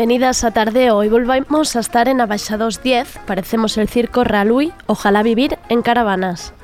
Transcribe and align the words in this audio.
Bienvenidas 0.00 0.44
a 0.44 0.50
Tardeo. 0.50 0.96
Hoy 0.96 1.10
volvemos 1.10 1.76
a 1.76 1.80
estar 1.80 2.08
en 2.08 2.22
Abaixados 2.22 2.82
10. 2.82 3.18
Parecemos 3.26 3.76
el 3.76 3.86
circo 3.86 4.24
Ralui. 4.24 4.72
Ojalá 4.86 5.22
vivir 5.22 5.58
en 5.68 5.82
caravanas. 5.82 6.54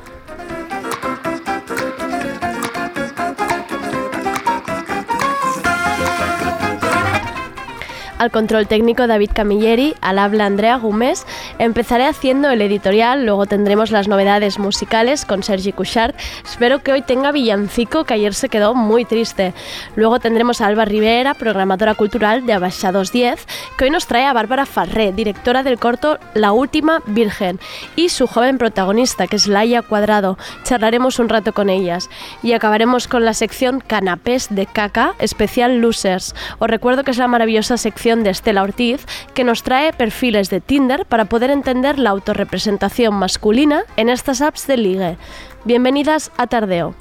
al 8.18 8.30
control 8.30 8.66
técnico 8.66 9.06
David 9.06 9.30
Camilleri, 9.34 9.94
al 10.00 10.18
habla 10.18 10.46
Andrea 10.46 10.76
Gómez. 10.76 11.26
Empezaré 11.58 12.06
haciendo 12.06 12.50
el 12.50 12.62
editorial, 12.62 13.24
luego 13.24 13.46
tendremos 13.46 13.90
las 13.90 14.08
novedades 14.08 14.58
musicales 14.58 15.24
con 15.24 15.42
Sergi 15.42 15.72
Couchard. 15.72 16.14
Espero 16.56 16.82
que 16.82 16.90
hoy 16.90 17.02
tenga 17.02 17.32
villancico, 17.32 18.04
que 18.04 18.14
ayer 18.14 18.32
se 18.32 18.48
quedó 18.48 18.74
muy 18.74 19.04
triste. 19.04 19.52
Luego 19.94 20.20
tendremos 20.20 20.62
a 20.62 20.66
Alba 20.66 20.86
Rivera, 20.86 21.34
programadora 21.34 21.94
cultural 21.94 22.46
de 22.46 22.54
Abaixados 22.54 23.12
10, 23.12 23.46
que 23.76 23.84
hoy 23.84 23.90
nos 23.90 24.06
trae 24.06 24.24
a 24.24 24.32
Bárbara 24.32 24.64
Farré, 24.64 25.12
directora 25.12 25.62
del 25.62 25.78
corto 25.78 26.18
La 26.32 26.52
Última 26.52 27.02
Virgen, 27.04 27.60
y 27.94 28.08
su 28.08 28.26
joven 28.26 28.56
protagonista, 28.56 29.26
que 29.26 29.36
es 29.36 29.48
Laia 29.48 29.82
Cuadrado. 29.82 30.38
Charlaremos 30.64 31.18
un 31.18 31.28
rato 31.28 31.52
con 31.52 31.68
ellas. 31.68 32.08
Y 32.42 32.54
acabaremos 32.54 33.06
con 33.06 33.26
la 33.26 33.34
sección 33.34 33.80
Canapés 33.86 34.46
de 34.48 34.64
Caca, 34.64 35.14
especial 35.18 35.82
Losers. 35.82 36.34
Os 36.58 36.70
recuerdo 36.70 37.04
que 37.04 37.10
es 37.10 37.18
la 37.18 37.28
maravillosa 37.28 37.76
sección 37.76 38.24
de 38.24 38.30
Estela 38.30 38.62
Ortiz, 38.62 39.04
que 39.34 39.44
nos 39.44 39.62
trae 39.62 39.92
perfiles 39.92 40.48
de 40.48 40.62
Tinder 40.62 41.04
para 41.04 41.26
poder 41.26 41.50
entender 41.50 41.98
la 41.98 42.08
autorrepresentación 42.08 43.12
masculina 43.12 43.82
en 43.98 44.08
estas 44.08 44.40
apps 44.40 44.66
de 44.66 44.78
ligue. 44.78 45.18
Bienvenidas 45.66 46.30
a 46.36 46.46
Tardeo. 46.46 46.94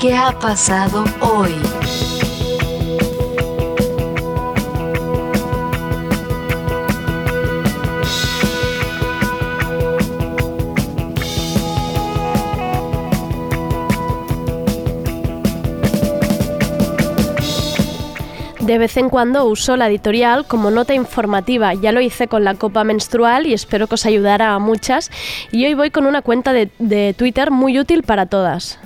¿Qué 0.00 0.16
ha 0.16 0.32
pasado 0.40 1.04
hoy? 1.20 1.52
De 18.68 18.76
vez 18.76 18.98
en 18.98 19.08
cuando 19.08 19.46
uso 19.46 19.78
la 19.78 19.88
editorial 19.88 20.46
como 20.46 20.70
nota 20.70 20.92
informativa. 20.92 21.72
Ya 21.72 21.90
lo 21.90 22.02
hice 22.02 22.28
con 22.28 22.44
la 22.44 22.52
copa 22.52 22.84
menstrual 22.84 23.46
y 23.46 23.54
espero 23.54 23.86
que 23.86 23.94
os 23.94 24.04
ayudara 24.04 24.52
a 24.52 24.58
muchas. 24.58 25.10
Y 25.50 25.64
hoy 25.64 25.72
voy 25.72 25.90
con 25.90 26.04
una 26.04 26.20
cuenta 26.20 26.52
de, 26.52 26.68
de 26.78 27.14
Twitter 27.16 27.50
muy 27.50 27.78
útil 27.78 28.02
para 28.02 28.26
todas. 28.26 28.78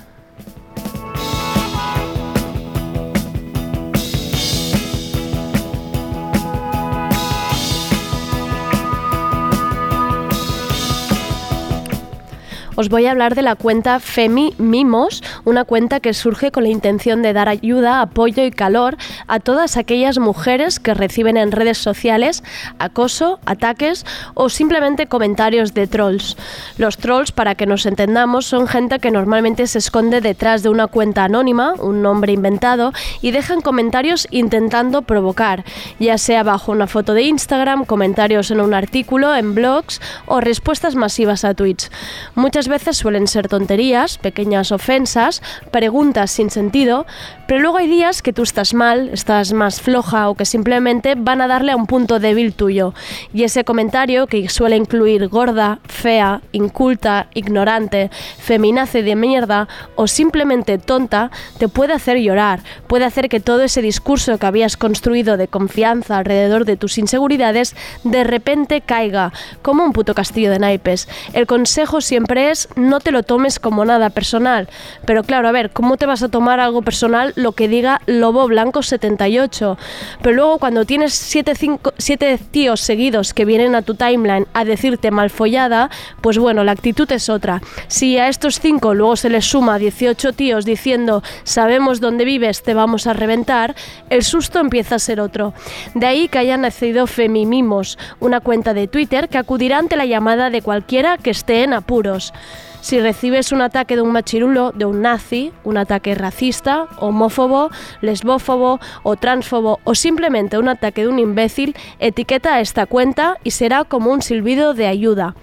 Os 12.77 12.89
voy 12.89 13.07
a 13.07 13.11
hablar 13.11 13.35
de 13.35 13.43
la 13.43 13.55
cuenta 13.55 14.01
Femi 14.01 14.55
Mimos, 14.59 15.23
una 15.45 15.65
cuenta 15.65 16.01
que 16.01 16.15
surge 16.15 16.51
con 16.51 16.65
la 16.65 16.71
intención 16.71 17.23
de 17.23 17.33
dar 17.33 17.49
ayuda, 17.49 18.01
apoyo 18.01 18.45
y 18.45 18.51
calor 18.51 18.97
a 19.27 19.41
todas 19.41 19.77
aquellas 19.77 20.19
mujeres 20.19 20.81
que 20.81 20.95
reciben 20.95 21.37
en 21.37 21.53
redes 21.53 21.79
sociales 21.79 22.43
acoso, 22.79 23.41
ataques 23.47 24.07
o 24.35 24.49
simplemente 24.49 25.07
comentarios 25.07 25.75
de 25.75 25.87
trolls. 25.87 26.37
Los 26.79 26.97
trolls, 26.97 27.33
para 27.33 27.55
que 27.55 27.67
nos 27.67 27.87
entendamos, 27.87 28.47
son 28.47 28.67
gente 28.67 28.99
que 28.99 29.11
normalmente 29.11 29.67
se 29.67 29.79
esconde 29.79 30.21
detrás 30.21 30.63
de 30.63 30.69
una 30.69 30.87
cuenta 30.87 31.25
anónima, 31.25 31.75
un 31.79 32.03
nombre 32.03 32.33
inventado, 32.33 32.93
y 33.21 33.31
dejan 33.31 33.61
comentarios 33.61 34.27
intentando 34.31 35.03
provocar, 35.03 35.65
ya 35.99 36.19
sea 36.19 36.43
bajo 36.43 36.73
una 36.73 36.87
foto 36.87 37.15
de 37.15 37.23
Instagram, 37.23 37.85
comentarios 37.85 38.51
en 38.51 38.61
un 38.61 38.75
artículo, 38.75 39.35
en 39.35 39.55
blogs 39.55 40.01
o 40.27 40.41
respuestas 40.41 40.95
masivas 40.95 41.45
a 41.45 41.55
tweets. 41.55 41.91
Muchas 42.35 42.62
veces 42.69 42.97
suelen 42.97 43.27
ser 43.27 43.49
tonterías, 43.49 44.19
pequeñas 44.19 44.73
ofensas, 44.73 45.43
preguntas 45.71 46.31
sin 46.31 46.51
sentido, 46.51 47.07
pero 47.47 47.61
luego 47.61 47.79
hay 47.79 47.89
días 47.89 48.23
que 48.23 48.33
tú 48.33 48.43
estás 48.43 48.75
mal, 48.75 49.11
estás 49.13 49.53
más 49.53 49.81
floja 49.81 50.29
o 50.29 50.35
que 50.35 50.45
simplemente 50.45 51.15
van 51.17 51.41
a 51.41 51.49
darle 51.49 51.73
a 51.73 51.77
un 51.77 51.87
punto 51.87 52.19
débil 52.19 52.55
tuyo. 52.55 52.95
Y 53.35 53.45
ese 53.45 53.65
comentario, 53.65 54.27
que 54.27 54.49
suele 54.49 54.77
incluir 54.77 55.29
gorda, 55.29 55.81
fea, 55.85 56.41
inculta, 56.53 57.29
ignorante, 57.35 58.11
feminace 58.39 59.03
de 59.03 59.17
mierda 59.17 59.69
o 59.97 60.07
simplemente 60.07 60.79
tonta, 60.79 61.31
te 61.59 61.69
puede 61.69 61.93
hacer 61.93 62.19
llorar, 62.19 62.61
puede 62.87 63.05
hacer 63.05 63.29
que 63.29 63.41
todo 63.41 63.63
ese 63.63 63.83
discurso 63.83 64.39
que 64.39 64.47
habías 64.47 64.77
construido 64.77 65.37
de 65.37 65.49
confianza 65.49 66.19
alrededor 66.19 66.65
de 66.65 66.77
tus 66.77 66.99
inseguridades 66.99 67.77
de 68.05 68.25
repente 68.25 68.81
caiga 68.81 69.33
como 69.63 69.85
un 69.85 69.93
puto 69.93 70.15
castillo 70.15 70.51
de 70.51 70.59
naipes. 70.59 71.09
El 71.33 71.47
consejo 71.47 72.01
siempre 72.01 72.51
no 72.77 73.01
te 73.01 73.11
lo 73.11 73.23
tomes 73.23 73.59
como 73.59 73.85
nada 73.85 74.11
personal. 74.11 74.69
Pero 75.07 75.25
claro, 75.25 75.49
a 75.49 75.53
ver, 75.53 75.71
¿cómo 75.71 75.97
te 75.97 76.07
vas 76.07 76.23
a 76.23 76.29
tomar 76.29 76.61
algo 76.61 76.83
personal 76.83 77.33
lo 77.37 77.53
que 77.53 77.69
diga 77.69 78.01
Lobo 78.07 78.47
Blanco 78.47 78.83
78? 78.83 79.79
Pero 80.23 80.37
luego 80.37 80.59
cuando 80.59 80.85
tienes 80.85 81.15
siete, 81.15 81.53
siete 81.99 82.39
tíos 82.51 82.81
seguidos 82.81 83.35
que 83.35 83.45
vienen 83.45 83.75
a 83.75 83.83
tu 83.83 83.95
timeline 83.95 84.47
a 84.53 84.65
decirte 84.65 85.11
malfollada, 85.11 85.91
pues 86.21 86.39
bueno, 86.39 86.65
la 86.65 86.73
actitud 86.73 87.11
es 87.13 87.29
otra. 87.29 87.61
Si 87.89 88.19
a 88.19 88.29
estos 88.29 88.61
cinco 88.61 88.95
luego 88.95 89.17
se 89.17 89.31
les 89.31 89.45
suma 89.45 89.79
18 89.79 90.33
tíos 90.33 90.65
diciendo 90.65 91.23
sabemos 91.45 92.01
dónde 92.01 92.25
vives, 92.25 92.63
te 92.63 92.75
vamos 92.75 93.07
a 93.07 93.13
reventar, 93.13 93.75
el 94.11 94.23
susto 94.25 94.59
empieza 94.59 94.97
a 94.97 94.99
ser 94.99 95.21
otro. 95.21 95.55
De 95.95 96.07
ahí 96.07 96.29
que 96.29 96.39
haya 96.39 96.57
nacido 96.57 97.07
Femimimos, 97.07 97.99
una 98.21 98.41
cuenta 98.41 98.75
de 98.75 98.89
Twitter 98.89 99.29
que 99.29 99.39
acudirá 99.39 99.79
ante 99.79 99.97
la 99.97 100.07
llamada 100.07 100.51
de 100.51 100.63
cualquiera 100.63 101.19
que 101.19 101.31
esté 101.31 101.63
en 101.63 101.75
apuros. 101.75 102.33
Si 102.83 102.99
recibes 102.99 103.53
un 103.53 103.63
ataque 103.63 103.95
de 103.95 104.03
un 104.03 104.11
machirulo, 104.11 104.73
de 104.73 104.87
un 104.87 105.03
nazi, 105.03 105.53
un 105.63 105.77
ataque 105.77 106.17
racista, 106.17 106.89
homófobo, 106.99 107.71
lesbófobo 108.01 108.81
o 109.05 109.15
transfobo 109.15 109.79
o 109.85 109.95
simplemente 109.95 110.59
un 110.59 110.69
ataque 110.69 111.03
de 111.03 111.09
un 111.09 111.21
imbécil, 111.21 111.77
etiqueta 112.01 112.55
a 112.55 112.61
esta 112.61 112.87
cuenta 112.87 113.39
y 113.45 113.53
será 113.53 113.85
como 113.85 114.11
un 114.11 114.21
silbido 114.21 114.75
de 114.75 114.89
ayuda 114.89 115.37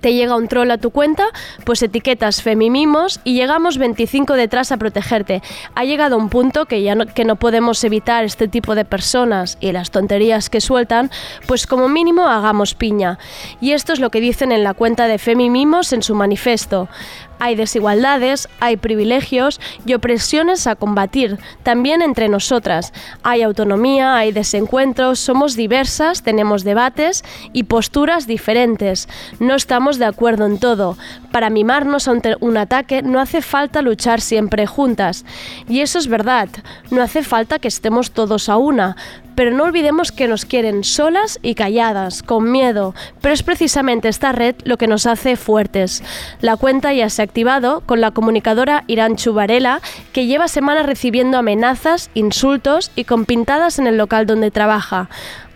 te 0.00 0.14
llega 0.14 0.36
un 0.36 0.48
troll 0.48 0.70
a 0.70 0.78
tu 0.78 0.90
cuenta, 0.90 1.24
pues 1.64 1.82
etiquetas 1.82 2.42
Femimimos 2.42 3.20
y 3.24 3.34
llegamos 3.34 3.78
25 3.78 4.34
detrás 4.34 4.72
a 4.72 4.76
protegerte. 4.76 5.42
Ha 5.74 5.84
llegado 5.84 6.16
un 6.16 6.28
punto 6.28 6.66
que 6.66 6.82
ya 6.82 6.96
que 7.06 7.24
no 7.24 7.36
podemos 7.36 7.82
evitar 7.84 8.24
este 8.24 8.48
tipo 8.48 8.74
de 8.74 8.84
personas 8.84 9.56
y 9.60 9.72
las 9.72 9.90
tonterías 9.90 10.50
que 10.50 10.60
sueltan, 10.60 11.10
pues 11.46 11.66
como 11.66 11.88
mínimo 11.88 12.26
hagamos 12.28 12.74
piña. 12.74 13.18
Y 13.60 13.72
esto 13.72 13.92
es 13.92 14.00
lo 14.00 14.10
que 14.10 14.20
dicen 14.20 14.52
en 14.52 14.64
la 14.64 14.74
cuenta 14.74 15.06
de 15.06 15.18
Femimimos 15.18 15.92
en 15.92 16.02
su 16.02 16.14
manifiesto. 16.14 16.88
Hay 17.40 17.56
desigualdades, 17.56 18.48
hay 18.60 18.76
privilegios 18.76 19.60
y 19.84 19.94
opresiones 19.94 20.66
a 20.66 20.76
combatir, 20.76 21.38
también 21.62 22.02
entre 22.02 22.28
nosotras. 22.28 22.92
Hay 23.22 23.42
autonomía, 23.42 24.14
hay 24.16 24.30
desencuentros, 24.30 25.18
somos 25.18 25.56
diversas, 25.56 26.22
tenemos 26.22 26.62
debates 26.62 27.24
y 27.52 27.64
posturas 27.64 28.26
diferentes. 28.26 29.08
No 29.40 29.54
estamos 29.54 29.98
de 29.98 30.04
acuerdo 30.04 30.46
en 30.46 30.58
todo. 30.58 30.96
Para 31.32 31.50
mimarnos 31.50 32.08
ante 32.08 32.36
un 32.40 32.56
ataque 32.56 33.02
no 33.02 33.20
hace 33.20 33.42
falta 33.42 33.82
luchar 33.82 34.20
siempre 34.20 34.66
juntas. 34.66 35.24
Y 35.68 35.80
eso 35.80 35.98
es 35.98 36.06
verdad, 36.06 36.48
no 36.90 37.02
hace 37.02 37.22
falta 37.22 37.58
que 37.58 37.68
estemos 37.68 38.10
todos 38.10 38.48
a 38.48 38.56
una. 38.56 38.96
Pero 39.40 39.52
no 39.52 39.64
olvidemos 39.64 40.12
que 40.12 40.28
nos 40.28 40.44
quieren 40.44 40.84
solas 40.84 41.38
y 41.40 41.54
calladas, 41.54 42.22
con 42.22 42.52
miedo. 42.52 42.94
Pero 43.22 43.32
es 43.32 43.42
precisamente 43.42 44.10
esta 44.10 44.32
red 44.32 44.54
lo 44.64 44.76
que 44.76 44.86
nos 44.86 45.06
hace 45.06 45.34
fuertes. 45.36 46.02
La 46.42 46.58
cuenta 46.58 46.92
ya 46.92 47.08
se 47.08 47.22
ha 47.22 47.24
activado 47.24 47.80
con 47.86 48.02
la 48.02 48.10
comunicadora 48.10 48.84
Irán 48.86 49.16
Chubarela, 49.16 49.80
que 50.12 50.26
lleva 50.26 50.46
semanas 50.46 50.84
recibiendo 50.84 51.38
amenazas, 51.38 52.10
insultos 52.12 52.90
y 52.96 53.04
con 53.04 53.24
pintadas 53.24 53.78
en 53.78 53.86
el 53.86 53.96
local 53.96 54.26
donde 54.26 54.50
trabaja 54.50 55.08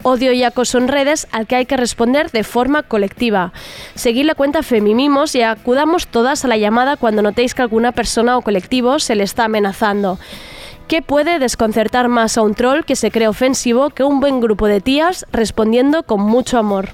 odio 0.07 0.33
y 0.33 0.43
acoso 0.45 0.77
en 0.77 0.89
redes 0.89 1.27
al 1.33 1.47
que 1.47 1.57
hay 1.57 1.65
que 1.65 1.79
responder 1.79 2.31
de 2.31 2.45
forma 2.45 2.83
colectiva. 2.83 3.53
Seguid 3.95 4.27
la 4.27 4.35
cuenta 4.35 4.63
Femimimos 4.63 5.35
y 5.35 5.41
acudamos 5.41 6.09
todas 6.09 6.45
a 6.45 6.49
la 6.49 6.59
llamada 6.59 6.97
cuando 6.99 7.23
notéis 7.23 7.55
que 7.55 7.63
alguna 7.63 7.91
persona 7.91 8.37
o 8.37 8.43
colectivo 8.43 8.99
se 8.99 9.15
le 9.15 9.25
está 9.25 9.45
amenazando. 9.47 10.19
¿Qué 10.89 11.01
puede 11.01 11.39
desconcertar 11.39 12.09
más 12.09 12.37
a 12.37 12.43
un 12.43 12.55
troll 12.55 12.85
que 12.85 12.95
se 12.95 13.11
cree 13.11 13.27
ofensivo 13.27 13.89
que 13.89 14.05
un 14.05 14.21
buen 14.21 14.41
grupo 14.41 14.67
de 14.67 14.83
tías 14.83 15.25
respondiendo 15.33 16.03
con 16.03 16.21
mucho 16.21 16.59
amor? 16.59 16.91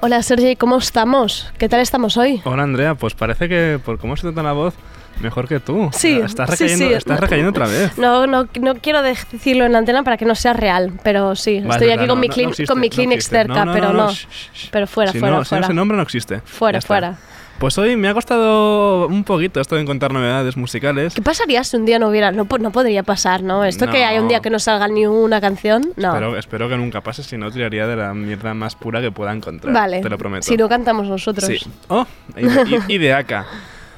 Hola 0.00 0.22
Sergi, 0.22 0.54
¿cómo 0.54 0.78
estamos? 0.78 1.52
¿Qué 1.58 1.68
tal 1.68 1.80
estamos 1.80 2.16
hoy? 2.16 2.40
Hola 2.44 2.62
Andrea, 2.62 2.94
pues 2.94 3.14
parece 3.14 3.48
que 3.48 3.80
por 3.84 3.98
cómo 3.98 4.16
se 4.16 4.22
trata 4.22 4.44
la 4.44 4.52
voz, 4.52 4.74
mejor 5.20 5.48
que 5.48 5.60
tú. 5.60 5.90
Sí, 5.92 6.18
estás 6.18 6.50
recayendo, 6.50 6.96
Estás 6.96 7.20
recayendo 7.20 7.50
otra 7.50 7.66
vez. 7.66 7.96
No, 7.98 8.26
no, 8.26 8.48
no 8.60 8.74
quiero 8.76 9.02
decirlo 9.02 9.64
en 9.64 9.72
la 9.72 9.78
antena 9.78 10.02
para 10.02 10.16
que 10.16 10.24
no 10.24 10.34
sea 10.34 10.52
real, 10.52 10.92
pero 11.02 11.34
sí, 11.36 11.62
estoy 11.68 11.90
aquí 11.90 12.06
con, 12.06 12.20
mi 12.20 12.28
con 12.28 12.80
mi 12.80 12.90
Kleenex 12.90 13.28
cerca, 13.28 13.64
pero 13.72 13.92
no. 13.92 14.08
pero 14.70 14.86
fuera, 14.86 15.12
fuera, 15.12 15.44
fuera. 15.44 15.64
ese 15.64 15.74
nombre 15.74 15.96
no 15.96 16.02
existe. 16.02 16.40
Fuera, 16.40 16.80
fuera. 16.80 17.18
Pues 17.58 17.76
hoy 17.76 17.96
me 17.96 18.08
ha 18.08 18.14
costado 18.14 19.08
un 19.08 19.24
poquito 19.24 19.60
esto 19.60 19.74
de 19.74 19.82
encontrar 19.82 20.12
novedades 20.12 20.56
musicales. 20.56 21.14
¿Qué 21.14 21.22
pasaría 21.22 21.64
si 21.64 21.76
un 21.76 21.86
día 21.86 21.98
no 21.98 22.08
hubiera? 22.08 22.30
No, 22.30 22.46
no 22.60 22.70
podría 22.70 23.02
pasar, 23.02 23.42
¿no? 23.42 23.64
Esto 23.64 23.90
que 23.90 24.04
hay 24.04 24.18
un 24.18 24.28
día 24.28 24.38
que 24.38 24.48
no 24.48 24.60
salga 24.60 24.86
ni 24.86 25.06
una 25.06 25.40
canción, 25.40 25.92
no. 25.96 26.08
Espero, 26.08 26.36
espero 26.38 26.68
que 26.68 26.76
nunca 26.76 27.00
pase, 27.00 27.24
si 27.24 27.36
no 27.36 27.50
tiraría 27.50 27.88
de 27.88 27.96
la 27.96 28.14
mierda 28.14 28.54
más 28.54 28.76
pura 28.76 29.00
que 29.00 29.10
pueda 29.10 29.32
encontrar. 29.32 29.74
Vale. 29.74 30.00
Te 30.00 30.08
lo 30.08 30.16
prometo. 30.16 30.46
Si 30.46 30.56
no 30.56 30.68
cantamos 30.68 31.08
nosotros. 31.08 31.46
Sí. 31.46 31.58
Oh, 31.88 32.06
y, 32.86 32.98
de 32.98 33.12
acá. 33.12 33.46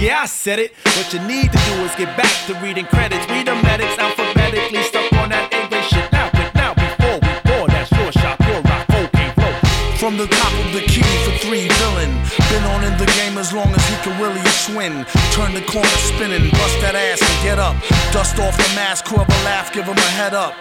Yeah, 0.00 0.20
I 0.20 0.24
said 0.24 0.58
it. 0.58 0.72
What 0.96 1.12
you 1.12 1.20
need 1.28 1.52
to 1.52 1.58
do 1.58 1.74
is 1.84 1.94
get 1.94 2.16
back 2.16 2.32
to 2.46 2.54
reading 2.64 2.86
credits. 2.86 3.28
Read 3.28 3.46
the 3.46 3.54
medics 3.56 3.98
alphabetically. 3.98 4.82
Stuck 4.84 5.12
on 5.12 5.28
that 5.28 5.52
English 5.52 5.88
shit. 5.88 6.10
Now, 6.10 6.30
but 6.32 6.54
now, 6.54 6.72
before 6.72 7.20
we 7.20 7.28
pour 7.44 7.68
that 7.68 7.86
short 7.86 8.14
shot, 8.14 8.38
pure 8.38 8.62
rock, 8.62 8.88
okay, 8.88 9.28
roll. 9.36 9.52
From 9.98 10.16
the 10.16 10.26
top 10.26 10.52
of 10.64 10.72
the 10.72 10.80
key 10.88 11.04
for 11.28 11.36
three 11.44 11.68
villain. 11.68 12.39
Been 12.50 12.64
on 12.64 12.82
in 12.82 12.98
the 12.98 13.06
game 13.14 13.38
as 13.38 13.52
long 13.52 13.70
as 13.72 13.84
he 13.88 13.96
can 14.02 14.20
really 14.20 14.44
swing. 14.50 15.04
Turn 15.30 15.54
the 15.54 15.62
corner 15.70 15.86
spinning, 16.10 16.50
bust 16.50 16.80
that 16.82 16.94
ass 16.98 17.22
and 17.22 17.38
get 17.46 17.58
up. 17.58 17.76
Dust 18.12 18.38
off 18.38 18.56
the 18.56 18.66
mask, 18.74 19.06
whoever 19.06 19.30
laugh, 19.46 19.72
give 19.72 19.86
him 19.86 19.96
a 19.96 20.10
head 20.18 20.34
up. 20.34 20.54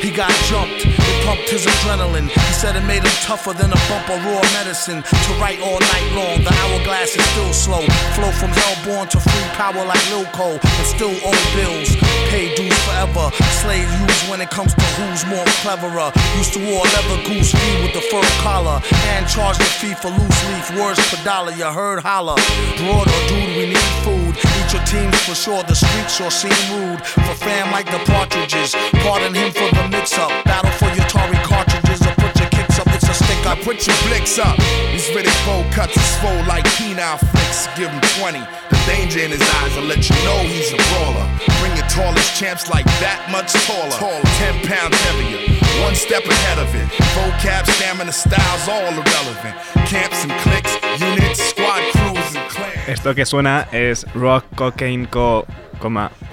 He 0.00 0.10
got 0.10 0.32
jumped, 0.48 0.84
it 0.84 1.24
pumped 1.24 1.48
his 1.48 1.64
adrenaline. 1.64 2.28
He 2.28 2.52
said 2.52 2.76
it 2.76 2.84
made 2.84 3.04
him 3.04 3.16
tougher 3.24 3.52
than 3.52 3.72
a 3.72 3.80
bump 3.88 4.08
of 4.08 4.20
raw 4.24 4.42
medicine. 4.52 5.00
To 5.04 5.32
write 5.40 5.60
all 5.60 5.80
night 5.80 6.08
long, 6.12 6.44
the 6.44 6.52
hourglass 6.52 7.16
is 7.16 7.24
still 7.32 7.52
slow. 7.52 7.84
Flow 8.16 8.32
from 8.36 8.52
hellborn 8.52 9.08
to 9.08 9.20
free 9.20 9.48
power 9.56 9.84
like 9.84 10.00
Lil 10.10 10.24
Cole, 10.36 10.60
and 10.60 10.86
still 10.88 11.14
owe 11.24 11.44
bills. 11.56 11.96
Pay 12.28 12.54
dues 12.56 12.76
forever. 12.84 13.32
Slave 13.64 13.88
use 14.00 14.22
when 14.28 14.40
it 14.40 14.50
comes 14.50 14.74
to 14.74 14.84
who's 15.00 15.24
more 15.24 15.44
cleverer. 15.64 16.12
Used 16.36 16.52
to 16.52 16.60
wear 16.60 16.84
leather 16.84 17.20
goose 17.24 17.52
fee 17.52 17.76
with 17.80 17.94
the 17.94 18.04
fur 18.12 18.24
collar, 18.44 18.80
and 19.16 19.28
charge 19.28 19.56
the 19.56 19.64
fee 19.64 19.94
for 19.94 20.08
loose 20.08 20.40
leaf 20.52 20.68
words 20.76 21.00
per 21.08 21.20
dollar. 21.34 21.52
You 21.58 21.66
heard 21.66 22.00
holler. 22.00 22.38
Broad 22.78 23.06
or 23.10 23.22
dude, 23.26 23.56
we 23.58 23.66
need 23.74 23.90
food. 24.06 24.34
Eat 24.38 24.68
your 24.70 24.84
teams 24.86 25.18
for 25.26 25.34
sure. 25.34 25.62
The 25.64 25.74
streets 25.74 26.14
sure 26.14 26.30
seem 26.30 26.58
rude. 26.70 27.00
For 27.26 27.34
fam 27.42 27.72
like 27.72 27.90
the 27.90 27.98
partridges. 28.06 28.74
Pardon 29.02 29.34
him 29.34 29.50
for 29.50 29.68
the 29.74 29.84
mix 29.90 30.16
up. 30.18 30.30
Battle 30.44 30.70
for 30.78 30.90
your 30.94 31.06
Tory 31.10 31.40
cartridges 31.42 32.00
or 32.06 32.14
put 32.22 32.38
your 32.38 32.50
kicks 32.50 32.78
up. 32.78 32.86
It's 32.94 33.08
a 33.08 33.14
stick 33.14 33.42
up. 33.50 33.58
Put 33.66 33.82
your 33.86 33.98
blicks 34.06 34.38
up. 34.38 34.56
These 34.92 35.10
Riddick 35.14 35.38
bow 35.46 35.62
cuts 35.74 35.96
is 35.96 36.12
full 36.22 36.40
like 36.46 36.66
penile 36.78 37.18
flicks. 37.18 37.66
Give 37.76 37.90
him 37.90 38.00
20. 38.22 38.38
The 38.70 38.78
danger 38.86 39.20
in 39.26 39.30
his 39.34 39.44
eyes 39.58 39.74
will 39.74 39.88
let 39.90 40.02
you 40.08 40.16
know 40.22 40.38
he's 40.46 40.70
a 40.72 40.78
brawler. 40.90 41.26
Your 41.74 41.86
tallest 41.88 42.38
champs 42.38 42.70
like 42.70 42.84
that 43.02 43.26
much 43.30 43.52
taller. 43.66 43.90
taller. 43.98 44.22
10 44.38 44.66
pounds 44.68 44.96
heavier. 45.06 45.38
One 45.82 45.94
step 45.96 46.24
ahead 46.24 46.58
of 46.58 46.72
it. 46.74 46.86
Vocab, 47.14 47.66
stamina, 47.66 48.12
styles, 48.12 48.68
all 48.68 48.94
irrelevant. 48.94 49.56
Camps 49.86 50.22
and 50.22 50.32
clicks, 50.42 50.72
units, 51.00 51.42
squad 51.42 51.82
crews 51.92 52.36
and 52.36 52.48
clans. 52.48 52.88
Esto 52.88 53.14
que 53.14 53.26
suena 53.26 53.66
es 53.72 54.06
Rock 54.14 54.44
Cocaine 54.54 55.06
Co, 55.06 55.46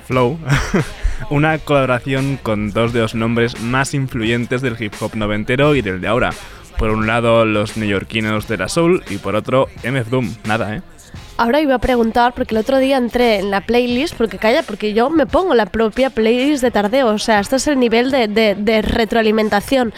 Flow. 0.06 0.38
una 1.32 1.58
colaboración 1.58 2.38
con 2.38 2.72
dos 2.72 2.94
de 2.94 3.00
los 3.00 3.16
nombres 3.16 3.60
más 3.62 3.94
influyentes 3.94 4.62
del 4.62 4.82
hip 4.82 4.94
hop 5.00 5.16
noventero 5.16 5.76
y 5.76 5.82
del 5.82 6.02
de 6.02 6.08
ahora. 6.08 6.32
Por 6.78 6.92
un 6.92 7.08
lado, 7.08 7.46
los 7.46 7.78
neoyorquinos 7.78 8.48
de 8.48 8.58
la 8.58 8.70
soul 8.70 9.04
y 9.10 9.18
por 9.18 9.36
otro, 9.36 9.70
MF 9.84 10.10
Doom. 10.10 10.36
Nada, 10.46 10.76
¿eh? 10.76 10.82
Ahora 11.38 11.60
iba 11.60 11.76
a 11.76 11.80
preguntar, 11.80 12.34
porque 12.34 12.54
el 12.54 12.62
otro 12.62 12.78
día 12.78 12.98
entré 12.98 13.40
en 13.40 13.50
la 13.52 13.62
playlist, 13.62 14.16
porque 14.16 14.38
calla, 14.38 14.64
porque 14.64 14.94
yo 14.94 15.10
me 15.10 15.26
pongo 15.26 15.56
la 15.56 15.66
propia 15.66 16.10
playlist 16.10 16.62
de 16.62 16.72
tardeo, 16.72 17.08
o 17.08 17.18
sea, 17.18 17.40
esto 17.40 17.56
es 17.56 17.68
el 17.68 17.80
nivel 17.80 18.12
de, 18.12 18.28
de, 18.28 18.56
de 18.56 18.82
retroalimentación. 18.82 19.94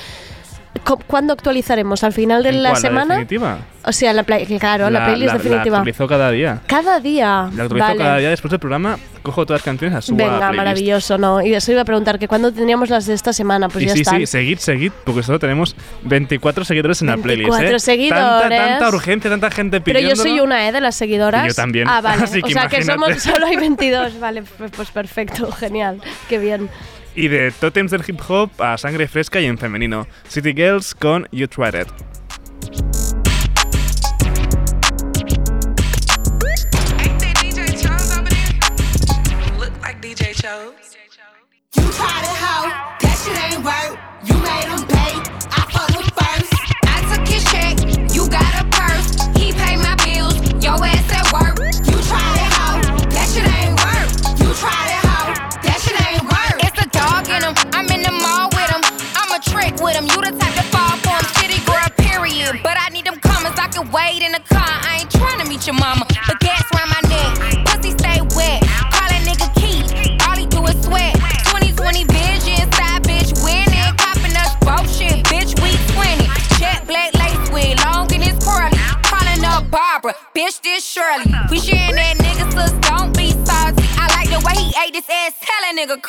¿Cuándo 1.08 1.34
actualizaremos? 1.34 2.04
¿Al 2.04 2.14
final 2.14 2.44
de 2.44 2.52
la 2.52 2.76
semana? 2.76 3.16
¿La 3.16 3.20
definitiva? 3.22 3.60
O 3.86 3.92
sea, 3.92 4.14
la 4.14 4.24
claro, 4.24 4.90
la, 4.90 5.06
playlist 5.06 5.34
definitiva. 5.34 5.78
La 5.78 5.78
actualizo 5.80 6.08
cada 6.08 6.32
día. 6.32 6.62
¿Cada 6.68 7.00
día? 7.00 7.50
La 7.56 7.64
actualizo 7.64 7.98
cada 7.98 8.18
día. 8.18 8.30
Después 8.30 8.50
del 8.52 8.60
programa 8.60 8.98
cojo 9.22 9.46
todas 9.46 9.62
las 9.62 9.66
canciones, 9.66 9.94
las 9.94 10.06
subo 10.06 10.18
Venga, 10.18 10.36
a 10.36 10.52
la 10.52 10.52
maravilloso, 10.52 11.18
¿no? 11.18 11.42
Y 11.42 11.54
eso 11.54 11.72
iba 11.72 11.82
a 11.82 11.86
preguntar, 11.86 12.20
que 12.20 12.28
¿cuándo 12.28 12.52
tendríamos 12.52 12.90
las 12.90 13.06
de 13.06 13.14
esta 13.14 13.34
semana? 13.34 13.70
Pues 13.70 13.84
y 13.84 13.88
ya 13.88 13.94
sí, 13.94 14.02
está. 14.02 14.18
Sí, 14.18 14.26
seguid, 14.26 14.58
seguid, 14.58 14.92
porque 15.04 15.24
solo 15.24 15.40
tenemos 15.40 15.76
24 16.04 16.66
seguidores 16.66 17.02
en 17.02 17.08
la 17.08 17.18
playlist. 17.18 17.50
24 17.50 17.76
¿eh? 17.76 17.80
seguidores. 17.80 18.50
Tanta, 18.50 18.68
tanta 18.68 18.90
urgencia, 18.90 19.30
tanta 19.30 19.52
gente 19.52 19.82
pidiendo. 19.82 20.10
Pero 20.10 20.16
yo 20.16 20.22
soy 20.22 20.40
una, 20.40 20.68
¿eh? 20.68 20.72
De 20.72 20.82
las 20.82 20.96
seguidoras. 20.96 21.46
Y 21.46 21.50
yo 21.50 21.54
también. 21.54 21.88
Ah, 21.88 22.02
vale. 22.02 22.24
Así 22.24 22.42
que 22.42 22.48
o 22.48 22.54
sea, 22.54 22.64
imagínate. 22.64 22.78
que 22.78 22.84
somos, 22.84 23.24
solo 23.24 23.46
hay 23.46 23.56
22. 23.56 24.20
Vale, 24.20 24.44
pues 24.76 24.92
perfecto, 24.92 25.52
genial. 25.52 26.02
Qué 26.30 26.38
bien. 26.38 26.70
Y 27.16 27.28
de 27.28 27.52
Totems 27.52 27.92
del 27.92 28.04
hip 28.08 28.20
hop 28.28 28.50
a 28.60 28.78
sangre 28.78 29.08
fresca 29.08 29.40
y 29.40 29.46
en 29.46 29.58
femenino. 29.58 30.08
City 30.28 30.54
Girls 30.54 30.96
con 30.96 31.28
You 31.32 31.48
Tried 31.48 31.76
It. 31.82 32.13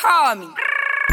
Call 0.05 0.35
me. 0.35 0.45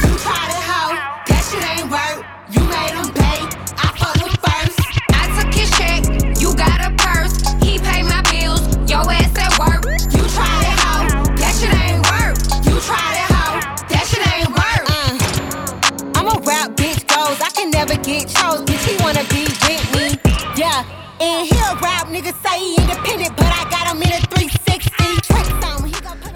You 0.05 0.13
tried 0.21 0.53
it, 0.53 0.65
hoe. 0.69 0.93
That 1.25 1.43
shit 1.49 1.65
ain't 1.65 1.89
work. 1.89 2.21
You 2.53 2.61
made 2.69 2.93
him 2.93 3.09
pay. 3.17 3.41
I 3.81 3.89
fucked 3.97 4.21
him 4.21 4.35
first. 4.45 4.77
I 5.17 5.25
took 5.33 5.49
his 5.49 5.71
check. 5.81 6.05
You 6.37 6.53
got 6.53 6.77
a 6.85 6.93
purse. 7.01 7.41
He 7.65 7.81
paid 7.81 8.05
my 8.05 8.21
bills. 8.29 8.61
Your 8.85 9.05
ass 9.09 9.33
at 9.41 9.53
work. 9.57 9.81
You 10.13 10.23
tried 10.37 10.65
it, 10.69 10.77
hoe. 10.85 11.09
That 11.41 11.53
shit 11.57 11.73
ain't 11.73 12.05
work. 12.13 12.37
You 12.69 12.77
tried 12.85 13.17
it, 13.17 13.29
hoe. 13.33 13.57
That 13.89 14.05
shit 14.13 14.25
ain't 14.29 14.53
work. 14.53 14.85
Uh, 14.93 16.21
I'm 16.21 16.29
a 16.29 16.37
rap 16.45 16.77
bitch 16.77 17.01
goes. 17.09 17.41
I 17.41 17.49
can 17.57 17.71
never 17.71 17.97
get 17.97 18.29
chose. 18.29 18.61
Bitch, 18.69 18.85
he 18.85 18.95
wanna 19.01 19.25
be 19.33 19.49
with 19.65 19.85
me. 19.97 20.07
Yeah. 20.61 20.85
And 21.17 21.49
he 21.49 21.57
a 21.57 21.73
rap 21.81 22.13
nigga 22.13 22.37
say 22.45 22.61
he 22.61 22.77
independent, 22.77 23.37
but 23.41 23.49
I 23.49 23.65
got 23.73 23.89
him 23.89 24.03
in 24.05 24.13
a 24.13 24.32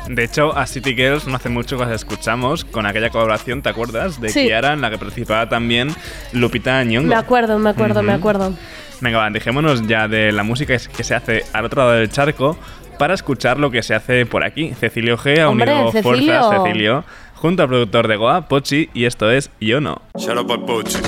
De 0.09 0.23
hecho, 0.25 0.57
a 0.57 0.67
City 0.67 0.95
Girls 0.95 1.27
no 1.27 1.37
hace 1.37 1.49
mucho 1.49 1.77
que 1.77 1.85
las 1.85 1.95
escuchamos 1.95 2.65
con 2.65 2.87
aquella 2.87 3.11
colaboración, 3.11 3.61
¿te 3.63 3.69
acuerdas? 3.71 4.21
De 4.21 4.29
Sí. 4.29 4.45
Kiara, 4.47 4.73
en 4.73 4.81
la 4.81 4.91
que 4.91 4.99
participaba 4.99 5.49
también 5.49 5.89
Lupita 6.33 6.83
Nyong'o. 6.85 7.09
Me 7.09 7.15
acuerdo, 7.17 7.59
me 7.59 7.71
acuerdo, 7.71 8.03
me 8.03 8.13
acuerdo. 8.13 8.53
Venga, 9.01 9.19
va, 9.19 9.31
dejémonos 9.31 9.87
ya 9.87 10.07
de 10.09 10.33
la 10.33 10.43
música 10.43 10.77
que 10.79 11.05
se 11.05 11.15
hace 11.15 11.45
al 11.53 11.65
otro 11.65 11.83
lado 11.83 11.93
del 11.95 12.11
charco 12.11 12.57
para 12.99 13.15
escuchar 13.15 13.59
lo 13.59 13.71
que 13.71 13.83
se 13.83 13.95
hace 13.95 14.25
por 14.27 14.45
aquí. 14.45 14.73
Cecilio 14.75 15.19
G 15.19 15.41
ha 15.41 15.49
Hombre, 15.51 15.73
unido 15.73 15.93
Cecilio. 15.93 16.41
fuerzas, 16.41 16.63
Cecilio, 16.65 17.05
junto 17.35 17.63
al 17.63 17.69
productor 17.69 18.09
de 18.09 18.17
Goa, 18.17 18.49
Pochi, 18.49 18.89
y 18.95 19.05
esto 19.05 19.31
es 19.31 19.51
Yo 19.61 19.81
no. 19.81 20.01
Shout 20.17 20.39
out 20.39 20.51
al 20.51 20.65
Pochi. 20.65 20.99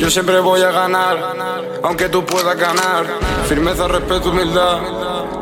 Yo 0.00 0.10
siempre 0.10 0.38
voy 0.40 0.60
a 0.60 0.70
ganar, 0.72 1.16
aunque 1.82 2.10
tú 2.10 2.22
puedas 2.26 2.54
ganar. 2.58 3.06
Firmeza, 3.48 3.88
respeto, 3.88 4.30
humildad. 4.30 4.78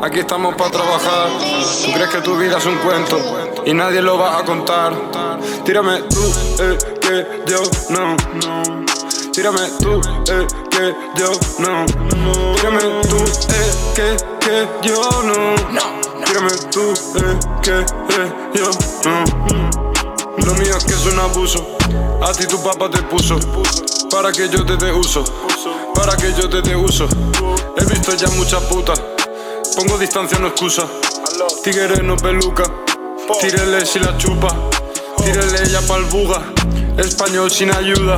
Aquí 0.01 0.19
estamos 0.19 0.55
para 0.55 0.71
trabajar. 0.71 1.29
Tú 1.83 1.91
crees 1.93 2.09
que 2.09 2.21
tu 2.21 2.37
vida 2.37 2.57
es 2.57 2.65
un 2.65 2.77
cuento 2.77 3.17
y 3.65 3.73
nadie 3.73 4.01
lo 4.01 4.17
va 4.17 4.39
a 4.39 4.45
contar. 4.45 4.93
Tírame 5.63 6.01
tú, 6.03 6.21
eh, 6.59 6.77
que 7.01 7.51
yo 7.51 7.61
no. 7.89 8.15
Tírame 9.31 9.61
tú, 9.79 10.01
eh, 10.31 10.47
que 10.69 10.95
yo 11.15 11.31
no. 11.59 11.85
Tírame 12.55 12.79
tú, 13.09 13.17
eh, 13.49 13.71
que, 13.95 14.17
que 14.39 14.87
yo 14.87 15.01
no. 15.23 15.55
Tírame 16.25 16.51
tú, 16.71 16.93
eh, 17.17 17.39
que, 17.61 17.79
eh, 17.79 18.33
yo 18.53 18.69
no. 19.05 20.45
Lo 20.45 20.53
mío 20.55 20.77
es 20.77 20.85
que 20.85 20.93
es 20.93 21.05
un 21.05 21.19
abuso. 21.19 21.77
A 22.21 22.31
ti 22.33 22.45
tu 22.45 22.61
papá 22.61 22.89
te 22.89 23.01
puso. 23.03 23.39
Para 24.11 24.31
que 24.31 24.47
yo 24.49 24.65
te 24.65 24.77
dé 24.77 24.91
uso. 24.91 25.23
Para 25.93 26.15
que 26.15 26.33
yo 26.33 26.49
te 26.49 26.61
dé 26.61 26.75
uso. 26.75 27.07
He 27.77 27.85
visto 27.85 28.13
ya 28.15 28.29
muchas 28.31 28.63
putas. 28.63 29.01
Pongo 29.75 29.97
distancia, 29.97 30.39
no 30.39 30.47
excusa. 30.47 30.87
Tigre 31.63 32.01
no 32.01 32.15
peluca. 32.15 32.63
Tírele 33.41 33.85
si 33.85 33.99
la 33.99 34.17
chupa. 34.17 34.47
Tírele 35.17 35.63
ella 35.63 35.81
pa'l 35.81 36.05
buga. 36.05 36.41
Español 36.97 37.51
sin 37.51 37.71
ayuda. 37.71 38.15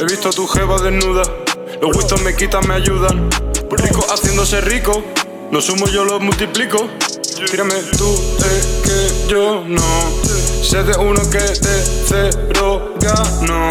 He 0.00 0.04
visto 0.04 0.30
a 0.30 0.32
tu 0.32 0.46
jeva 0.46 0.80
desnuda. 0.80 1.22
Los 1.82 1.92
gustos 1.92 2.22
me 2.22 2.34
quitan, 2.34 2.66
me 2.66 2.74
ayudan. 2.74 3.28
Rico 3.70 4.06
haciéndose 4.08 4.60
rico. 4.62 5.04
Lo 5.50 5.60
sumo 5.60 5.86
yo 5.86 6.04
lo 6.04 6.18
multiplico. 6.18 6.88
Tírame 7.50 7.74
tú, 7.98 8.14
eh, 8.44 8.82
que 8.84 9.28
yo 9.28 9.64
no. 9.66 10.25
Sé 10.66 10.82
de 10.82 10.98
uno 10.98 11.20
que 11.30 11.38
de 11.38 12.02
cero 12.08 12.92
ganó. 12.98 13.68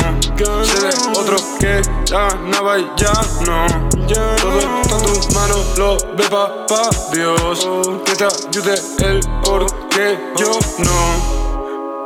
Sé 0.63 0.79
de 0.79 1.19
otro 1.19 1.35
que 1.59 1.81
ganaba 2.09 2.79
y 2.79 2.89
ya 2.95 3.11
no. 3.45 3.67
Todo 4.07 4.59
está 4.59 4.95
en 4.95 5.13
tus 5.13 5.33
manos, 5.35 5.77
lo 5.77 5.97
ve 6.15 6.23
papá 6.29 6.89
Dios. 7.11 7.67
Que 8.05 8.15
te 8.15 8.23
ayude 8.23 8.75
el 8.99 9.19
porque 9.43 10.17
yo 10.37 10.57
no. 10.77 11.35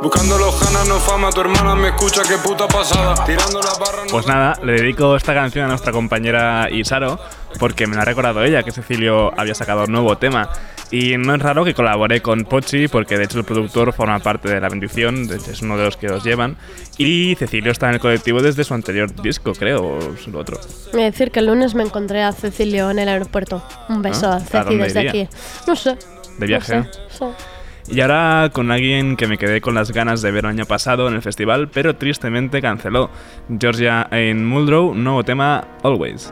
Buscando 0.01 0.37
los 0.37 0.57
ganas, 0.63 0.87
no 0.87 0.97
fama, 0.97 1.29
tu 1.29 1.41
hermana 1.41 1.75
me 1.75 1.89
escucha, 1.89 2.21
qué 2.27 2.37
puta 2.37 2.67
pasada. 2.67 3.13
Tirando 3.25 3.59
la 3.59 3.71
barra, 3.79 4.05
no 4.05 4.11
Pues 4.11 4.25
nada, 4.27 4.57
le 4.63 4.73
dedico 4.73 5.15
esta 5.17 5.33
canción 5.33 5.65
a 5.65 5.67
nuestra 5.67 5.91
compañera 5.91 6.69
Isaro 6.71 7.19
porque 7.59 7.85
me 7.85 7.95
la 7.97 8.03
ha 8.03 8.05
recordado 8.05 8.41
ella 8.43 8.63
que 8.63 8.71
Cecilio 8.71 9.37
había 9.37 9.53
sacado 9.55 9.83
un 9.83 9.91
nuevo 9.91 10.17
tema. 10.17 10.49
Y 10.91 11.17
no 11.17 11.35
es 11.35 11.41
raro 11.41 11.65
que 11.65 11.73
colabore 11.73 12.21
con 12.21 12.45
Pochi 12.45 12.87
porque 12.87 13.17
de 13.17 13.25
hecho 13.25 13.39
el 13.39 13.43
productor 13.43 13.91
forma 13.91 14.19
parte 14.19 14.47
de 14.49 14.61
La 14.61 14.69
Bendición, 14.69 15.27
de 15.27 15.35
hecho, 15.35 15.51
es 15.51 15.61
uno 15.61 15.77
de 15.77 15.83
los 15.83 15.97
que 15.97 16.07
los 16.07 16.23
llevan. 16.23 16.55
Y 16.97 17.35
Cecilio 17.35 17.71
está 17.73 17.89
en 17.89 17.95
el 17.95 17.99
colectivo 17.99 18.41
desde 18.41 18.63
su 18.63 18.73
anterior 18.73 19.13
disco, 19.21 19.51
creo, 19.53 19.83
o 19.97 19.99
su 20.17 20.35
otro. 20.37 20.59
Voy 20.93 21.01
a 21.01 21.05
decir 21.05 21.29
que 21.31 21.39
el 21.41 21.47
lunes 21.47 21.75
me 21.75 21.83
encontré 21.83 22.23
a 22.23 22.31
Cecilio 22.31 22.89
en 22.89 22.99
el 22.99 23.09
aeropuerto. 23.09 23.61
Un 23.89 24.01
beso 24.01 24.27
Ah, 24.27 24.33
a 24.33 24.35
¿a 24.37 24.39
Ceci 24.39 24.63
dónde 24.63 24.83
desde 24.85 24.99
iría? 25.03 25.09
aquí. 25.11 25.29
No 25.67 25.75
sé. 25.75 25.97
De 26.37 26.47
viaje. 26.47 26.75
No 26.77 26.83
sé, 26.85 26.89
sí. 27.09 27.25
Y 27.91 28.01
ahora 28.01 28.51
con 28.53 28.71
alguien 28.71 29.15
que 29.15 29.25
me 29.25 29.37
quedé 29.37 29.61
con 29.61 29.73
las 29.73 29.91
ganas 29.91 30.21
de 30.21 30.31
ver 30.31 30.45
el 30.45 30.51
año 30.51 30.65
pasado 30.65 31.07
en 31.07 31.15
el 31.15 31.21
festival, 31.23 31.69
pero 31.69 31.95
tristemente 31.95 32.61
canceló. 32.61 33.09
Georgia 33.59 34.07
en 34.11 34.45
Muldrow, 34.45 34.93
nuevo 34.93 35.23
tema 35.23 35.67
Always. 35.83 36.31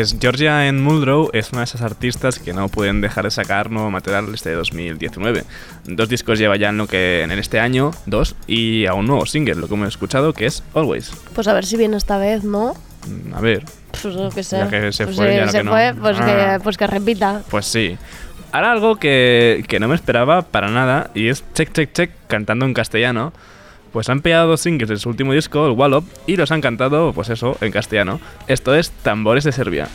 Pues 0.00 0.16
Georgia 0.18 0.66
en 0.66 0.82
Muldrow 0.82 1.28
es 1.34 1.50
una 1.52 1.60
de 1.60 1.64
esas 1.66 1.82
artistas 1.82 2.38
que 2.38 2.54
no 2.54 2.70
pueden 2.70 3.02
dejar 3.02 3.24
de 3.24 3.30
sacar 3.30 3.70
nuevo 3.70 3.90
material 3.90 4.32
este 4.32 4.50
2019. 4.52 5.44
Dos 5.84 6.08
discos 6.08 6.38
lleva 6.38 6.56
ya 6.56 6.70
en 6.70 6.78
lo 6.78 6.86
que 6.86 7.20
en 7.22 7.30
este 7.32 7.60
año, 7.60 7.90
dos, 8.06 8.34
y 8.46 8.86
a 8.86 8.94
un 8.94 9.06
nuevo 9.06 9.26
single, 9.26 9.56
lo 9.56 9.68
que 9.68 9.74
hemos 9.74 9.88
escuchado, 9.88 10.32
que 10.32 10.46
es 10.46 10.62
Always. 10.74 11.12
Pues 11.34 11.46
a 11.48 11.52
ver 11.52 11.66
si 11.66 11.76
viene 11.76 11.98
esta 11.98 12.16
vez, 12.16 12.44
¿no? 12.44 12.72
Mm, 13.06 13.34
A 13.34 13.40
ver, 13.42 13.62
Pues 14.00 14.14
lo 14.14 14.30
que 14.30 14.42
sé. 14.42 14.56
Ya 14.56 14.70
que 14.70 14.90
se 14.90 15.04
Pues 15.04 15.16
fue, 15.16 15.36
ya 15.36 15.44
no 15.44 15.52
se 15.52 15.58
que 15.58 15.64
no. 15.64 15.70
fue, 15.70 15.94
pues, 16.00 16.16
Ah. 16.18 16.54
que, 16.56 16.64
pues 16.64 16.78
que 16.78 16.86
repita. 16.86 17.42
pues 17.50 17.66
sí. 17.66 17.98
Ahora 18.52 18.72
algo 18.72 18.96
que, 18.96 19.66
que 19.68 19.80
no 19.80 19.86
me 19.88 19.96
esperaba 19.96 20.40
para 20.40 20.70
nada, 20.70 21.10
y 21.14 21.28
es 21.28 21.44
Check 21.52 21.74
Check 21.74 21.92
Check 21.92 22.10
cantando 22.26 22.64
en 22.64 22.72
castellano. 22.72 23.34
Pues 23.92 24.08
han 24.08 24.20
pegado 24.20 24.48
dos 24.48 24.60
singles 24.60 24.88
de 24.88 24.96
su 24.98 25.08
último 25.08 25.32
disco, 25.32 25.66
el 25.66 25.72
Wallop, 25.72 26.04
y 26.26 26.36
los 26.36 26.52
han 26.52 26.60
cantado, 26.60 27.12
pues 27.12 27.28
eso, 27.28 27.56
en 27.60 27.72
castellano. 27.72 28.20
Esto 28.46 28.74
es 28.74 28.90
Tambores 28.90 29.44
de 29.44 29.52
Serbia. 29.52 29.88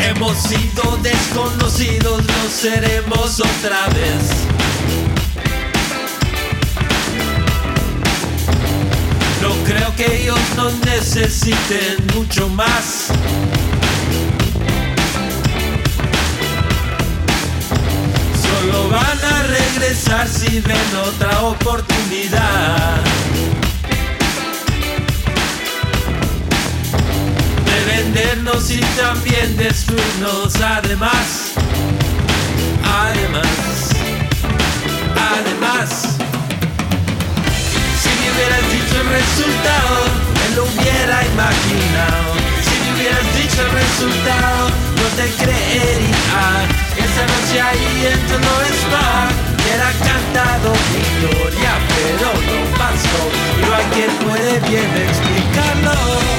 Hemos 0.00 0.36
sido 0.38 0.96
desconocidos, 0.96 2.24
lo 2.26 2.48
seremos 2.50 3.40
otra 3.40 3.86
vez. 3.94 4.67
No 9.48 9.54
creo 9.64 9.96
que 9.96 10.24
ellos 10.24 10.38
no 10.56 10.70
necesiten 10.84 12.06
mucho 12.14 12.50
más. 12.50 13.08
Solo 18.42 18.90
van 18.90 19.18
a 19.24 19.42
regresar 19.44 20.28
si 20.28 20.60
ven 20.60 20.96
otra 21.02 21.40
oportunidad. 21.40 23.00
De 27.64 27.84
vendernos 27.86 28.70
y 28.70 28.80
también 29.00 29.56
destruirnos 29.56 30.56
además. 30.60 31.52
Además. 32.84 33.46
Además. 35.16 36.17
Si 38.38 38.44
hubieras 38.44 38.70
dicho 38.70 39.00
el 39.00 39.08
resultado, 39.08 39.96
me 40.38 40.54
lo 40.54 40.62
hubiera 40.62 41.26
imaginado. 41.26 42.34
Si 42.62 42.78
me 42.78 42.94
hubieras 42.94 43.36
dicho 43.36 43.62
el 43.62 43.70
resultado, 43.72 44.68
no 44.94 45.06
te 45.16 45.26
creería. 45.42 46.38
Esa 46.94 47.22
noche 47.26 47.60
ahí 47.60 48.06
en 48.06 48.40
no 48.40 48.54
Spa, 48.78 49.28
era 49.74 49.90
cantado 50.06 50.72
victoria, 50.94 51.72
pero 51.90 52.28
no 52.46 52.78
pasó. 52.78 53.22
Pero 53.56 53.74
hay 53.74 53.86
quien 53.86 54.12
puede 54.18 54.60
bien 54.70 54.88
explicarlo. 55.08 56.38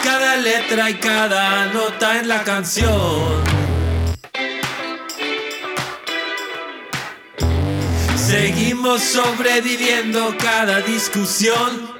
Cada 0.00 0.36
letra 0.36 0.90
y 0.90 0.94
cada 0.94 1.66
nota 1.66 2.18
en 2.18 2.28
la 2.28 2.42
canción. 2.42 3.42
Seguimos 8.16 9.02
sobreviviendo 9.02 10.34
cada 10.38 10.80
discusión, 10.80 11.90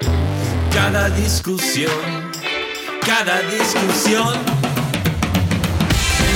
cada 0.73 1.09
discusión, 1.09 1.91
cada 3.05 3.39
discusión. 3.41 4.33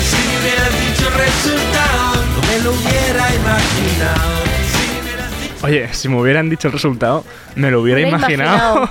Si 0.09 0.27
me 0.27 0.39
hubieras 0.39 0.71
dicho 0.79 1.09
resultado, 1.09 2.25
no 2.33 2.47
me 2.47 2.59
lo 2.59 2.71
hubiera 2.71 3.35
imaginado. 3.35 4.46
Oye, 5.63 5.89
si 5.91 6.07
me 6.07 6.19
hubieran 6.21 6.49
dicho 6.49 6.67
el 6.67 6.73
resultado, 6.73 7.23
me 7.55 7.71
lo 7.71 7.81
hubiera 7.81 7.99
Me 8.01 8.09
imaginado. 8.09 8.87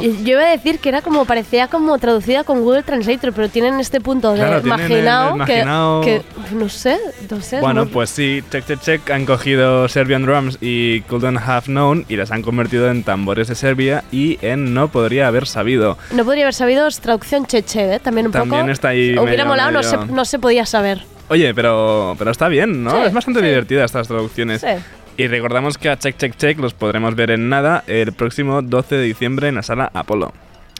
Y 0.00 0.24
Yo 0.24 0.32
iba 0.32 0.42
a 0.42 0.50
decir 0.50 0.80
que 0.80 0.88
era 0.88 1.00
como 1.00 1.24
parecía 1.24 1.68
como 1.68 1.96
traducida 1.98 2.42
con 2.44 2.62
Google 2.62 2.82
Translator, 2.82 3.32
pero 3.32 3.48
tienen 3.48 3.78
este 3.78 4.00
punto 4.00 4.32
de 4.32 4.38
Claro, 4.38 4.60
tienen 4.60 4.80
el 4.80 4.86
imaginado, 4.90 5.30
que- 5.30 5.36
imaginado. 5.36 6.00
Que, 6.00 6.22
no 6.52 6.68
sé, 6.68 6.98
no 7.30 7.40
sé. 7.40 7.60
Bueno, 7.60 7.84
no- 7.84 7.90
pues 7.90 8.10
sí, 8.10 8.42
check, 8.50 8.66
check, 8.66 8.80
check. 8.80 9.10
Han 9.10 9.26
cogido 9.26 9.86
Serbian 9.88 10.22
Drums 10.24 10.58
y 10.60 11.02
Couldn't 11.02 11.38
Have 11.38 11.66
Known 11.66 12.04
y 12.08 12.16
las 12.16 12.30
han 12.32 12.42
convertido 12.42 12.90
en 12.90 13.04
tambores 13.04 13.46
de 13.48 13.54
Serbia 13.54 14.02
y 14.10 14.38
en 14.42 14.74
No 14.74 14.88
Podría 14.88 15.28
Haber 15.28 15.46
Sabido. 15.46 15.98
No 16.12 16.24
podría 16.24 16.44
haber 16.44 16.54
sabido 16.54 16.86
es 16.88 17.00
traducción 17.00 17.46
cheche, 17.46 17.94
¿eh? 17.94 18.00
También 18.00 18.26
un 18.26 18.32
También 18.32 18.62
poco. 18.62 18.72
está 18.72 18.88
ahí 18.88 19.10
Hubiera 19.12 19.24
medio, 19.44 19.46
molado, 19.46 19.70
No, 19.70 19.78
medio. 19.80 19.90
se, 19.90 20.12
no 20.12 20.24
se 20.24 20.38
podía 20.38 20.66
saber. 20.66 21.02
Oye, 21.30 21.52
pero, 21.54 22.16
pero 22.18 22.30
está 22.30 22.48
bien, 22.48 22.82
¿no? 22.82 22.90
Sí, 22.90 22.96
es 23.08 23.12
bastante 23.12 23.40
sí. 23.40 23.46
divertida 23.46 23.84
estas 23.84 24.08
traducciones. 24.08 24.62
Sí. 24.62 24.66
Y 25.18 25.26
recordamos 25.26 25.78
que 25.78 25.90
a 25.90 25.98
Check 25.98 26.16
Check 26.16 26.36
Check 26.36 26.58
los 26.60 26.74
podremos 26.74 27.16
ver 27.16 27.32
en 27.32 27.48
nada 27.48 27.82
el 27.88 28.12
próximo 28.12 28.62
12 28.62 28.94
de 28.94 29.02
diciembre 29.02 29.48
en 29.48 29.56
la 29.56 29.64
sala 29.64 29.90
Apolo. 29.92 30.32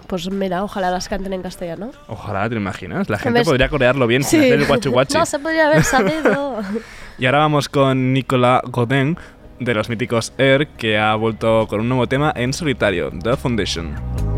Pues 0.07 0.31
mira, 0.31 0.63
ojalá 0.63 0.93
las 0.93 1.09
canten 1.09 1.33
en 1.33 1.43
castellano. 1.43 1.91
Ojalá, 2.07 2.49
¿te 2.49 2.55
imaginas? 2.55 3.11
La 3.11 3.19
gente 3.19 3.41
¿Ves? 3.41 3.49
podría 3.49 3.69
corearlo 3.69 4.07
bien 4.07 4.23
sin 4.23 4.41
hacer 4.41 4.61
el 4.61 4.67
guachu 4.67 4.93
guachi. 4.93 5.15
no 5.19 5.27
se 5.27 5.41
podría 5.41 5.67
haber 5.67 5.83
sabido. 5.85 6.61
Y 7.19 7.27
ahora 7.27 7.39
vamos 7.39 7.69
con 7.69 8.13
Nicolas 8.13 8.63
Godin 8.67 9.19
de 9.59 9.75
los 9.75 9.89
míticos 9.89 10.33
Air, 10.39 10.69
que 10.69 10.97
ha 10.97 11.17
vuelto 11.17 11.67
con 11.67 11.81
un 11.81 11.89
nuevo 11.89 12.07
tema 12.07 12.33
en 12.37 12.53
solitario, 12.53 13.11
The 13.11 13.37
Foundation. 13.37 14.38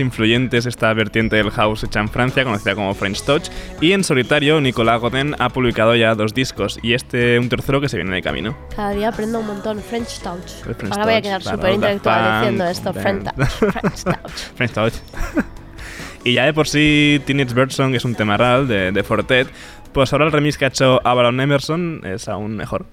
Más 0.00 0.06
influyentes 0.06 0.66
esta 0.66 0.92
vertiente 0.94 1.36
del 1.36 1.50
house 1.50 1.84
hecha 1.84 2.00
en 2.00 2.08
Francia, 2.08 2.44
conocida 2.44 2.74
como 2.74 2.94
French 2.94 3.22
Touch, 3.22 3.48
y 3.80 3.92
en 3.92 4.04
solitario 4.04 4.60
Nicolas 4.60 5.00
Godin 5.00 5.34
ha 5.38 5.48
publicado 5.50 5.94
ya 5.94 6.14
dos 6.14 6.34
discos 6.34 6.78
y 6.82 6.94
este 6.94 7.38
un 7.38 7.48
tercero 7.48 7.80
que 7.80 7.88
se 7.88 7.96
viene 7.96 8.14
de 8.14 8.22
camino. 8.22 8.56
Cada 8.74 8.90
día 8.90 9.08
aprendo 9.08 9.40
un 9.40 9.46
montón. 9.46 9.80
French 9.80 10.20
Touch. 10.20 10.62
French 10.62 10.92
Ahora 10.92 11.04
voy 11.04 11.14
a 11.14 11.22
quedar 11.22 11.42
súper 11.42 11.74
intelectual 11.74 12.40
diciendo 12.40 12.66
esto. 12.66 12.92
French 12.94 13.24
Touch. 13.24 13.48
French 13.48 14.04
Touch. 14.04 14.32
French 14.56 14.72
Touch. 14.74 14.94
y 16.24 16.34
ya 16.34 16.44
de 16.44 16.54
por 16.54 16.68
sí 16.68 17.20
Teenage 17.26 17.54
Birdsong 17.54 17.94
es 17.94 18.04
un 18.04 18.14
tema 18.14 18.36
real 18.36 18.68
de, 18.68 18.92
de 18.92 19.02
Fortet, 19.02 19.48
pues 19.92 20.12
ahora 20.12 20.26
el 20.26 20.32
remix 20.32 20.56
que 20.56 20.64
ha 20.64 20.68
hecho 20.68 21.00
Avalon 21.06 21.40
Emerson 21.40 22.02
es 22.04 22.28
aún 22.28 22.56
mejor. 22.56 22.86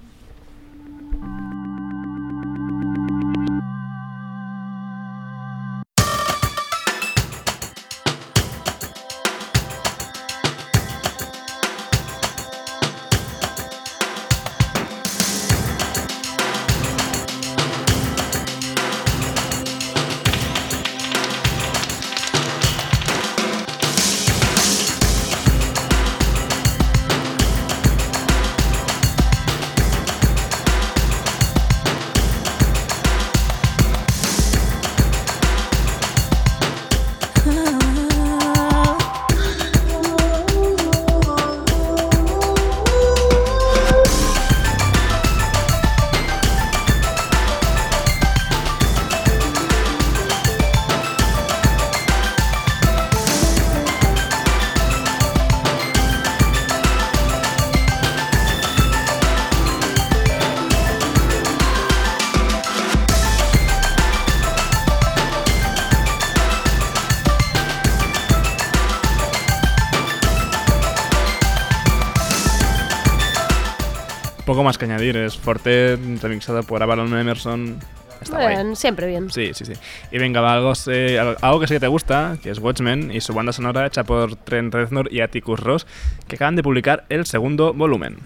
Añadir, 75.08 75.24
es 75.24 75.36
Forte 75.38 75.98
remixado 76.22 76.62
por 76.62 76.82
Avalon 76.82 77.16
Emerson. 77.18 77.78
Está 78.20 78.36
guay. 78.42 78.54
Bueno, 78.56 78.76
siempre 78.76 79.06
bien. 79.06 79.30
Sí, 79.30 79.52
sí, 79.54 79.64
sí. 79.64 79.72
Y 80.10 80.18
venga, 80.18 80.40
va, 80.40 80.52
algo, 80.54 80.74
sé- 80.74 81.18
algo- 81.18 81.60
que 81.60 81.66
sé 81.68 81.74
que 81.74 81.80
te 81.80 81.86
gusta, 81.86 82.36
que 82.42 82.50
es 82.50 82.58
Watchmen 82.58 83.12
y 83.12 83.20
su 83.20 83.32
banda 83.32 83.52
sonora 83.52 83.86
hecha 83.86 84.02
por 84.04 84.34
Trent 84.36 84.74
Reznor 84.74 85.12
y 85.12 85.20
Atticus 85.20 85.60
Ross, 85.60 85.86
que 86.26 86.34
acaban 86.36 86.56
de 86.56 86.62
publicar 86.62 87.04
el 87.10 87.26
segundo 87.26 87.72
volumen. 87.72 88.18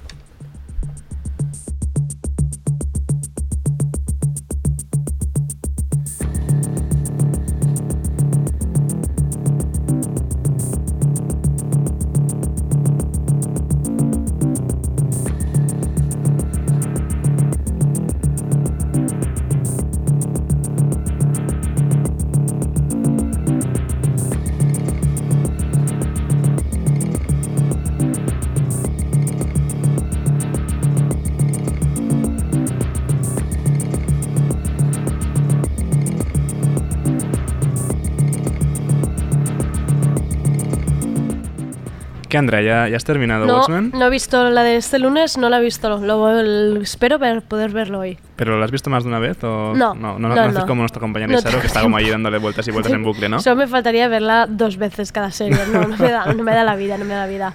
Andrea? 42.42 42.60
¿Ya, 42.62 42.88
ya 42.90 42.96
has 42.96 43.04
terminado 43.04 43.46
No, 43.46 43.56
Watchmen? 43.58 43.90
no 43.94 44.06
he 44.06 44.10
visto 44.10 44.50
la 44.50 44.62
de 44.62 44.76
este 44.76 44.98
lunes, 44.98 45.38
no 45.38 45.48
la 45.48 45.58
he 45.58 45.62
visto. 45.62 45.98
Lo, 45.98 46.40
espero 46.80 47.18
ver- 47.18 47.42
poder 47.42 47.70
verlo 47.70 48.00
hoy. 48.00 48.18
¿Pero 48.36 48.58
lo 48.58 48.64
has 48.64 48.70
visto 48.70 48.90
más 48.90 49.04
de 49.04 49.08
una 49.08 49.18
vez? 49.18 49.42
O 49.44 49.72
No, 49.74 49.94
no, 49.94 50.18
no, 50.18 50.28
no, 50.28 50.34
no 50.34 50.40
haces 50.42 50.64
como 50.64 50.82
nuestro 50.82 51.00
compañero 51.00 51.32
Isaro, 51.38 51.60
que 51.60 51.66
está 51.66 51.82
como 51.82 51.96
ahí 51.96 52.10
dándole 52.10 52.38
vueltas 52.38 52.66
y 52.68 52.70
vueltas 52.70 52.92
en 52.92 53.02
bucle, 53.02 53.28
¿no? 53.28 53.40
Solo 53.40 53.56
me 53.56 53.66
faltaría 53.66 54.08
verla 54.08 54.46
dos 54.48 54.76
veces 54.76 55.10
cada 55.12 55.30
serie. 55.30 55.58
No, 55.72 55.86
no 55.88 55.96
me 55.96 56.10
da, 56.10 56.26
no 56.34 56.42
me 56.42 56.52
da 56.54 56.64
la 56.64 56.76
vida, 56.76 56.98
no 56.98 57.04
me 57.04 57.14
da 57.14 57.20
la 57.20 57.26
vida. 57.32 57.54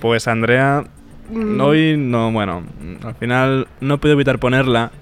Pues 0.00 0.28
Andrea, 0.28 0.84
Mm. 1.28 1.60
hoy 1.60 1.96
no, 1.98 2.30
bueno, 2.30 2.62
al 3.02 3.14
final 3.16 3.66
no 3.80 3.98
puedo 3.98 4.14
evitar 4.14 4.38
ponerla, 4.38 4.92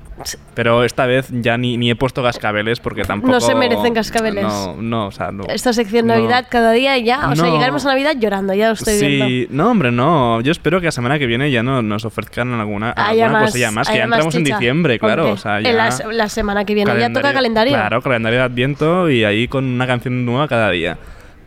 pero 0.55 0.85
esta 0.85 1.07
vez 1.07 1.27
ya 1.31 1.57
ni, 1.59 1.77
ni 1.77 1.91
he 1.91 1.97
puesto 1.97 2.23
cascabeles 2.23 2.79
porque 2.81 3.03
tampoco... 3.03 3.33
No 3.33 3.41
se 3.41 3.55
merecen 3.55 3.95
cascabeles. 3.95 4.45
No, 4.45 4.77
no, 4.81 5.07
o 5.09 5.11
sea, 5.11 5.33
no. 5.33 5.45
Esta 5.49 5.73
sección 5.73 6.07
no. 6.07 6.15
Navidad 6.15 6.47
cada 6.49 6.73
día 6.73 6.97
y 6.99 7.05
ya. 7.05 7.29
O 7.31 7.35
sea, 7.37 7.47
No. 7.47 7.53
llegaremos 7.53 7.85
a 7.85 7.89
Navidad 7.89 8.15
llorando, 8.19 8.55
ya 8.55 8.69
lo 8.69 8.75
estoy 8.75 8.99
viendo. 9.01 9.27
Sí, 9.27 9.47
no, 9.51 9.71
hombre, 9.71 9.91
no. 9.91 10.41
Yo 10.41 10.53
espero 10.53 10.81
que 10.81 10.87
la 10.87 10.93
semana 10.93 11.19
que 11.19 11.27
viene 11.27 11.51
ya 11.51 11.63
no 11.63 11.83
nos 11.83 12.05
ofrezcan 12.05 12.53
alguna, 12.55 12.91
alguna 12.93 13.29
más- 13.29 13.51
cosilla 13.51 13.71
más, 13.73 13.89
que 13.89 13.97
ya 13.99 14.07
más 14.07 14.19
entramos 14.19 14.35
en 14.37 14.45
chicha. 14.45 14.59
diciembre, 14.59 14.99
claro. 14.99 15.33
O 15.33 15.37
sea, 15.37 15.59
en 15.59 15.65
ya 15.65 15.73
la, 15.73 15.91
la 16.13 16.29
semana 16.29 16.65
que 16.65 16.75
viene 16.75 16.97
ya 16.99 17.13
toca 17.13 17.33
calendario. 17.33 17.73
Claro, 17.73 18.01
calendario 18.01 18.39
de 18.39 18.45
Adviento 18.45 19.11
y 19.11 19.25
ahí 19.25 19.49
con 19.49 19.65
una 19.65 19.87
canción 19.87 20.25
nueva 20.25 20.47
cada 20.49 20.71
día. 20.71 20.97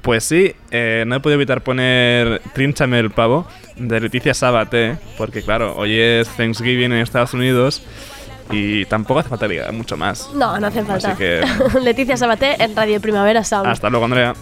Pues 0.02 0.24
sí, 0.24 0.54
eh, 0.72 1.04
no 1.08 1.16
he 1.16 1.20
podido 1.20 1.36
evitar 1.38 1.62
poner 1.62 2.42
Trínchame 2.54 3.00
el 3.00 3.10
pavo 3.12 3.46
de 3.76 4.00
Leticia 4.00 4.34
Sabaté, 4.34 4.96
porque 5.18 5.42
claro, 5.42 5.76
hoy 5.76 6.00
es 6.00 6.30
Thanksgiving 6.30 6.92
en 6.94 7.00
Estados 7.00 7.34
Unidos 7.34 7.82
y 8.52 8.86
tampoco 8.86 9.20
hace 9.20 9.30
falta 9.30 9.48
ligar 9.48 9.72
mucho 9.74 9.98
más. 9.98 10.30
No, 10.34 10.60
no 10.60 10.68
hace 10.68 10.84
falta. 10.84 11.10
Así 11.10 11.18
que 11.18 11.42
Leticia 11.82 12.18
Sabaté 12.18 12.62
en 12.64 12.76
Radio 12.76 13.00
Primavera 13.02 13.44
Sound. 13.44 13.68
hasta 13.68 13.90
luego, 13.90 14.06
Andrea. 14.06 14.34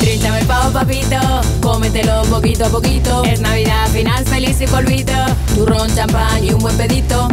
Trínchame 0.00 0.40
el 0.40 0.46
pavo, 0.46 0.70
papito, 0.72 1.18
cómetelo 1.60 2.22
poquito 2.30 2.66
a 2.66 2.68
poquito. 2.68 3.24
Es 3.24 3.40
Navidad, 3.40 3.86
final 3.88 4.24
feliz 4.24 4.60
y 4.60 4.66
polvito. 4.66 5.12
Turrón, 5.54 5.94
champán 5.94 6.44
y 6.44 6.50
un 6.52 6.58
buen 6.60 6.76
pedito. 6.76 7.28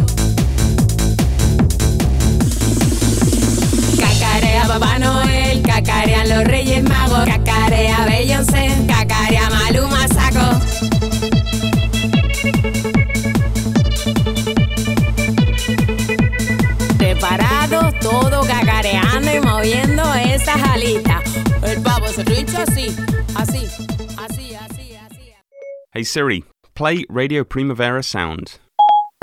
Papá 4.77 4.99
Noel, 4.99 5.61
cacarean 5.61 6.27
los 6.27 6.43
Reyes 6.43 6.83
Magos, 6.83 7.23
cacarea 7.23 8.05
Beyoncé, 8.07 8.75
cacarea 8.85 9.49
Maluma 9.49 10.05
Saco. 10.09 10.59
Preparados, 16.97 17.97
todo 18.01 18.41
cacareando 18.41 19.33
y 19.33 19.39
moviendo 19.39 20.13
esas 20.13 20.61
alitas. 20.61 21.23
El 21.63 21.81
pavo 21.81 22.07
se 22.09 22.25
trincha 22.25 22.63
así, 22.63 22.93
así, 23.33 23.67
así, 24.17 24.55
así, 24.55 24.93
así. 24.93 25.33
Hey 25.93 26.03
Siri, 26.03 26.43
play 26.73 27.05
Radio 27.07 27.45
Primavera 27.45 28.03
Sound. 28.03 28.59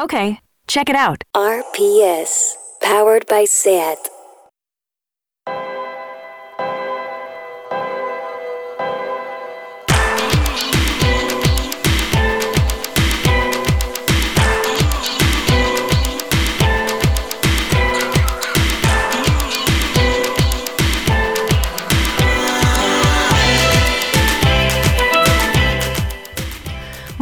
Okay, 0.00 0.38
check 0.66 0.88
it 0.88 0.96
out. 0.96 1.24
RPS, 1.36 2.56
powered 2.80 3.26
by 3.28 3.44
SAT. 3.44 4.12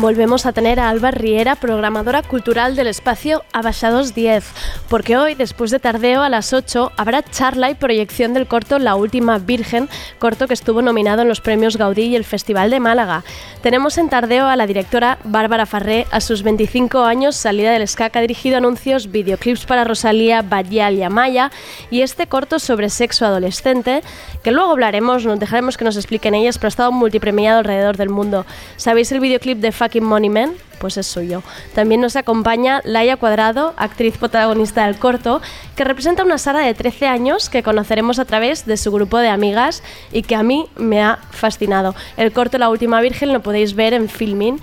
Volvemos 0.01 0.47
a 0.47 0.53
tener 0.53 0.81
a 0.81 0.89
Alba 0.89 1.11
Riera, 1.11 1.57
programadora 1.57 2.23
cultural 2.23 2.75
del 2.75 2.87
espacio 2.87 3.45
Abaixados 3.53 4.15
10, 4.15 4.45
porque 4.89 5.19
hoy, 5.19 5.35
después 5.35 5.71
de 5.71 5.79
tardeo 5.79 6.23
a 6.23 6.31
las 6.31 6.55
8, 6.55 6.93
habrá 6.97 7.23
charla 7.23 7.69
y 7.69 7.75
proyección 7.75 8.33
del 8.33 8.47
corto 8.47 8.79
La 8.79 8.97
Última 8.97 9.37
Virgen, 9.37 9.91
corto 10.19 10.49
que 10.49 10.55
estuvo 10.55 10.81
nominado 10.81 11.21
en 11.21 11.29
los 11.29 11.43
premios 11.43 11.77
Gaudí 11.77 12.05
y 12.05 12.17
el 12.17 12.25
Festival 12.25 12.71
de 12.71 12.81
Málaga. 12.81 13.25
Tenemos 13.61 13.99
en 13.99 14.09
tardeo 14.09 14.47
a 14.47 14.57
la 14.57 14.67
directora 14.67 15.19
Bárbara 15.25 15.67
Farré, 15.67 16.07
a 16.11 16.23
sus 16.23 16.43
25 16.45 17.05
años, 17.05 17.37
salida 17.37 17.71
del 17.71 17.87
SCAC, 17.87 18.17
ha 18.17 18.21
dirigido 18.23 18.57
anuncios, 18.57 19.11
videoclips 19.11 19.67
para 19.67 19.85
Rosalía, 19.85 20.41
Bayal 20.41 20.95
y 20.95 21.03
Amaya, 21.03 21.51
y 21.91 22.01
este 22.01 22.27
corto 22.27 22.59
sobre 22.59 22.89
sexo 22.89 23.27
adolescente, 23.27 24.03
que 24.43 24.51
luego 24.51 24.71
hablaremos, 24.71 25.27
nos 25.27 25.39
dejaremos 25.39 25.77
que 25.77 25.85
nos 25.85 25.99
expliquen 25.99 26.35
ellas, 26.35 26.57
pero 26.57 26.69
ha 26.69 26.71
estado 26.71 26.91
multipremiado 26.91 27.59
alrededor 27.59 27.99
del 27.99 28.09
mundo. 28.09 28.47
¿Sabéis 28.79 29.13
el 29.13 29.21
videoclip 29.21 29.59
de 29.59 29.73
Fucking 29.91 30.05
Money? 30.05 30.31
Pues 30.79 30.97
es 30.97 31.07
suyo. 31.09 31.43
También 31.75 32.01
nos 32.01 32.15
acompaña 32.15 32.81
Laia 32.85 33.17
Cuadrado, 33.17 33.75
actriz 33.77 34.17
protagonista 34.17 34.87
del 34.87 34.97
corto, 34.97 35.43
que 35.75 35.83
representa 35.83 36.23
una 36.23 36.39
Sara 36.39 36.61
de 36.61 36.75
13 36.75 37.07
años 37.09 37.51
que 37.51 37.65
conoceremos 37.65 38.21
a 38.21 38.25
través 38.25 38.67
de 38.67 38.77
su 38.77 38.93
grupo 38.93 39.19
de 39.19 39.29
amigas 39.29 39.83
y 40.13 40.23
que 40.23 40.37
a 40.37 40.45
mí 40.45 40.67
me 40.77 41.03
ha 41.03 41.19
fascinado. 41.33 41.97
El 42.17 42.33
corto 42.33 42.57
La 42.57 42.71
Última 42.71 43.01
Virgen 43.01 43.33
lo 43.33 43.43
podéis 43.43 43.75
ver 43.75 43.93
en 43.93 44.09
Filmin. 44.09 44.61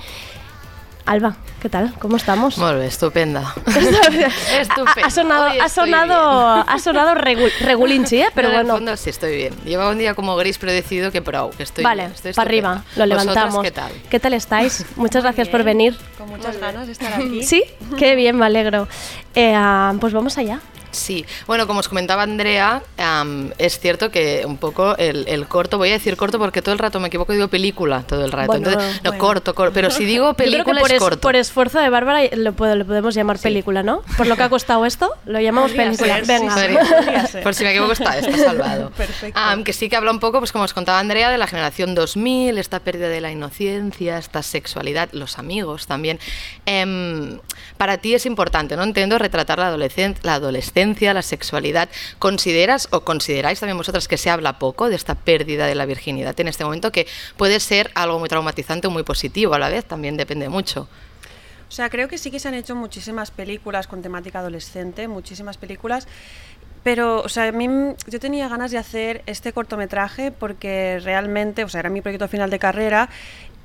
Alba, 1.07 1.37
¿qué 1.61 1.69
tal? 1.69 1.93
¿Cómo 1.99 2.17
estamos? 2.17 2.57
Molt 2.57 2.79
bé, 2.79 2.87
estupenda. 2.93 3.55
Ha, 3.65 5.05
ha 5.05 5.09
sonado, 5.09 5.45
ha 5.63 5.69
sonado, 5.69 6.47
ha 6.67 6.79
sonado 6.79 7.15
regu- 7.15 7.49
regulinchi, 7.61 8.17
¿eh? 8.23 8.27
Pero 8.35 8.49
No, 8.49 8.53
en 8.55 8.59
el 8.59 8.65
bueno. 8.65 8.77
fondo 8.77 8.97
sí 8.97 9.09
estoy 9.09 9.37
bien. 9.37 9.53
Llevaba 9.63 9.91
un 9.91 9.99
día 9.99 10.13
como 10.15 10.35
gris, 10.35 10.57
pero 10.57 10.73
he 10.73 10.75
decidido 10.75 11.09
que 11.09 11.21
pro, 11.21 11.49
que 11.55 11.63
estoy 11.63 11.85
vale, 11.85 12.03
bien, 12.03 12.11
estoy 12.13 12.33
para 12.33 12.47
arriba, 12.49 12.73
estupenda. 12.85 13.05
lo 13.05 13.15
¿Vosotras 13.15 13.35
levantamos. 13.35 13.63
¿Qué 13.63 13.71
tal? 13.71 13.91
¿Qué 14.09 14.19
tal 14.19 14.33
estáis? 14.33 14.85
Muchas 14.97 15.23
gracias 15.23 15.47
por 15.47 15.63
venir. 15.63 15.97
Con 16.17 16.27
muchas 16.27 16.57
ganas 16.59 16.87
de 16.87 16.91
estar 16.91 17.13
aquí. 17.13 17.41
Sí, 17.43 17.63
qué 17.97 18.15
bien, 18.15 18.35
me 18.37 18.45
alegro. 18.45 18.89
Eh, 19.33 19.53
ah, 19.55 19.93
pues 20.01 20.11
vamos 20.11 20.37
allá. 20.37 20.59
Sí, 20.91 21.25
bueno, 21.47 21.67
como 21.67 21.79
os 21.81 21.87
comentaba 21.89 22.23
Andrea, 22.23 22.81
am, 22.97 23.51
es 23.57 23.79
cierto 23.79 24.09
que 24.09 24.43
un 24.45 24.57
poco 24.57 24.95
el, 24.97 25.27
el 25.27 25.47
corto, 25.47 25.77
voy 25.77 25.89
a 25.89 25.93
decir 25.93 26.15
corto 26.17 26.39
porque 26.39 26.61
todo 26.61 26.73
el 26.73 26.79
rato 26.79 26.99
me 26.99 27.07
equivoco 27.07 27.33
y 27.33 27.35
digo 27.35 27.47
película 27.49 28.03
todo 28.03 28.23
el 28.25 28.31
rato. 28.31 28.47
Bueno, 28.47 28.69
Entonces, 28.69 29.01
no, 29.03 29.11
bueno. 29.11 29.23
corto, 29.23 29.53
corto, 29.55 29.73
pero 29.73 29.91
si 29.91 30.05
digo 30.05 30.27
Yo 30.29 30.33
creo 30.35 30.47
que 30.47 30.51
película 30.51 30.81
por, 30.81 30.89
es 30.89 30.95
es- 30.95 30.99
corto. 30.99 31.21
por 31.21 31.35
esfuerzo 31.35 31.79
de 31.79 31.89
Bárbara 31.89 32.21
lo, 32.35 32.53
puedo- 32.53 32.75
lo 32.75 32.85
podemos 32.85 33.13
llamar 33.15 33.37
película, 33.39 33.83
¿no? 33.83 34.01
Por 34.17 34.27
lo 34.27 34.35
que 34.35 34.43
ha 34.43 34.49
costado 34.49 34.85
esto, 34.85 35.11
lo 35.25 35.39
llamamos 35.39 35.71
película. 35.73 36.15
ser, 36.23 36.25
Venga. 36.25 36.53
sí, 36.55 36.61
Podría- 36.61 36.79
Podría. 37.25 37.43
Por 37.43 37.53
si 37.55 37.63
me 37.63 37.71
equivoco, 37.71 37.91
está, 37.93 38.17
está 38.17 38.37
salvado. 38.37 38.89
Perfecto. 38.97 39.39
Am, 39.39 39.63
que 39.63 39.73
sí 39.73 39.89
que 39.89 39.95
habla 39.95 40.11
un 40.11 40.19
poco, 40.19 40.39
pues 40.39 40.51
como 40.51 40.63
os 40.63 40.73
contaba 40.73 40.99
Andrea, 40.99 41.29
de 41.29 41.37
la 41.37 41.47
generación 41.47 41.95
2000, 41.95 42.57
esta 42.57 42.79
pérdida 42.79 43.09
de 43.09 43.21
la 43.21 43.31
inocencia, 43.31 44.17
esta 44.17 44.41
sexualidad, 44.43 45.09
los 45.11 45.37
amigos 45.37 45.85
también. 45.87 46.19
Em, 46.65 47.39
para 47.77 47.97
ti 47.97 48.13
es 48.15 48.25
importante, 48.25 48.75
¿no? 48.75 48.83
Entiendo 48.83 49.17
retratar 49.19 49.59
la, 49.59 49.71
adolescen- 49.73 50.15
la 50.23 50.35
adolescencia, 50.35 50.76
la 50.77 51.23
sexualidad. 51.23 51.89
¿Consideras 52.19 52.87
o 52.91 53.01
consideráis 53.01 53.59
también 53.59 53.77
vosotras 53.77 54.07
que 54.07 54.17
se 54.17 54.29
habla 54.29 54.59
poco 54.59 54.89
de 54.89 54.95
esta 54.95 55.15
pérdida 55.15 55.65
de 55.65 55.73
la 55.73 55.87
virginidad 55.87 56.39
en 56.39 56.47
este 56.47 56.63
momento, 56.63 56.91
que 56.91 57.07
puede 57.35 57.59
ser 57.59 57.89
algo 57.95 58.19
muy 58.19 58.29
traumatizante 58.29 58.85
o 58.85 58.91
muy 58.91 59.01
positivo 59.01 59.55
a 59.55 59.59
la 59.59 59.69
vez? 59.69 59.85
También 59.85 60.17
depende 60.17 60.49
mucho. 60.49 60.87
O 61.67 61.71
sea, 61.71 61.89
creo 61.89 62.07
que 62.07 62.19
sí 62.19 62.29
que 62.29 62.39
se 62.39 62.47
han 62.47 62.53
hecho 62.53 62.75
muchísimas 62.75 63.31
películas 63.31 63.87
con 63.87 64.03
temática 64.03 64.37
adolescente, 64.37 65.07
muchísimas 65.07 65.57
películas, 65.57 66.07
Pero, 66.83 67.21
o 67.21 67.27
sea, 67.27 67.49
a 67.49 67.51
mí 67.51 67.67
yo 68.07 68.19
tenía 68.19 68.47
ganas 68.47 68.71
de 68.71 68.77
hacer 68.77 69.21
este 69.25 69.51
cortometraje 69.51 70.31
porque 70.31 71.01
realmente, 71.03 71.65
o 71.65 71.69
sea, 71.69 71.81
era 71.81 71.89
mi 71.89 71.99
proyecto 71.99 72.29
final 72.29 72.49
de 72.49 72.59
carrera 72.59 73.09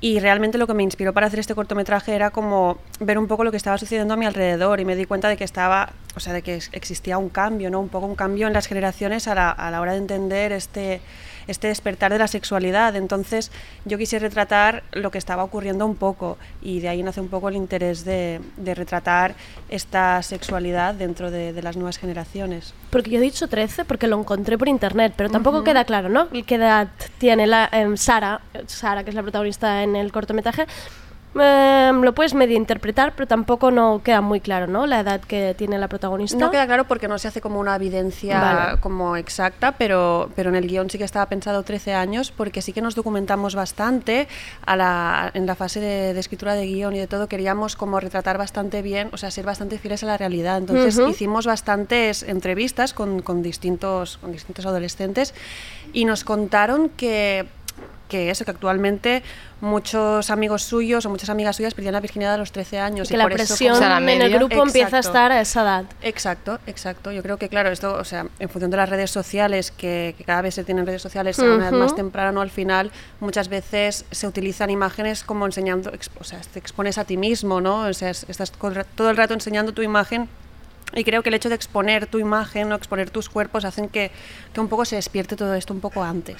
y 0.03 0.19
realmente 0.19 0.57
lo 0.57 0.67
que 0.67 0.73
me 0.73 0.83
inspiró 0.83 1.13
para 1.13 1.27
hacer 1.27 1.39
este 1.39 1.55
cortometraje 1.55 2.13
era 2.13 2.29
como 2.29 2.77
ver 2.99 3.17
un 3.17 3.27
poco 3.27 3.45
lo 3.45 3.51
que 3.51 3.57
estaba 3.57 3.77
sucediendo 3.77 4.13
a 4.13 4.17
mi 4.17 4.25
alrededor 4.25 4.81
y 4.81 4.85
me 4.85 4.97
di 4.97 5.05
cuenta 5.05 5.29
de 5.29 5.37
que 5.37 5.45
estaba, 5.45 5.93
o 6.17 6.19
sea, 6.19 6.33
de 6.33 6.41
que 6.41 6.55
ex- 6.55 6.69
existía 6.73 7.17
un 7.17 7.29
cambio, 7.29 7.69
¿no? 7.69 7.79
Un 7.79 7.87
poco 7.87 8.05
un 8.05 8.15
cambio 8.15 8.47
en 8.47 8.53
las 8.53 8.67
generaciones 8.67 9.29
a 9.29 9.33
la, 9.35 9.49
a 9.49 9.71
la 9.71 9.79
hora 9.79 9.93
de 9.93 9.99
entender 9.99 10.51
este, 10.51 10.99
este 11.47 11.67
despertar 11.67 12.11
de 12.11 12.19
la 12.19 12.27
sexualidad. 12.27 12.95
Entonces 12.95 13.51
yo 13.85 13.97
quise 13.97 14.19
retratar 14.19 14.83
lo 14.91 15.11
que 15.11 15.17
estaba 15.17 15.43
ocurriendo 15.43 15.85
un 15.85 15.95
poco 15.95 16.37
y 16.61 16.79
de 16.79 16.89
ahí 16.89 17.03
nace 17.03 17.21
un 17.21 17.29
poco 17.29 17.49
el 17.49 17.55
interés 17.55 18.05
de, 18.05 18.41
de 18.57 18.75
retratar 18.75 19.35
esta 19.69 20.21
sexualidad 20.23 20.93
dentro 20.95 21.31
de, 21.31 21.53
de 21.53 21.61
las 21.61 21.75
nuevas 21.75 21.97
generaciones. 21.97 22.73
Porque 22.89 23.09
yo 23.09 23.17
he 23.17 23.21
dicho 23.21 23.47
13 23.47 23.85
porque 23.85 24.07
lo 24.07 24.19
encontré 24.19 24.57
por 24.57 24.67
internet, 24.67 25.13
pero 25.15 25.29
tampoco 25.29 25.57
Ujú. 25.57 25.65
queda 25.65 25.83
claro, 25.85 26.09
¿no? 26.09 26.29
¿Qué 26.29 26.55
edad 26.55 26.87
tiene 27.17 27.47
la, 27.47 27.69
em, 27.71 27.97
Sara, 27.97 28.41
Sara, 28.67 29.03
que 29.03 29.09
es 29.09 29.15
la 29.15 29.21
protagonista 29.23 29.83
en 29.83 29.95
el 29.95 30.11
cortometraje? 30.11 30.65
Em, 31.35 32.01
lo 32.01 32.13
puedes 32.13 32.33
medio 32.33 32.55
interpretar, 32.55 33.13
pero 33.15 33.27
tampoco 33.27 33.71
no 33.71 34.01
queda 34.03 34.21
muy 34.21 34.39
claro, 34.39 34.67
¿no? 34.67 34.85
La 34.85 34.99
edad 34.99 35.21
que 35.21 35.55
tiene 35.57 35.77
la 35.79 35.87
protagonista. 35.87 36.37
No 36.37 36.51
queda 36.51 36.65
claro 36.65 36.85
porque 36.85 37.07
no 37.07 37.17
se 37.17 37.27
hace 37.27 37.41
como 37.41 37.59
una 37.59 37.75
evidencia 37.75 38.39
Vale. 38.39 38.79
como 38.79 39.17
exacta, 39.17 39.73
pero, 39.73 40.29
pero 40.35 40.49
en 40.49 40.55
el 40.55 40.67
guion 40.67 40.89
sí 40.89 40.97
que 40.97 41.03
estaba 41.03 41.25
pensado 41.25 41.63
13 41.63 41.93
años 41.93 42.31
porque 42.31 42.61
sí 42.61 42.71
que 42.71 42.81
nos 42.81 42.95
documentamos 42.95 43.55
bastante 43.55 44.27
a 44.65 44.75
la, 44.75 45.31
en 45.33 45.45
la 45.45 45.55
fase 45.55 45.79
de, 45.79 46.13
de 46.13 46.19
escritura 46.19 46.53
de 46.53 46.65
guion 46.67 46.95
y 46.95 46.99
de 46.99 47.07
todo. 47.07 47.27
Queríamos 47.27 47.75
como 47.75 47.99
retratar 47.99 48.37
bastante 48.37 48.81
bien, 48.81 49.09
o 49.11 49.17
sea, 49.17 49.31
ser 49.31 49.45
bastante 49.45 49.79
fieles 49.79 50.03
a 50.03 50.07
la 50.07 50.17
realidad. 50.17 50.57
Entonces 50.57 50.99
hicimos 51.09 51.45
bastantes 51.45 52.23
entrevistas 52.23 52.93
con, 52.93 53.21
con 53.21 53.41
distintos, 53.41 54.17
con 54.17 54.31
distintos 54.31 54.65
adolescentes 54.65 55.33
y 55.93 56.05
nos 56.05 56.23
contaron 56.23 56.89
que 56.89 57.47
que 58.13 58.29
eso, 58.29 58.45
que 58.45 58.51
actualmente 58.51 59.23
muchos 59.59 60.29
amigos 60.29 60.61
suyos 60.63 61.03
o 61.05 61.09
muchas 61.09 61.29
amigas 61.29 61.55
suyas 61.55 61.73
perdían 61.73 61.93
la 61.93 61.99
virginidad 61.99 62.35
a 62.35 62.37
los 62.37 62.51
13 62.51 62.77
años. 62.79 63.07
que 63.07 63.15
y 63.15 63.17
la 63.17 63.23
por 63.23 63.31
eso 63.33 63.53
presión 63.55 63.73
como- 63.73 63.85
en 64.09 64.21
el 64.21 64.29
grupo 64.37 64.53
empieza 64.67 64.97
a 64.97 64.99
estar 64.99 65.31
a 65.31 65.41
esa 65.41 65.61
edad. 65.63 65.85
Exacto, 66.03 66.59
exacto. 66.67 67.11
Yo 67.11 67.23
creo 67.23 67.37
que, 67.37 67.49
claro, 67.49 67.71
esto, 67.71 67.95
o 67.95 68.03
sea, 68.03 68.27
en 68.39 68.49
función 68.49 68.69
de 68.69 68.77
las 68.77 68.87
redes 68.89 69.09
sociales, 69.09 69.71
que, 69.71 70.13
que 70.15 70.23
cada 70.25 70.43
vez 70.43 70.53
se 70.53 70.63
tienen 70.63 70.85
redes 70.85 71.01
sociales 71.01 71.39
a 71.39 71.43
una 71.43 71.69
edad 71.69 71.71
más 71.79 71.95
temprana, 71.95 72.39
al 72.39 72.51
final 72.51 72.91
muchas 73.19 73.47
veces 73.49 74.05
se 74.11 74.27
utilizan 74.27 74.69
imágenes 74.69 75.23
como 75.23 75.45
enseñando, 75.47 75.91
o 76.19 76.23
sea, 76.23 76.39
te 76.53 76.59
expones 76.59 76.99
a 76.99 77.05
ti 77.05 77.17
mismo, 77.17 77.61
¿no? 77.61 77.87
O 77.87 77.93
sea, 77.93 78.11
es- 78.11 78.25
estás 78.29 78.51
todo 78.95 79.09
el 79.09 79.17
rato 79.17 79.33
enseñando 79.33 79.71
tu 79.73 79.81
imagen. 79.81 80.29
Y 80.95 81.03
creo 81.03 81.23
que 81.23 81.29
el 81.29 81.35
hecho 81.35 81.49
de 81.49 81.55
exponer 81.55 82.07
tu 82.07 82.19
imagen 82.19 82.71
o 82.71 82.75
exponer 82.75 83.09
tus 83.09 83.29
cuerpos 83.29 83.65
hacen 83.65 83.89
que, 83.89 84.11
que 84.53 84.59
un 84.59 84.67
poco 84.67 84.85
se 84.85 84.95
despierte 84.95 85.35
todo 85.35 85.53
esto 85.55 85.73
un 85.73 85.79
poco 85.81 86.03
antes. 86.03 86.37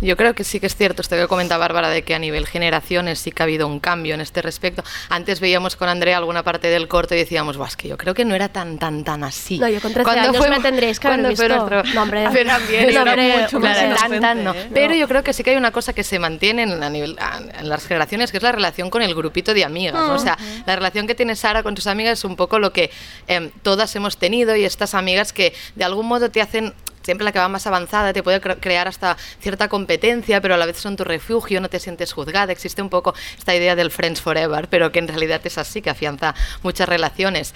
Yo 0.00 0.16
creo 0.16 0.34
que 0.34 0.44
sí 0.44 0.60
que 0.60 0.66
es 0.66 0.76
cierto, 0.76 1.02
esto 1.02 1.16
que 1.16 1.26
comenta 1.26 1.56
Bárbara, 1.56 1.88
de 1.88 2.02
que 2.02 2.14
a 2.14 2.18
nivel 2.18 2.46
generaciones 2.46 3.18
sí 3.20 3.32
que 3.32 3.42
ha 3.42 3.44
habido 3.44 3.66
un 3.66 3.80
cambio 3.80 4.14
en 4.14 4.20
este 4.20 4.42
respecto. 4.42 4.84
Antes 5.08 5.40
veíamos 5.40 5.76
con 5.76 5.88
Andrea 5.88 6.18
alguna 6.18 6.42
parte 6.42 6.68
del 6.68 6.88
corto 6.88 7.14
y 7.14 7.18
decíamos, 7.18 7.56
"Buah, 7.56 7.68
es 7.68 7.76
que 7.76 7.88
yo 7.88 7.96
creo 7.96 8.14
que 8.14 8.24
no 8.24 8.34
era 8.34 8.48
tan, 8.48 8.78
tan, 8.78 9.04
tan 9.04 9.24
así. 9.24 9.58
No, 9.58 9.68
yo 9.68 9.80
con 9.80 9.92
13 9.92 10.04
¿Cuándo 10.04 10.28
años 10.28 10.36
fue- 10.36 10.50
me 10.50 10.60
tendréis 10.60 11.00
que 11.00 11.08
haber 11.08 11.28
visto. 11.28 11.48
nuestro- 11.48 11.82
No, 11.94 12.02
hombre. 12.02 12.26
Pero 12.32 12.50
también 12.50 12.94
No, 12.94 13.00
hombre, 13.02 13.38
mucho 13.42 13.60
más 13.60 13.82
inocente, 13.82 14.20
tan, 14.20 14.20
tan, 14.20 14.44
no. 14.44 14.54
¿eh? 14.54 14.68
Pero 14.74 14.88
No. 14.94 15.00
yo 15.00 15.08
creo 15.08 15.22
que 15.24 15.32
sí 15.32 15.42
que 15.42 15.50
hay 15.50 15.56
una 15.56 15.70
cosa 15.72 15.92
que 15.92 16.04
se 16.04 16.18
mantiene 16.18 16.62
en, 16.64 16.82
a 16.82 16.90
nivel, 16.90 17.16
en 17.58 17.68
las 17.68 17.86
generaciones, 17.86 18.30
que 18.30 18.36
es 18.36 18.42
la 18.42 18.52
relación 18.52 18.90
con 18.90 19.02
el 19.02 19.14
grupito 19.14 19.54
de 19.54 19.64
amigas. 19.64 19.94
¿no? 19.94 20.14
O 20.14 20.18
sea, 20.18 20.36
la 20.66 20.76
relación 20.76 21.06
que 21.06 21.14
tiene 21.14 21.34
Sara 21.36 21.62
con 21.62 21.76
sus 21.76 21.86
amigas 21.86 22.18
es 22.18 22.24
un 22.24 22.36
poco 22.36 22.58
lo 22.58 22.72
que 22.72 22.90
em, 23.26 23.50
todas 23.62 23.85
hemos 23.94 24.16
tenido 24.16 24.56
y 24.56 24.64
estas 24.64 24.94
amigas 24.94 25.32
que 25.32 25.52
de 25.76 25.84
algún 25.84 26.06
modo 26.06 26.30
te 26.30 26.40
hacen 26.40 26.74
siempre 27.02 27.24
la 27.24 27.30
que 27.30 27.38
va 27.38 27.46
más 27.48 27.64
avanzada 27.68 28.12
te 28.12 28.20
puede 28.24 28.40
cre- 28.42 28.58
crear 28.58 28.88
hasta 28.88 29.16
cierta 29.40 29.68
competencia, 29.68 30.40
pero 30.40 30.54
a 30.54 30.56
la 30.56 30.66
vez 30.66 30.76
son 30.78 30.96
tu 30.96 31.04
refugio, 31.04 31.60
no 31.60 31.68
te 31.68 31.78
sientes 31.78 32.12
juzgada. 32.12 32.50
Existe 32.50 32.82
un 32.82 32.88
poco 32.88 33.14
esta 33.38 33.54
idea 33.54 33.76
del 33.76 33.92
Friends 33.92 34.20
Forever, 34.20 34.66
pero 34.68 34.90
que 34.90 34.98
en 34.98 35.06
realidad 35.06 35.40
es 35.44 35.56
así, 35.56 35.80
que 35.82 35.90
afianza 35.90 36.34
muchas 36.64 36.88
relaciones. 36.88 37.54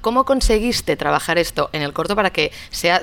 ¿Cómo 0.00 0.24
conseguiste 0.24 0.96
trabajar 0.96 1.38
esto 1.38 1.70
en 1.72 1.82
el 1.82 1.92
corto 1.92 2.16
para 2.16 2.30
que 2.30 2.50
sea 2.70 3.02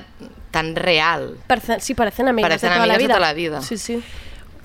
tan 0.51 0.75
real? 0.75 1.37
Parece- 1.47 1.79
sí, 1.79 1.93
parecen 1.93 2.27
amigas 2.27 2.49
Parecen 2.49 2.69
de 2.71 2.75
toda 2.75 2.87
la 2.87 2.93
amigas 2.95 2.97
de 2.97 3.03
vida. 3.07 3.13
toda 3.15 3.27
la 3.27 3.33
vida. 3.33 3.61
Sí, 3.61 3.77
sí. 3.77 4.03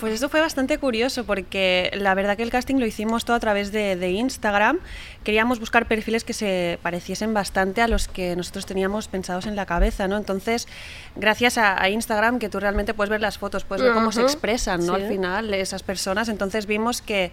Pues 0.01 0.13
eso 0.13 0.29
fue 0.29 0.41
bastante 0.41 0.79
curioso 0.79 1.25
porque 1.25 1.91
la 1.93 2.15
verdad 2.15 2.35
que 2.35 2.41
el 2.41 2.49
casting 2.49 2.77
lo 2.77 2.87
hicimos 2.87 3.23
todo 3.23 3.37
a 3.37 3.39
través 3.39 3.71
de, 3.71 3.95
de 3.95 4.09
Instagram. 4.09 4.79
Queríamos 5.23 5.59
buscar 5.59 5.87
perfiles 5.87 6.23
que 6.23 6.33
se 6.33 6.79
pareciesen 6.81 7.35
bastante 7.35 7.83
a 7.83 7.87
los 7.87 8.07
que 8.07 8.35
nosotros 8.35 8.65
teníamos 8.65 9.07
pensados 9.07 9.45
en 9.45 9.55
la 9.55 9.67
cabeza, 9.67 10.07
¿no? 10.07 10.17
Entonces, 10.17 10.67
gracias 11.15 11.59
a, 11.59 11.79
a 11.79 11.87
Instagram, 11.89 12.39
que 12.39 12.49
tú 12.49 12.59
realmente 12.59 12.95
puedes 12.95 13.11
ver 13.11 13.21
las 13.21 13.37
fotos, 13.37 13.63
puedes 13.63 13.83
ver 13.83 13.93
cómo 13.93 14.11
se 14.11 14.23
expresan, 14.23 14.87
¿no? 14.87 14.95
Sí. 14.95 15.03
Al 15.03 15.07
final, 15.07 15.53
esas 15.53 15.83
personas. 15.83 16.29
Entonces 16.29 16.65
vimos 16.65 17.03
que 17.03 17.31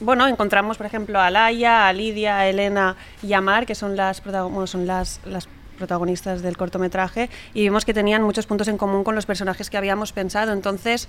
bueno, 0.00 0.26
encontramos, 0.26 0.78
por 0.78 0.86
ejemplo, 0.86 1.20
a 1.20 1.28
Laia, 1.28 1.86
a 1.86 1.92
Lidia, 1.92 2.38
a 2.38 2.48
Elena 2.48 2.96
y 3.22 3.34
a 3.34 3.42
Mar, 3.42 3.66
que 3.66 3.74
son 3.74 3.96
las, 3.96 4.24
bueno, 4.24 4.66
son 4.66 4.86
las, 4.86 5.20
las 5.26 5.46
protagonistas 5.80 6.42
del 6.42 6.56
cortometraje, 6.56 7.28
y 7.54 7.62
vimos 7.62 7.84
que 7.84 7.92
tenían 7.94 8.22
muchos 8.22 8.46
puntos 8.46 8.68
en 8.68 8.76
común 8.76 9.02
con 9.02 9.16
los 9.16 9.26
personajes 9.26 9.68
que 9.70 9.76
habíamos 9.78 10.12
pensado. 10.12 10.52
Entonces, 10.52 11.08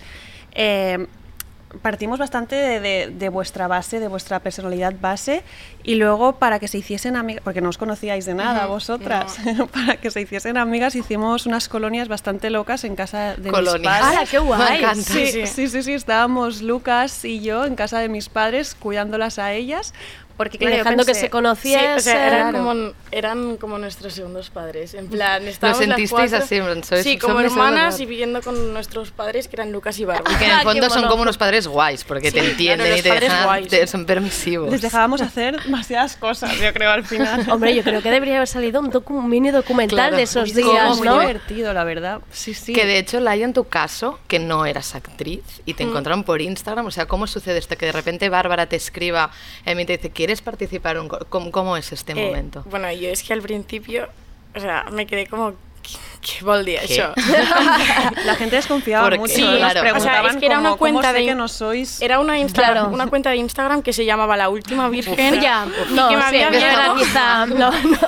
eh, 0.53 1.05
partimos 1.81 2.19
bastante 2.19 2.53
de, 2.55 2.79
de- 2.81 3.07
de 3.17 3.29
vuestra 3.29 3.65
base, 3.67 4.01
de 4.01 4.10
vuestra 4.10 4.41
personalidad 4.41 4.93
base, 4.99 5.41
y 5.84 5.95
luego 5.95 6.34
para 6.34 6.60
que 6.60 6.67
se 6.67 6.77
hiciesen 6.77 7.15
amigas, 7.15 7.41
porque 7.45 7.62
no 7.62 7.69
os 7.69 7.77
conocíais 7.77 8.25
de 8.25 8.34
nada 8.34 8.63
Ujú, 8.65 8.73
vosotras, 8.73 9.38
para 9.73 9.95
que 9.95 10.12
se 10.12 10.19
hiciesen 10.19 10.57
amigas 10.57 10.95
hicimos 10.95 11.45
unas 11.45 11.69
colonias 11.69 12.10
bastante 12.10 12.49
locas 12.49 12.84
en 12.84 12.97
casa 12.97 13.36
de 13.38 13.43
mis 13.43 13.51
Colonias. 13.53 13.99
padres. 14.01 14.17
¡Hala, 14.17 14.27
qué 14.29 14.39
guay! 14.39 14.60
Me 14.60 14.77
encanta. 14.79 15.13
Sí, 15.13 15.27
Sí. 15.27 15.47
sí, 15.47 15.67
sí, 15.69 15.84
sí, 15.84 15.93
estábamos 15.93 16.62
Lucas 16.62 17.23
y 17.23 17.39
yo 17.41 17.63
en 17.65 17.75
casa 17.75 17.99
de 17.99 18.10
mis 18.10 18.27
padres 18.27 18.75
cuidándolas 18.75 19.39
a 19.39 19.53
ellas. 19.53 19.93
Porque, 20.41 20.58
claro, 20.58 20.77
dejando 20.77 21.06
que 21.06 21.12
pensé- 21.12 21.19
se 21.21 21.30
conociesen. 21.30 21.80
Sí, 21.82 21.95
o 21.97 21.99
sea, 21.99 22.27
eran, 22.27 22.49
Claro. 22.51 22.58
como, 22.65 22.91
eran 23.12 23.58
como 23.58 23.77
nuestros 23.77 24.13
segundos 24.13 24.49
padres. 24.49 24.95
En 24.95 25.08
plan, 25.08 25.47
estábamos 25.47 25.80
las 25.88 25.88
sentisteis 25.97 26.32
cuatro- 26.32 26.45
así, 26.45 26.56
sois- 26.82 27.04
Sí, 27.04 27.17
como 27.19 27.39
hermanas 27.39 27.99
y 27.99 28.06
viviendo 28.08 28.41
con 28.41 28.73
nuestros 28.73 29.12
padres 29.12 29.47
que 29.47 29.56
eran 29.58 29.71
Lucas 29.71 29.99
y 29.99 30.06
Bárbara. 30.06 30.38
Que 30.39 30.45
en 30.45 30.51
el 30.51 30.62
fondo 30.63 30.89
son 30.89 31.08
como 31.08 31.21
unos 31.21 31.38
padres 31.38 31.67
guays, 31.67 32.04
porque 32.04 32.32
te 32.32 32.41
Sí, 32.41 32.47
entienden 32.51 32.88
claro, 32.88 32.99
y 32.99 33.01
te 33.04 33.19
dejan, 33.25 33.43
guays. 33.45 33.67
te- 33.67 33.86
son 33.88 34.06
permisivos. 34.06 34.71
Les 34.71 34.82
dejábamos 34.82 35.21
hacer 35.21 35.62
demasiadas 35.63 36.15
cosas, 36.15 36.58
yo 36.60 36.73
creo, 36.73 36.89
al 36.89 37.04
final. 37.06 37.45
Hombre, 37.51 37.75
yo 37.75 37.84
creo 37.84 38.01
que 38.01 38.10
debería 38.10 38.38
haber 38.38 38.47
salido 38.47 38.80
un, 38.82 38.91
docu- 38.91 39.12
un 39.15 39.30
mini 39.30 39.51
documental 39.51 39.95
Claro. 39.97 40.17
de 40.17 40.23
esos 40.23 40.54
Muy 40.54 40.63
días, 40.63 40.97
muy 40.97 41.08
¿no? 41.08 41.19
divertido, 41.19 41.73
la 41.73 41.84
verdad. 41.84 42.21
Sí, 42.32 42.54
sí. 42.54 42.73
Que 42.73 42.86
de 42.86 42.97
hecho, 42.97 43.19
Laia, 43.19 43.45
en 43.45 43.54
tu 43.54 43.65
caso, 43.65 44.19
que 44.27 44.39
no 44.39 44.65
eras 44.65 44.95
actriz 44.95 45.41
y 45.65 45.73
te 45.73 45.86
Mm. 45.86 45.89
encontraron 45.89 46.23
por 46.23 46.41
Instagram, 46.41 46.86
o 46.86 46.91
sea, 46.91 47.06
¿cómo 47.06 47.27
sucede 47.27 47.58
esto? 47.60 47.75
Que 47.77 47.88
de 47.88 47.91
repente 47.91 48.30
Bárbara 48.30 48.65
te 48.67 48.77
escriba 48.77 49.30
eh, 49.65 49.75
y 49.77 49.86
te 49.86 49.97
dice, 49.97 50.10
¿quieres 50.12 50.31
participar? 50.39 50.96
en 50.96 51.02
un 51.02 51.08
cor-?" 51.10 51.26
¿Cómo, 51.28 51.52
cómo 51.52 51.76
es 51.76 51.91
este 51.91 52.13
Eh, 52.13 52.28
momento? 52.28 52.63
Bueno, 52.70 52.89
yo 52.94 53.10
es 53.10 53.22
que 53.24 53.34
al 53.34 53.41
principio, 53.41 54.08
o 54.56 54.60
sea, 54.62 54.86
me 54.91 55.06
quedé 55.06 55.28
como, 55.28 55.54
¿qué, 56.22 56.46
vol 56.46 56.63
dir 56.63 56.80
¿Qué? 56.80 57.02
això? 57.04 57.13
La 58.26 58.36
gente 58.36 58.56
desconfiaba 58.56 59.10
mucho. 59.17 59.34
sí, 59.34 59.41
nos 59.41 59.58
claro. 59.74 59.98
O 59.98 60.00
sea, 60.00 60.22
es 60.28 60.36
que 60.38 60.46
era 60.46 60.56
como, 60.56 60.70
una 60.70 60.78
cuenta 60.78 61.02
¿cómo 61.02 61.13
sé 61.13 61.20
de 61.20 61.26
que 61.26 61.36
no 61.36 61.48
sois... 61.48 62.02
Era 62.02 62.20
una, 62.20 62.38
Instagram, 62.39 62.74
Claro. 62.74 62.89
una 62.94 63.08
cuenta 63.08 63.32
de 63.32 63.38
Instagram 63.38 63.82
que 63.82 63.91
se 63.91 64.06
llamaba 64.06 64.38
La 64.38 64.48
Última 64.50 64.88
Virgen. 64.89 65.41
Ya, 65.41 65.65
y 65.89 65.94
no, 65.94 66.08
que 66.10 66.15
me 66.15 66.22
sí, 66.22 66.28
había 66.28 66.48
abierto 66.48 66.96
quizá, 66.98 67.46
no, 67.48 67.72
no. 67.72 68.00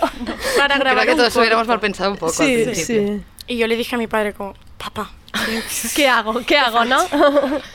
para 0.58 0.76
Creo 0.76 0.80
grabar 0.80 1.06
que 1.06 1.12
un 1.12 1.18
todos 1.18 1.36
hubiéramos 1.36 1.64
corto. 1.68 1.72
mal 1.74 1.80
pensado 1.80 2.12
un 2.12 2.18
poco 2.18 2.32
al 2.42 2.48
Sí, 2.48 2.64
principio. 2.64 3.08
sí. 3.18 3.22
Y 3.48 3.58
yo 3.58 3.68
le 3.68 3.76
dije 3.76 3.96
a 3.96 3.98
mi 3.98 4.08
padre 4.08 4.34
como, 4.34 4.54
papá. 4.78 5.10
¿Qué 5.96 6.08
hago? 6.08 6.42
¿Qué 6.46 6.58
hago, 6.58 6.86
no? 6.86 6.98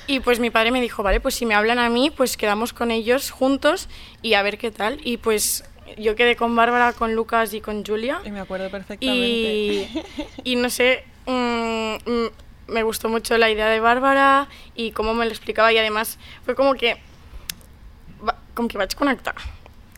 Y 0.07 0.21
pues 0.21 0.39
mi 0.41 0.51
padre 0.51 0.71
me 0.71 0.81
dijo, 0.81 1.03
vale, 1.03 1.21
pues 1.21 1.35
si 1.35 1.47
me 1.47 1.55
hablan 1.55 1.79
a 1.79 1.89
mí, 1.91 2.11
pues 2.11 2.37
quedamos 2.37 2.73
con 2.73 2.91
ellos 2.91 3.31
juntos 3.31 3.89
y 4.23 4.35
a 4.35 4.43
ver 4.43 4.59
qué 4.59 4.71
tal. 4.71 5.01
Y 5.05 5.17
pues 5.19 5.65
yo 5.97 6.15
quedé 6.17 6.37
con 6.37 6.55
Bárbara, 6.55 6.93
con 6.93 7.15
Lucas 7.15 7.53
y 7.55 7.61
con 7.61 7.85
Julia. 7.85 8.21
Y 8.25 8.31
me 8.31 8.41
acuerdo 8.41 8.71
perfectamente. 8.71 9.25
Y, 9.25 9.89
y 10.53 10.57
no 10.57 10.71
sé, 10.71 11.05
mm, 11.27 11.95
mm, 12.07 12.27
me 12.69 12.83
gustó 12.83 13.09
mucho 13.09 13.37
la 13.39 13.51
idea 13.51 13.67
de 13.69 13.81
Bárbara 13.81 14.49
y 14.75 14.93
cómo 14.93 15.15
me 15.15 15.25
lo 15.25 15.31
explicaba 15.31 15.73
y 15.73 15.79
además 15.79 16.19
fue 16.45 16.55
como 16.55 16.75
que, 16.75 16.97
va- 18.27 18.37
com 18.55 18.69
que 18.69 18.77
vaig 18.79 18.95
connectar, 18.95 19.35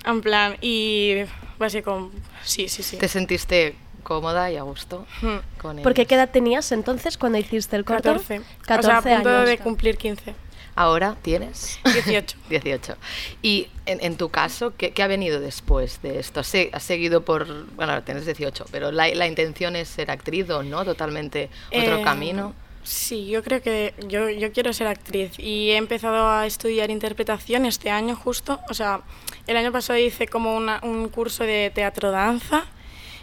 en 0.07 0.20
plan, 0.23 0.57
i 0.62 1.25
va 1.61 1.68
ser 1.68 1.83
com, 1.83 2.11
sí, 2.44 2.68
sí, 2.68 2.83
sí. 2.83 2.96
¿Te 2.96 3.09
sentiste 3.09 3.75
cómoda 4.01 4.51
y 4.51 4.57
a 4.57 4.63
gusto 4.63 5.07
Mm. 5.23 5.37
con 5.61 5.73
ellos? 5.79 5.83
Porque 5.85 6.07
¿qué 6.07 6.15
edad 6.17 6.31
tenías 6.31 6.73
entonces 6.73 7.17
cuando 7.19 7.39
hiciste 7.39 7.77
el 7.77 7.85
corto? 7.85 8.13
14. 8.15 8.41
14 8.67 8.79
o 8.79 8.83
sea, 8.91 8.99
a 8.99 9.03
punto 9.17 9.29
años. 9.31 9.49
de 9.49 9.59
cumplir 9.59 9.97
15. 9.97 10.35
Ahora 10.77 11.17
tienes 11.21 11.79
18. 11.85 12.37
18. 12.49 12.97
Y 13.43 13.69
en, 13.87 13.99
en 14.03 14.17
tu 14.17 14.29
caso, 14.31 14.73
¿qué, 14.77 14.93
qué 14.93 15.03
ha 15.03 15.07
venido 15.09 15.41
después 15.41 16.01
de 16.03 16.19
esto? 16.21 16.41
¿Has, 16.41 16.47
se- 16.47 16.71
has 16.73 16.83
seguido 16.83 17.23
por, 17.25 17.47
bueno, 17.75 17.93
ahora 17.93 18.05
tienes 18.05 18.25
18, 18.25 18.67
pero 18.71 18.93
la, 18.93 19.09
la 19.15 19.27
intención 19.27 19.77
es 19.77 19.89
ser 19.89 20.11
actriz 20.11 20.49
o 20.51 20.63
no? 20.63 20.85
Totalmente 20.85 21.51
otro 21.77 21.99
Eh, 21.99 22.03
camino. 22.03 22.55
Sí, 22.83 23.27
yo 23.27 23.43
creo 23.43 23.61
que 23.61 23.93
yo, 24.09 24.31
yo 24.31 24.53
quiero 24.53 24.73
ser 24.73 24.87
actriz 24.87 25.33
y 25.39 25.71
he 25.71 25.77
empezado 25.77 26.31
a 26.31 26.47
estudiar 26.47 26.91
interpretación 26.91 27.67
este 27.67 27.91
año 27.91 28.17
justo. 28.17 28.59
O 28.71 28.75
sea, 28.75 29.03
el 29.47 29.57
año 29.59 29.71
pasado 29.73 29.99
hice 29.99 30.27
como 30.29 30.57
una- 30.57 30.81
un 30.83 31.09
curso 31.11 31.45
de 31.45 31.71
teatro-danza 31.75 32.65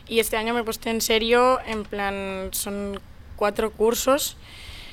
Y 0.10 0.20
este 0.20 0.38
año 0.38 0.54
me 0.54 0.62
he 0.62 0.64
puesto 0.64 0.90
en 0.90 1.02
serio, 1.02 1.60
en 1.66 1.84
plan, 1.84 2.50
son 2.52 3.00
cuatro 3.36 3.72
cursos 3.72 4.38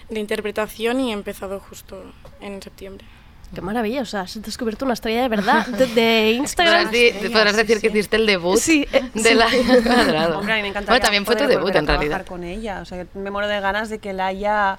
de 0.09 0.21
interpretación 0.21 1.01
y 1.01 1.11
he 1.11 1.13
empezado 1.13 1.61
justo 1.61 2.03
en 2.41 2.61
septiembre. 2.63 3.07
Qué 3.55 3.61
maravilla, 3.61 4.03
o 4.03 4.05
sea, 4.05 4.23
has 4.23 4.43
descubierto 4.43 4.85
una 4.85 4.95
estrella 4.95 5.23
de 5.23 5.29
verdad 5.29 5.65
de, 5.67 5.87
de 5.87 6.31
Instagram. 6.39 6.87
Podrás, 6.91 7.31
podrás 7.31 7.57
decir 7.57 7.81
que 7.81 7.87
hiciste 7.87 8.17
el 8.17 8.27
debut 8.27 8.59
Sí, 8.59 8.85
eh, 8.93 9.03
de 9.15 9.23
sí. 9.23 9.35
la. 9.35 9.47
Hombre, 10.39 10.55
a 10.55 10.57
mí 10.57 10.63
me 10.63 10.69
encantaría 10.69 10.87
Bueno, 10.89 11.03
también 11.05 11.25
fue 11.25 11.37
tu 11.37 11.47
debut 11.47 11.73
en 11.77 11.87
realidad. 11.87 12.27
con 12.27 12.43
ella. 12.43 12.81
O 12.81 12.85
sea, 12.85 13.07
me 13.15 13.31
muero 13.31 13.47
de 13.47 13.61
ganas 13.61 13.91
de 13.91 13.99
que 14.01 14.13
la 14.13 14.27
haya 14.27 14.79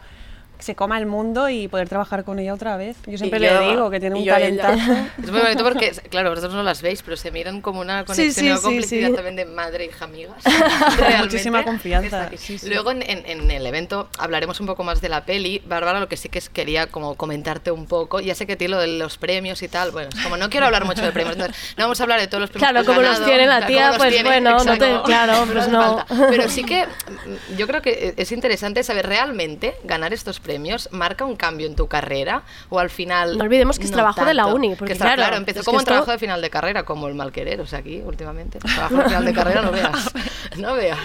se 0.60 0.76
coma 0.76 0.98
el 0.98 1.06
mundo 1.06 1.50
y 1.50 1.68
poder 1.68 1.90
trabajar 1.90 2.24
con 2.24 2.40
ella 2.40 2.54
otra 2.54 2.78
vez. 2.78 2.96
Yo 3.06 3.18
siempre 3.18 3.40
le 3.40 3.48
yo- 3.50 3.70
digo 3.70 3.90
que 3.90 4.00
tiene 4.00 4.16
un 4.16 4.26
talentazo. 4.26 4.76
Es 5.24 5.32
muy 5.32 5.42
bonito 5.42 5.64
porque, 5.64 5.92
claro, 6.10 6.30
vosotros 6.30 6.54
no 6.54 6.64
las 6.64 6.82
veis, 6.82 7.02
pero 7.04 7.18
se 7.18 7.32
miran 7.32 7.62
como 7.62 7.82
una 7.82 8.02
Sí, 8.02 8.06
conexión 8.06 8.34
sí, 8.34 8.46
y 8.46 8.50
una 8.52 8.58
sí, 8.58 8.64
complicidad 8.64 9.10
sí. 9.10 9.14
también 9.16 9.36
de 9.36 9.46
madre 9.46 9.86
hija 9.86 10.06
amigas. 10.06 10.36
Muchísima 11.20 11.64
confianza, 11.64 12.30
sí, 12.38 12.58
sí. 12.58 12.70
Luego 12.70 12.92
en, 12.92 13.02
en- 13.04 13.26
en 13.26 13.52
el 13.52 13.66
evento 13.66 14.10
hablaremos 14.18 14.60
un 14.60 14.68
poco 14.68 14.84
más 14.84 15.02
de 15.02 15.10
la 15.10 15.26
peli. 15.26 15.62
Bárbara, 15.66 16.00
lo 16.00 16.08
que 16.08 16.18
sí 16.18 16.30
que 16.30 16.40
es- 16.40 16.50
quería 16.50 16.88
como 16.88 17.16
comentarte 17.16 17.72
un 17.72 17.86
poco, 17.86 18.20
ya 18.20 18.36
sé 18.36 18.46
que 18.48 18.56
tiene 18.56 18.76
lo 18.76 18.82
de 18.82 18.88
los 18.88 19.18
premios 19.18 19.62
y 19.62 19.68
tal, 19.68 19.92
bueno, 19.92 20.10
es 20.16 20.22
como 20.24 20.38
no 20.38 20.50
quiero 20.50 20.66
hablar 20.66 20.86
mucho 20.86 21.02
de 21.04 21.12
premios, 21.12 21.36
entonces 21.36 21.74
no 21.78 21.84
vamos 21.86 22.00
a 22.00 22.04
hablar 22.04 22.20
de 22.20 22.28
todos 22.28 22.42
los 22.42 22.50
premios 22.50 22.70
Claro, 22.72 22.86
como 22.86 23.02
los 23.02 23.12
ganado, 23.12 23.26
tiene 23.26 23.48
la 23.48 23.66
tía, 23.68 23.88
los 23.90 23.98
pues 23.98 24.10
tiene, 24.14 24.30
bueno, 24.30 24.52
no 24.52 24.64
te- 24.64 24.72
exacto. 24.74 25.04
claro, 25.04 25.46
pues 25.52 25.68
no. 25.68 25.98
falta. 25.98 26.28
Pero 26.30 26.50
sí 26.50 26.64
que 26.64 26.86
mm, 26.86 27.58
yo 27.58 27.68
creo 27.68 27.82
que 27.82 28.14
es 28.18 28.32
interesante 28.32 28.84
saber 28.84 29.08
realmente 29.08 29.76
ganar 29.84 30.14
estos 30.14 30.40
premios 30.40 30.55
marca 30.92 31.26
un 31.26 31.36
cambio 31.36 31.68
en 31.68 31.76
tu 31.76 31.88
carrera 31.88 32.44
o 32.70 32.80
al 32.80 32.90
final 32.90 33.38
No 33.38 33.44
olvidemos 33.44 33.78
que 33.80 33.86
es 33.86 33.92
trabajo 33.92 34.24
de 34.26 34.34
la 34.34 34.48
uni, 34.48 34.70
Que 34.72 34.76
porque 34.76 34.94
está- 34.94 35.06
claro, 35.06 35.22
claro, 35.22 35.38
empezó 35.38 35.64
como 35.64 35.78
que 35.78 35.78
un 35.78 35.82
esto- 35.82 35.92
trabajo 35.92 36.12
de 36.12 36.18
final 36.20 36.42
de 36.42 36.50
carrera, 36.50 36.84
como 36.84 37.08
el 37.08 37.16
malquerer, 37.16 37.62
o 37.62 37.68
sea, 37.68 37.80
aquí 37.80 38.02
últimamente. 38.06 38.60
Trabajo 38.60 38.96
de 38.98 39.04
final 39.06 39.26
de 39.26 39.34
carrera 39.34 39.62
no 39.62 39.72
veas. 39.72 40.14
No 40.58 40.74
veas. 40.76 41.00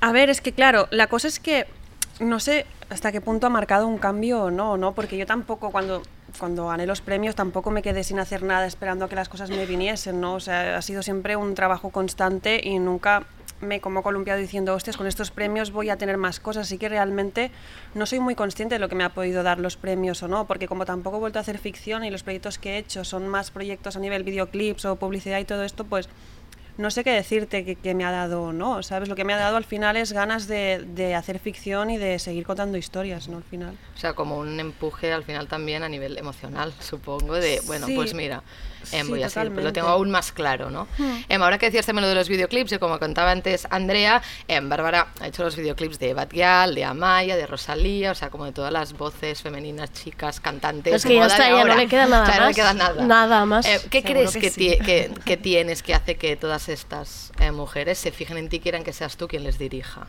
A 0.00 0.12
ver, 0.12 0.30
es 0.30 0.40
que 0.40 0.52
claro, 0.52 0.88
la 0.90 1.06
cosa 1.06 1.28
es 1.28 1.38
que 1.38 1.66
no 2.20 2.40
sé 2.40 2.66
hasta 2.90 3.12
qué 3.12 3.20
punto 3.20 3.46
ha 3.46 3.50
marcado 3.50 3.86
un 3.86 3.98
cambio 3.98 4.42
o 4.44 4.50
no, 4.50 4.76
¿no? 4.76 4.92
Porque 4.92 5.16
yo 5.16 5.26
tampoco 5.26 5.70
cuando 5.70 6.02
cuando 6.38 6.66
gané 6.68 6.86
los 6.86 7.02
premios 7.02 7.34
tampoco 7.34 7.70
me 7.70 7.82
quedé 7.82 8.04
sin 8.04 8.18
hacer 8.18 8.42
nada 8.42 8.64
esperando 8.66 9.04
a 9.04 9.08
que 9.08 9.14
las 9.14 9.28
cosas 9.28 9.50
me 9.50 9.66
viniesen, 9.66 10.18
¿no? 10.20 10.34
O 10.34 10.40
sea, 10.40 10.78
ha 10.78 10.82
sido 10.82 11.02
siempre 11.02 11.36
un 11.36 11.54
trabajo 11.54 11.90
constante 11.90 12.58
y 12.64 12.78
nunca 12.78 13.24
me 13.62 13.80
como 13.80 14.02
columpiado 14.02 14.38
diciendo, 14.40 14.74
hostias, 14.74 14.96
con 14.96 15.06
estos 15.06 15.30
premios 15.30 15.70
voy 15.70 15.88
a 15.88 15.96
tener 15.96 16.18
más 16.18 16.40
cosas. 16.40 16.66
Así 16.66 16.78
que 16.78 16.88
realmente 16.88 17.50
no 17.94 18.04
soy 18.06 18.20
muy 18.20 18.34
consciente 18.34 18.74
de 18.74 18.78
lo 18.78 18.88
que 18.88 18.94
me 18.96 19.04
ha 19.04 19.10
podido 19.10 19.42
dar 19.42 19.58
los 19.58 19.76
premios 19.76 20.22
o 20.22 20.28
no, 20.28 20.46
porque 20.46 20.66
como 20.68 20.84
tampoco 20.84 21.16
he 21.16 21.20
vuelto 21.20 21.38
a 21.38 21.42
hacer 21.42 21.58
ficción 21.58 22.04
y 22.04 22.10
los 22.10 22.22
proyectos 22.22 22.58
que 22.58 22.74
he 22.74 22.78
hecho 22.78 23.04
son 23.04 23.28
más 23.28 23.50
proyectos 23.50 23.96
a 23.96 24.00
nivel 24.00 24.24
videoclips 24.24 24.84
o 24.84 24.96
publicidad 24.96 25.38
y 25.38 25.44
todo 25.44 25.62
esto, 25.62 25.84
pues 25.84 26.08
no 26.78 26.90
sé 26.90 27.04
qué 27.04 27.10
decirte 27.12 27.64
que, 27.66 27.76
que 27.76 27.94
me 27.94 28.04
ha 28.04 28.10
dado 28.10 28.42
o 28.44 28.52
no, 28.52 28.82
¿sabes? 28.82 29.08
Lo 29.08 29.14
que 29.14 29.24
me 29.24 29.34
ha 29.34 29.36
dado 29.36 29.56
al 29.58 29.64
final 29.64 29.96
es 29.96 30.12
ganas 30.12 30.48
de, 30.48 30.82
de 30.94 31.14
hacer 31.14 31.38
ficción 31.38 31.90
y 31.90 31.98
de 31.98 32.18
seguir 32.18 32.46
contando 32.46 32.78
historias, 32.78 33.28
¿no? 33.28 33.36
Al 33.36 33.42
final. 33.42 33.76
O 33.94 33.98
sea, 33.98 34.14
como 34.14 34.38
un 34.38 34.58
empuje 34.58 35.12
al 35.12 35.22
final 35.22 35.48
también 35.48 35.82
a 35.82 35.88
nivel 35.90 36.16
emocional, 36.18 36.72
supongo, 36.80 37.34
de, 37.34 37.60
bueno, 37.66 37.86
Sí. 37.86 37.94
pues 37.94 38.14
mira, 38.14 38.42
em, 38.92 39.04
Sí, 39.06 39.10
voy 39.10 39.22
a 39.22 39.28
seguir, 39.30 39.52
lo 39.52 39.72
tengo 39.72 39.88
aún 39.88 40.10
más 40.10 40.32
claro, 40.32 40.70
¿no? 40.70 40.88
Em, 41.28 41.42
ahora 41.42 41.58
que 41.58 41.66
decías 41.66 41.86
también 41.86 42.02
lo 42.02 42.08
de 42.08 42.14
los 42.14 42.28
videoclips, 42.28 42.72
y 42.72 42.78
como 42.78 42.98
contaba 42.98 43.30
antes 43.30 43.66
Andrea, 43.70 44.22
em, 44.48 44.68
Bárbara 44.68 45.08
ha 45.20 45.28
hecho 45.28 45.42
los 45.44 45.56
videoclips 45.56 45.98
de 45.98 46.14
Batgirl, 46.14 46.74
de 46.74 46.84
Amaya, 46.84 47.36
de 47.36 47.46
Rosalía, 47.46 48.12
o 48.12 48.14
sea, 48.14 48.30
como 48.30 48.44
de 48.46 48.52
todas 48.52 48.72
las 48.72 48.92
voces 48.94 49.42
femeninas, 49.42 49.92
chicas, 49.92 50.40
cantantes. 50.40 50.94
Es 50.94 51.04
que 51.04 51.14
ya 51.14 51.26
está, 51.26 51.48
ya 51.50 51.64
no 51.64 51.74
le 51.76 51.86
queda 51.88 52.06
nada 52.06 52.22
O 52.24 52.26
sea, 52.26 52.34
no 52.36 52.40
más. 52.40 52.48
le 52.48 52.54
queda 52.54 52.74
nada. 52.74 53.04
Nada 53.04 53.44
más. 53.46 53.66
Eh, 53.66 53.80
¿Qué 53.90 54.00
Seguro 54.02 54.14
crees 54.20 54.32
que 54.32 54.40
que, 54.40 54.50
sí. 54.50 54.78
que- 54.84 55.10
que 55.24 55.36
tienes 55.36 55.82
que 55.82 55.94
hace 55.94 56.16
que 56.16 56.36
todas 56.36 56.68
estas 56.68 57.32
eh, 57.40 57.52
mujeres 57.52 57.98
se 57.98 58.10
fijen 58.12 58.36
en 58.38 58.48
ti 58.48 58.56
y 58.56 58.60
quieran 58.60 58.82
que 58.84 58.92
seas 58.92 59.16
tú 59.16 59.28
quien 59.28 59.44
les 59.44 59.58
dirija? 59.58 60.06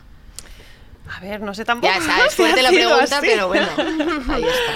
A 1.14 1.20
ver, 1.20 1.40
no 1.42 1.52
sé 1.54 1.64
tampoco. 1.66 1.92
Ya 1.92 2.00
sabes, 2.00 2.34
fuerte 2.34 2.62
la 2.62 2.70
pregunta, 2.70 3.18
así. 3.18 3.26
pero 3.26 3.46
bueno, 3.48 3.66
ahí 3.76 4.42
está. 4.42 4.72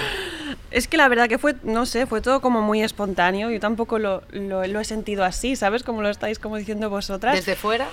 Es 0.71 0.87
que 0.87 0.97
la 0.97 1.07
verdad 1.07 1.27
que 1.27 1.37
fue, 1.37 1.55
no 1.63 1.85
sé, 1.85 2.05
fue 2.05 2.21
todo 2.21 2.41
como 2.41 2.61
muy 2.61 2.81
espontáneo. 2.81 3.49
Yo 3.49 3.59
tampoco 3.59 3.99
lo, 3.99 4.23
lo, 4.31 4.65
lo 4.67 4.79
he 4.79 4.85
sentido 4.85 5.23
así, 5.23 5.55
¿sabes? 5.55 5.83
Como 5.83 6.01
lo 6.01 6.09
estáis 6.09 6.39
como 6.39 6.57
diciendo 6.57 6.89
vosotras. 6.89 7.35
Desde 7.35 7.55
fuera 7.55 7.87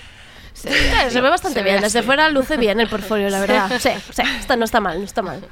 se 0.56 0.70
Sí, 0.70 1.10
se 1.10 1.20
ve 1.20 1.28
bastante 1.28 1.58
se 1.58 1.62
ve 1.64 1.70
bien, 1.70 1.82
desde 1.82 1.98
así. 1.98 2.06
fuera 2.06 2.30
luce 2.30 2.56
bien 2.56 2.80
el 2.80 2.88
portfolio, 2.88 3.28
la 3.28 3.40
verdad. 3.40 3.70
Sí, 3.78 3.90
sí, 4.10 4.22
está, 4.40 4.56
no 4.56 4.64
está 4.64 4.80
mal, 4.80 4.98
no 4.98 5.04
está 5.04 5.20
mal. 5.20 5.44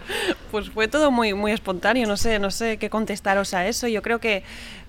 Pues 0.50 0.70
fue 0.70 0.88
todo 0.88 1.10
muy, 1.10 1.34
muy 1.34 1.52
espontáneo, 1.52 2.06
no 2.08 2.16
sé, 2.16 2.38
no 2.38 2.50
sé 2.50 2.78
qué 2.78 2.88
contestaros 2.88 3.52
a 3.52 3.66
eso. 3.66 3.86
Yo 3.86 4.00
creo 4.00 4.18
que, 4.18 4.44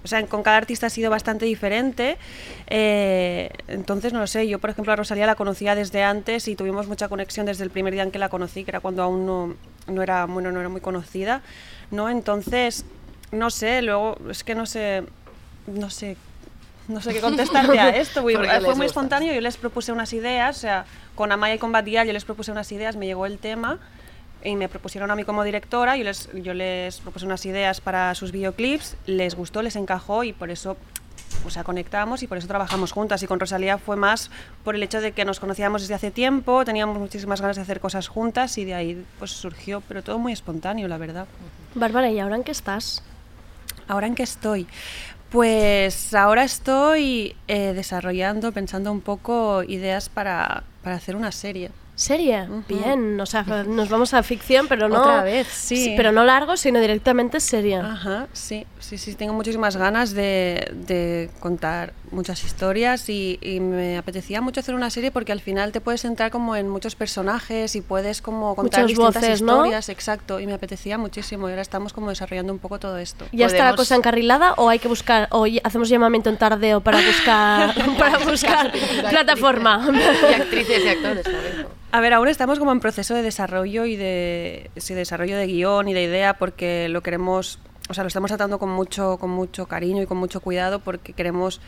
o 0.06 0.08
sea, 0.08 0.26
con 0.28 0.42
cada 0.42 0.56
artista 0.56 0.88
ha 0.88 0.90
sido 0.90 1.10
bastante 1.12 1.46
diferente. 1.46 2.18
eh, 2.68 3.50
entonces, 3.68 4.14
no 4.14 4.20
lo 4.20 4.28
sé, 4.28 4.48
yo 4.48 4.60
por 4.60 4.70
ejemplo 4.70 4.94
a 4.94 4.96
Rosalía 4.96 5.26
la 5.26 5.36
conocía 5.36 5.76
desde 5.76 6.04
antes 6.04 6.48
y 6.48 6.56
tuvimos 6.56 6.88
mucha 6.88 7.10
conexión 7.10 7.46
desde 7.46 7.66
el 7.66 7.70
primer 7.70 7.94
día 7.94 8.04
en 8.04 8.12
que 8.12 8.20
la 8.20 8.30
conocí, 8.30 8.64
que 8.64 8.72
era 8.72 8.80
cuando 8.80 9.04
aún 9.04 9.26
no, 9.26 9.56
no 9.88 10.02
era, 10.02 10.26
bueno, 10.26 10.50
no 10.52 10.62
era 10.62 10.70
muy 10.70 10.80
conocida, 10.82 11.42
¿no? 11.92 12.10
Entonces, 12.10 12.86
no 13.32 13.50
sé, 13.50 13.82
luego, 13.82 14.18
es 14.30 14.44
que 14.44 14.56
no 14.56 14.66
sé, 14.66 15.04
no 15.68 15.90
sé 15.90 16.18
no 16.88 17.02
sé 17.02 17.14
qué 17.14 17.22
contestarte 17.22 17.80
a 17.80 17.90
esto. 17.98 18.22
fue 18.22 18.36
muy 18.38 18.58
gusta. 18.58 18.86
espontáneo, 18.86 19.34
yo 19.34 19.42
les 19.42 19.58
propuse 19.58 19.92
unas 19.92 20.14
ideas, 20.14 20.58
o 20.58 20.60
sea, 20.60 20.86
con 21.16 21.32
Amaya 21.32 21.56
y 21.56 21.58
con 21.58 21.72
Badia 21.72 22.04
yo 22.06 22.14
les 22.14 22.26
propuse 22.26 22.52
unas 22.52 22.72
ideas, 22.72 22.96
me 22.96 23.06
llegó 23.06 23.26
el 23.26 23.40
tema 23.40 23.80
y 24.44 24.56
me 24.56 24.70
propusieron 24.70 25.10
a 25.10 25.16
mí 25.16 25.24
como 25.24 25.44
directora, 25.44 25.98
yo 25.98 26.04
les, 26.04 26.30
yo 26.34 26.54
les 26.54 27.00
propuse 27.00 27.26
unas 27.26 27.46
ideas 27.46 27.82
para 27.82 28.14
sus 28.14 28.32
videoclips, 28.32 28.96
les 29.08 29.36
gustó, 29.36 29.62
les 29.62 29.76
encajó 29.76 30.24
y 30.24 30.34
por 30.34 30.52
eso 30.52 30.78
o 31.46 31.50
sea, 31.50 31.64
conectamos 31.64 32.24
y 32.24 32.28
por 32.28 32.38
eso 32.38 32.48
trabajamos 32.48 32.92
juntas. 32.92 33.22
Y 33.24 33.28
con 33.28 33.40
Rosalía 33.40 33.78
fue 33.78 33.96
más 33.96 34.32
por 34.64 34.76
el 34.76 34.84
hecho 34.84 35.02
de 35.02 35.12
que 35.12 35.26
nos 35.26 35.40
conocíamos 35.40 35.82
desde 35.82 35.94
hace 35.94 36.12
tiempo, 36.12 36.66
teníamos 36.66 36.98
muchísimas 36.98 37.42
ganas 37.42 37.56
de 37.56 37.62
hacer 37.62 37.80
cosas 37.80 38.08
juntas 38.08 38.58
y 38.58 38.66
de 38.66 38.74
ahí 38.74 39.06
pues 39.20 39.32
surgió, 39.32 39.82
pero 39.88 40.04
todo 40.04 40.18
muy 40.18 40.34
espontáneo, 40.34 40.88
la 40.88 40.98
verdad. 40.98 41.28
Bárbara, 41.76 42.10
¿y 42.10 42.20
ahora 42.20 42.36
en 42.36 42.44
qué 42.44 42.52
estás? 42.52 43.04
¿Ahora 43.88 44.08
en 44.08 44.16
qué 44.16 44.24
estoy? 44.24 44.68
Pues 45.30 46.14
ahora 46.14 46.44
estoy 46.44 47.36
eh, 47.48 47.74
desarrollando, 47.74 48.52
pensando 48.52 48.92
un 48.92 49.02
poco 49.02 49.64
ideas 49.64 50.10
para, 50.10 50.64
para 50.84 50.96
hacer 50.96 51.16
una 51.16 51.32
serie. 51.32 51.72
¿Serie? 51.96 52.48
Bien, 52.68 53.20
o 53.20 53.26
sea, 53.26 53.44
nos 53.68 53.90
vamos 53.90 54.14
a 54.14 54.22
ficción, 54.22 54.68
pero 54.68 54.90
no... 54.90 55.02
Otra 55.02 55.24
vez, 55.24 55.48
sí. 55.48 55.94
Pero 55.96 56.12
no 56.12 56.26
largo, 56.26 56.58
sino 56.58 56.80
directamente 56.80 57.40
serie. 57.40 57.78
Ajá, 57.78 58.28
sí, 58.34 58.66
sí, 58.80 58.98
sí, 58.98 59.16
tengo 59.16 59.34
muchísimas 59.34 59.78
ganas 59.78 60.14
de, 60.14 60.72
de 60.74 61.30
contar 61.40 61.94
muchas 62.16 62.44
historias 62.44 63.10
y, 63.10 63.38
y 63.42 63.60
me 63.60 63.98
apetecía 63.98 64.42
mucho 64.42 64.62
hacer 64.62 64.74
una 64.74 64.90
serie 64.90 65.12
porque 65.12 65.32
al 65.32 65.42
final 65.42 65.72
te 65.72 65.82
puedes 65.82 66.06
entrar 66.06 66.32
como 66.32 66.56
en 66.56 66.68
muchos 66.68 66.96
personajes 66.96 67.76
y 67.76 67.82
puedes 67.82 68.22
como 68.22 68.56
contar 68.56 68.82
Muchas 68.82 68.98
distintas 68.98 69.22
voces, 69.22 69.42
¿no? 69.42 69.58
historias, 69.58 69.90
exacto, 69.90 70.40
y 70.40 70.48
me 70.48 70.54
apetecía 70.54 70.98
muchísimo 70.98 71.48
y 71.48 71.52
ahora 71.52 71.62
estamos 71.62 71.94
como 71.94 72.10
desarrollando 72.10 72.54
un 72.54 72.60
poco 72.60 72.80
todo 72.80 72.98
esto. 72.98 73.26
¿Ya 73.32 73.46
está 73.46 73.70
la 73.70 73.76
cosa 73.76 73.96
encarrilada 73.96 74.54
o 74.54 74.70
hay 74.70 74.80
que 74.80 74.88
buscar, 74.88 75.28
o 75.32 75.46
hacemos 75.64 75.90
llamamiento 75.90 76.30
en 76.30 76.38
tardeo 76.38 76.82
para 76.82 77.00
buscar, 77.02 77.76
para 78.00 78.18
buscar 78.20 78.72
plataforma? 79.10 79.88
Y 80.30 80.34
actrices 80.34 80.84
y 80.84 80.88
actores 80.88 81.24
también. 81.24 81.68
A 81.92 82.02
ver, 82.02 82.14
ahora 82.14 82.30
estamos 82.30 82.60
como 82.60 82.74
en 82.74 82.82
proceso 82.82 83.14
de 83.14 83.22
desarrollo 83.22 83.86
y 83.86 83.96
de 83.96 84.70
sí, 84.76 84.94
desarrollo 84.94 85.38
de 85.38 85.48
guion 85.48 85.88
y 85.88 85.94
de 85.94 86.04
idea 86.04 86.34
porque 86.34 86.90
lo 86.90 87.02
queremos, 87.02 87.60
o 87.90 87.94
sea, 87.94 88.04
lo 88.04 88.10
estamos 88.10 88.30
tratando 88.30 88.60
con 88.60 88.70
mucho, 88.70 89.18
con 89.18 89.30
mucho 89.30 89.68
cariño 89.68 90.02
y 90.02 90.06
con 90.06 90.18
mucho 90.18 90.42
cuidado 90.42 90.80
porque 90.80 91.14
queremos 91.14 91.62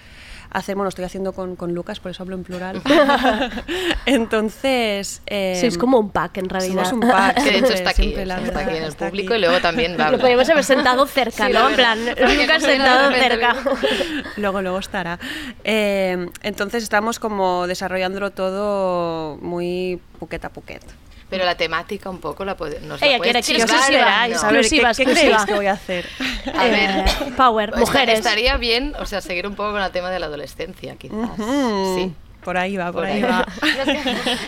hacer, 0.52 0.76
bueno, 0.76 0.86
lo 0.86 0.90
estoy 0.90 1.06
haciendo 1.06 1.34
con, 1.34 1.56
con 1.56 1.74
Lucas, 1.74 2.00
por 2.00 2.12
eso 2.12 2.24
hablo 2.24 2.36
en 2.36 2.44
plural. 2.44 2.82
Entonces, 4.06 5.22
eh, 5.26 5.58
Sí, 5.60 5.68
es 5.68 5.78
como 5.78 6.00
un 6.00 6.10
pack 6.12 6.38
en 6.38 6.50
realidad. 6.50 6.86
somos 6.86 7.06
un 7.06 7.12
pack. 7.12 7.36
Que 7.44 7.52
de 7.52 7.58
hecho 7.60 7.74
está 7.74 7.90
aquí, 7.92 8.14
la 8.16 8.40
está 8.42 8.60
aquí 8.60 8.70
en 8.78 8.84
el 8.84 8.90
está 8.90 9.10
público 9.10 9.34
aquí. 9.34 9.38
y 9.42 9.46
luego 9.46 9.60
también 9.62 9.98
va 10.00 10.08
a 10.08 10.12
Lo 10.12 10.18
podríamos 10.18 10.50
haber 10.50 10.64
sentado 10.64 11.06
cerca, 11.06 11.48
Sí, 11.48 11.54
¿no? 11.54 11.70
En 11.70 11.76
plan, 11.76 12.00
Lucas 12.06 12.64
sentado 12.64 13.12
cerca. 13.12 13.56
luego, 14.38 14.62
luego 14.62 14.80
estará. 14.80 15.20
Eh, 15.64 16.28
entonces 16.44 16.84
estamos 16.84 17.20
como 17.20 17.68
desarrollándolo 17.68 18.32
todo 18.32 19.38
muy 19.42 20.00
puquet 20.20 20.44
a 20.46 20.50
puquet. 20.50 20.82
Pero 21.30 21.44
la 21.44 21.56
temática 21.56 22.10
un 22.10 22.20
poco 22.20 22.46
la 22.46 22.56
puede, 22.56 22.80
nos 22.82 23.02
Ella 23.02 23.14
la 23.14 23.18
puedes 23.18 23.46
quiere 23.46 23.62
exclusiva, 24.30 24.94
¿qué, 24.94 25.04
creéis 25.04 25.46
que 25.46 25.54
voy 25.54 25.66
a 25.68 25.74
hacer? 25.74 26.06
A 26.56 26.64
ver, 26.64 26.90
Eh, 27.00 27.06
Power, 27.36 27.70
Esta- 27.70 27.80
mujeres. 27.82 28.20
Estaría 28.20 28.56
bien, 28.58 28.96
o 28.98 29.06
sea, 29.06 29.20
seguir 29.20 29.46
un 29.46 29.56
poco 29.56 29.74
con 29.74 29.82
el 29.82 29.92
tema 29.92 30.10
de 30.10 30.20
la 30.20 30.28
adolescencia, 30.28 30.96
quizás. 30.96 31.30
Sí. 31.96 32.14
Por 32.46 32.58
ahí 32.58 32.78
va, 32.78 32.86
por, 32.94 33.02
Por 33.02 33.06
ahí, 33.08 33.22
ahí. 33.22 33.24
va. 33.24 33.46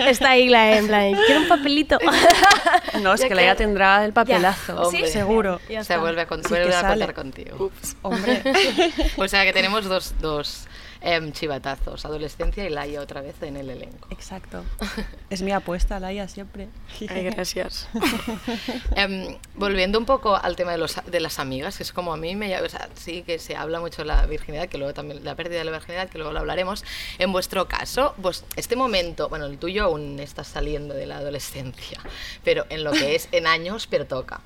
Está 0.10 0.30
ahí 0.30 0.48
la 0.48 0.78
en 0.78 0.88
plan, 0.88 1.14
quiero 1.26 1.42
un 1.42 1.48
papelito. 1.50 1.98
No, 3.02 3.14
es 3.14 3.22
Ya 3.22 3.28
que 3.28 3.36
la 3.36 3.42
ella 3.44 3.52
que- 3.56 3.64
tendrá 3.64 4.06
el 4.06 4.14
papelazo, 4.14 4.82
Hombre. 4.82 5.08
seguro. 5.08 5.60
Ya 5.70 5.84
Se 5.84 5.94
está. 5.94 5.98
vuelve 5.98 6.22
a, 6.22 6.28
con- 6.28 6.42
Sí 6.42 6.50
vuelve 6.50 6.74
a 6.76 6.88
contar 6.88 7.14
contigo. 7.14 7.72
Hombre, 8.02 8.42
O 9.18 9.28
sea 9.28 9.44
que 9.44 9.52
tenemos 9.54 9.86
dos, 9.86 10.14
dos 10.22 10.66
em, 11.02 11.32
chivatazos, 11.32 12.06
adolescencia 12.06 12.66
y 12.66 12.70
Laia 12.70 13.02
otra 13.02 13.22
vez 13.22 13.42
en 13.42 13.58
el 13.58 13.70
elenco. 13.70 14.08
exacto. 14.12 14.64
Es 15.30 15.42
mi 15.44 15.52
apuesta, 15.52 16.00
Laia, 16.00 16.28
siempre. 16.28 16.68
Ay, 17.08 17.24
gracias. 17.26 17.88
Em, 18.96 19.38
volviendo 19.56 20.00
un 20.00 20.06
poco 20.06 20.36
al 20.36 20.56
tema 20.56 20.72
de, 20.72 20.78
los, 20.80 20.96
de 21.06 21.20
las 21.20 21.40
amigas, 21.40 21.78
que 21.78 21.84
es 21.84 21.92
como 21.94 22.14
a 22.14 22.18
mí 22.18 22.36
me 22.36 22.50
llama- 22.50 22.66
o 22.66 22.70
sea, 22.70 22.90
sí 22.96 23.22
que 23.24 23.38
se 23.40 23.56
habla 23.56 23.80
mucho 23.80 24.02
de 24.02 24.08
la 24.08 24.26
virginidad, 24.26 24.68
que 24.68 24.78
luego 24.78 24.94
también 24.94 25.24
la 25.24 25.36
pérdida 25.36 25.60
de 25.60 25.66
la 25.66 25.72
virginidad, 25.72 26.10
que 26.10 26.18
luego 26.18 26.34
lo 26.34 26.40
hablaremos. 26.40 26.84
En 27.20 27.32
vuestro 27.32 27.68
caso, 27.68 27.80
caso, 27.80 28.14
pues 28.22 28.44
este 28.58 28.76
momento, 28.76 29.30
bueno, 29.30 29.46
el 29.46 29.58
tuyo 29.58 29.86
aún 29.86 30.20
estás 30.20 30.48
saliendo 30.48 30.94
de 30.96 31.06
la 31.06 31.20
adolescencia, 31.20 31.98
pero 32.44 32.66
en 32.70 32.84
lo 32.84 32.92
que 32.92 33.16
es 33.16 33.30
en 33.32 33.48
años, 33.48 33.88
pero 33.88 34.06
toca. 34.06 34.42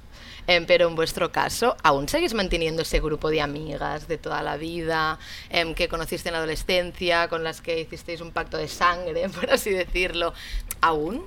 Em, 0.47 0.65
pero 0.65 0.87
en 0.89 0.95
vuestro 0.95 1.31
caso, 1.31 1.77
¿aún 1.83 2.09
seguís 2.09 2.33
manteniendo 2.33 2.81
ese 2.81 2.99
grupo 2.99 3.29
de 3.29 3.39
amigas 3.41 4.07
de 4.09 4.17
toda 4.17 4.41
la 4.43 4.57
vida 4.57 5.17
em, 5.49 5.73
que 5.73 5.87
conociste 5.87 6.29
en 6.29 6.33
la 6.33 6.39
adolescencia, 6.39 7.27
con 7.29 7.43
las 7.43 7.61
que 7.61 7.79
hicisteis 7.79 8.19
un 8.21 8.31
pacto 8.31 8.57
de 8.57 8.67
sangre, 8.67 9.29
por 9.29 9.49
así 9.49 9.69
decirlo? 9.71 10.33
¿Aún? 10.81 11.25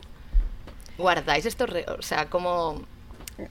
¿Guardáis 0.99 1.47
estos... 1.47 1.71
o 1.99 2.03
sea, 2.03 2.27
como... 2.27 2.83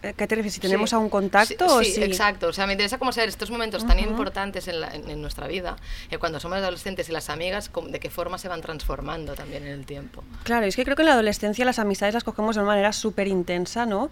Eh, 0.02 0.16
¿Qué 0.18 0.26
te 0.26 0.34
refieres? 0.36 0.54
¿Si 0.56 0.60
tenemos 0.60 0.90
Sí. 0.90 0.96
aún 0.96 1.10
contacto? 1.10 1.68
Sí, 1.70 1.76
o 1.76 1.84
sí, 1.84 1.92
si- 1.94 2.04
exacto. 2.04 2.48
O 2.48 2.54
sea, 2.54 2.66
me 2.66 2.74
interesa 2.74 2.98
cómo 2.98 3.12
saber 3.12 3.30
estos 3.30 3.52
momentos 3.52 3.86
tan 3.86 4.00
Ujú. 4.00 4.10
importantes 4.10 4.68
en, 4.68 4.82
la- 4.82 4.90
en- 4.90 5.08
en 5.10 5.22
nuestra 5.22 5.48
vida, 5.48 5.76
eh, 6.10 6.18
cuando 6.18 6.40
somos 6.40 6.58
adolescentes 6.58 7.08
y 7.10 7.12
las 7.12 7.30
amigas, 7.30 7.70
cómo- 7.70 7.90
de 7.90 8.00
qué 8.00 8.10
forma 8.10 8.40
se 8.40 8.48
van 8.48 8.62
transformando 8.62 9.36
también 9.36 9.62
en 9.64 9.74
el 9.74 9.86
tiempo. 9.86 10.24
Claro, 10.44 10.66
es 10.66 10.76
que 10.76 10.84
creo 10.84 10.96
que 10.96 11.04
en 11.04 11.08
la 11.10 11.14
adolescencia 11.14 11.66
las 11.66 11.78
amistades 11.78 12.16
las 12.16 12.24
cogemos 12.24 12.56
de 12.56 12.62
una 12.64 12.70
manera 12.72 12.94
súper 12.94 13.28
intensa, 13.28 13.86
¿no? 13.86 14.10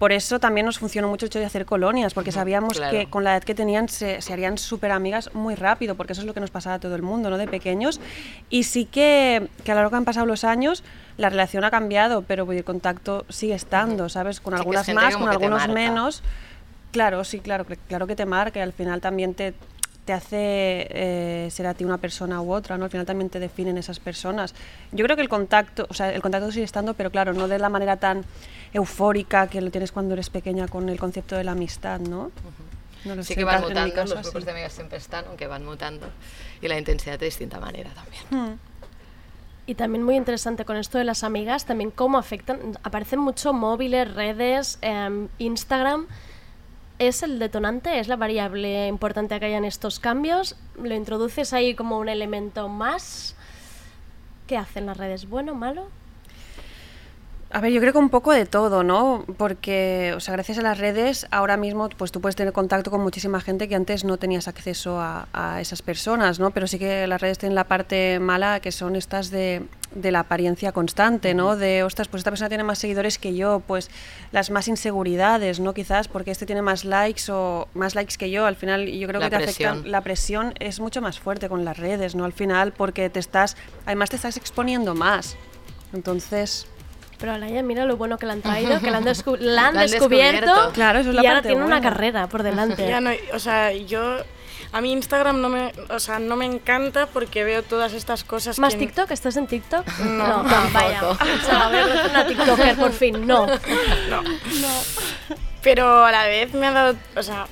Por 0.00 0.12
eso 0.12 0.40
también 0.40 0.64
nos 0.64 0.78
funcionó 0.78 1.08
mucho 1.08 1.26
el 1.26 1.28
hecho 1.28 1.38
de 1.40 1.44
hacer 1.44 1.66
colonias, 1.66 2.14
porque 2.14 2.32
sabíamos 2.32 2.78
claro. 2.78 2.90
que 2.90 3.04
con 3.04 3.22
la 3.22 3.32
edad 3.36 3.42
que 3.44 3.54
tenían 3.54 3.90
se, 3.90 4.22
se 4.22 4.32
harían 4.32 4.56
súper 4.56 4.92
amigas 4.92 5.28
muy 5.34 5.54
rápido, 5.54 5.94
porque 5.94 6.14
eso 6.14 6.22
es 6.22 6.26
lo 6.26 6.32
que 6.32 6.40
nos 6.40 6.50
pasaba 6.50 6.76
a 6.76 6.78
todo 6.78 6.94
el 6.96 7.02
mundo, 7.02 7.28
¿no? 7.28 7.36
De 7.36 7.46
pequeños. 7.46 8.00
Y 8.48 8.62
sí 8.64 8.86
que, 8.86 9.46
que 9.62 9.72
a 9.72 9.74
lo 9.74 9.80
largo 9.82 9.90
que 9.90 9.96
han 9.98 10.06
pasado 10.06 10.24
los 10.24 10.42
años, 10.42 10.82
la 11.18 11.28
relación 11.28 11.64
ha 11.64 11.70
cambiado, 11.70 12.22
pero 12.22 12.50
el 12.50 12.64
contacto 12.64 13.26
sigue 13.28 13.52
estando, 13.52 14.08
¿sabes? 14.08 14.40
Con 14.40 14.54
Sí, 14.54 14.60
algunas 14.60 14.88
más, 14.94 15.16
con 15.18 15.28
algunos 15.28 15.68
menos. 15.68 16.22
Claro, 16.92 17.22
sí, 17.22 17.40
claro, 17.40 17.66
cl- 17.66 17.78
claro 17.86 18.06
que 18.06 18.16
te 18.16 18.24
marca 18.24 18.58
y 18.58 18.62
al 18.62 18.72
final 18.72 19.02
también 19.02 19.34
te, 19.34 19.52
te 20.06 20.14
hace 20.14 20.88
eh, 20.90 21.48
ser 21.50 21.66
a 21.66 21.74
ti 21.74 21.84
una 21.84 21.98
persona 21.98 22.40
u 22.40 22.52
otra, 22.54 22.78
¿no? 22.78 22.84
Al 22.86 22.90
final 22.90 23.04
también 23.04 23.28
te 23.28 23.38
definen 23.38 23.76
esas 23.76 24.00
personas. 24.00 24.54
Yo 24.92 25.04
creo 25.04 25.14
que 25.14 25.22
el 25.22 25.28
contacto, 25.28 25.86
o 25.90 25.92
sea, 25.94 26.10
el 26.10 26.22
contacto 26.22 26.50
sigue 26.50 26.64
estando, 26.64 26.94
pero 26.94 27.10
claro, 27.10 27.34
no 27.34 27.46
de 27.48 27.58
la 27.58 27.68
manera 27.68 27.98
tan 27.98 28.24
eufórica 28.72 29.48
que 29.48 29.60
lo 29.60 29.70
tienes 29.70 29.92
cuando 29.92 30.14
eres 30.14 30.30
pequeña 30.30 30.68
con 30.68 30.88
el 30.88 30.98
concepto 30.98 31.36
de 31.36 31.44
la 31.44 31.52
amistad, 31.52 32.00
¿no? 32.00 32.30
No 33.04 33.14
lo 33.14 33.22
sí 33.22 33.28
sé, 33.28 33.36
que 33.36 33.44
van 33.44 33.62
mutando, 33.62 33.94
caso, 33.94 34.14
los 34.14 34.24
grupos 34.24 34.42
sí. 34.42 34.46
de 34.46 34.52
amigas 34.52 34.72
siempre 34.72 34.98
están, 34.98 35.24
aunque 35.26 35.46
van 35.46 35.64
mutando, 35.64 36.06
y 36.60 36.68
la 36.68 36.78
intensidad 36.78 37.18
de 37.18 37.26
distinta 37.26 37.58
manera 37.58 37.90
también. 37.90 38.22
Hmm. 38.30 38.58
Y 39.66 39.74
también 39.74 40.02
muy 40.02 40.16
interesante 40.16 40.64
con 40.64 40.76
esto 40.76 40.98
de 40.98 41.04
las 41.04 41.22
amigas, 41.22 41.64
también 41.64 41.90
cómo 41.90 42.18
afectan, 42.18 42.78
aparecen 42.82 43.20
mucho 43.20 43.52
móviles, 43.52 44.12
redes, 44.12 44.78
em, 44.82 45.28
Instagram. 45.38 46.06
¿Es 46.98 47.22
el 47.22 47.38
detonante? 47.38 47.98
¿Es 47.98 48.08
la 48.08 48.16
variable 48.16 48.88
importante 48.88 49.38
que 49.38 49.46
hayan 49.46 49.64
estos 49.64 50.00
cambios? 50.00 50.56
¿Lo 50.76 50.94
introduces 50.94 51.52
ahí 51.52 51.74
como 51.74 51.98
un 51.98 52.08
elemento 52.08 52.68
más? 52.68 53.36
¿Qué 54.46 54.56
hacen 54.56 54.86
las 54.86 54.96
redes? 54.96 55.28
¿Bueno, 55.28 55.54
malo? 55.54 55.88
A 57.52 57.60
ver, 57.60 57.72
yo 57.72 57.80
creo 57.80 57.92
que 57.92 57.98
un 57.98 58.10
poco 58.10 58.30
de 58.32 58.46
todo, 58.46 58.84
¿no? 58.84 59.24
Porque, 59.36 60.12
o 60.16 60.20
sea, 60.20 60.32
gracias 60.34 60.58
a 60.58 60.62
las 60.62 60.78
redes, 60.78 61.26
ahora 61.32 61.56
mismo, 61.56 61.88
pues 61.88 62.12
tú 62.12 62.20
puedes 62.20 62.36
tener 62.36 62.52
contacto 62.52 62.92
con 62.92 63.00
muchísima 63.00 63.40
gente 63.40 63.68
que 63.68 63.74
antes 63.74 64.04
no 64.04 64.18
tenías 64.18 64.46
acceso 64.46 65.00
a, 65.00 65.26
a 65.32 65.60
esas 65.60 65.82
personas, 65.82 66.38
¿no? 66.38 66.52
Pero 66.52 66.68
sí 66.68 66.78
que 66.78 67.08
las 67.08 67.20
redes 67.20 67.38
tienen 67.38 67.56
la 67.56 67.64
parte 67.64 68.20
mala, 68.20 68.60
que 68.60 68.70
son 68.70 68.94
estas 68.94 69.30
de, 69.30 69.64
de 69.92 70.12
la 70.12 70.20
apariencia 70.20 70.70
constante, 70.70 71.34
¿no? 71.34 71.56
De, 71.56 71.82
ostras, 71.82 72.06
pues 72.06 72.20
esta 72.20 72.30
persona 72.30 72.48
tiene 72.48 72.62
más 72.62 72.78
seguidores 72.78 73.18
que 73.18 73.34
yo, 73.34 73.60
pues 73.66 73.90
las 74.30 74.50
más 74.50 74.68
inseguridades, 74.68 75.58
¿no? 75.58 75.74
Quizás 75.74 76.06
porque 76.06 76.30
este 76.30 76.46
tiene 76.46 76.62
más 76.62 76.84
likes 76.84 77.32
o 77.32 77.66
más 77.74 77.96
likes 77.96 78.14
que 78.16 78.30
yo. 78.30 78.46
Al 78.46 78.54
final, 78.54 78.86
yo 78.86 79.08
creo 79.08 79.18
La 79.18 79.28
que 79.28 79.38
te 79.38 79.42
presión. 79.42 79.70
afecta. 79.72 79.88
La 79.90 80.02
presión 80.02 80.54
es 80.60 80.78
mucho 80.78 81.02
más 81.02 81.18
fuerte 81.18 81.48
con 81.48 81.64
las 81.64 81.78
redes, 81.78 82.14
¿no? 82.14 82.24
Al 82.26 82.32
final, 82.32 82.70
porque 82.72 83.10
te 83.10 83.18
estás, 83.18 83.56
además 83.86 84.10
te 84.10 84.14
estás 84.14 84.36
exponiendo 84.36 84.94
más. 84.94 85.36
Entonces. 85.92 86.68
Pero 87.20 87.32
Alaya, 87.34 87.62
mira 87.62 87.84
lo 87.84 87.96
bueno 87.96 88.16
que 88.18 88.26
la 88.26 88.32
han 88.32 88.40
traído, 88.42 88.80
que 88.80 88.90
la 88.90 88.96
han, 88.98 89.04
descu- 89.06 89.38
la 89.38 89.66
han 89.68 89.74
La 89.74 89.80
han 89.82 89.90
descubierto, 89.90 90.40
descubierto. 90.46 90.72
Claro, 90.72 90.98
eso 91.00 91.10
es 91.10 91.14
la 91.16 91.22
y 91.22 91.26
ahora 91.26 91.42
tiene 91.42 91.62
una 91.64 91.80
carrera 91.80 92.26
por 92.28 92.42
delante. 92.42 92.88
Ya 92.88 93.00
no, 93.00 93.10
o 93.34 93.38
sea, 93.38 93.72
yo 93.72 94.16
a 94.72 94.80
mí 94.80 94.92
Instagram 94.92 95.40
no 95.40 95.48
me, 95.48 95.72
o 95.90 95.98
sea, 96.00 96.18
no 96.18 96.36
me 96.36 96.46
encanta 96.46 97.06
porque 97.06 97.44
veo 97.44 97.62
todas 97.62 97.92
estas 97.92 98.24
cosas 98.24 98.58
¿Más 98.58 98.74
que 98.74 98.80
TikTok? 98.80 99.10
¿Estás 99.10 99.36
en 99.36 99.46
TikTok? 99.48 99.86
No, 99.98 100.44
vaya. 100.72 101.00
O 101.08 101.14
sea, 101.44 101.68
voy 101.68 101.78
a 101.78 101.82
conocer 101.82 102.10
una 102.10 102.26
TikToker 102.26 102.76
por 102.76 102.92
fin. 102.92 103.26
No. 103.26 103.46
no. 104.08 104.22
Pero 105.62 106.04
a 106.04 106.10
la 106.12 106.24
vez 106.26 106.54
me 106.54 106.66
ha 106.66 106.72
dado, 106.72 106.94
o 107.16 107.22
sea, 107.22 107.46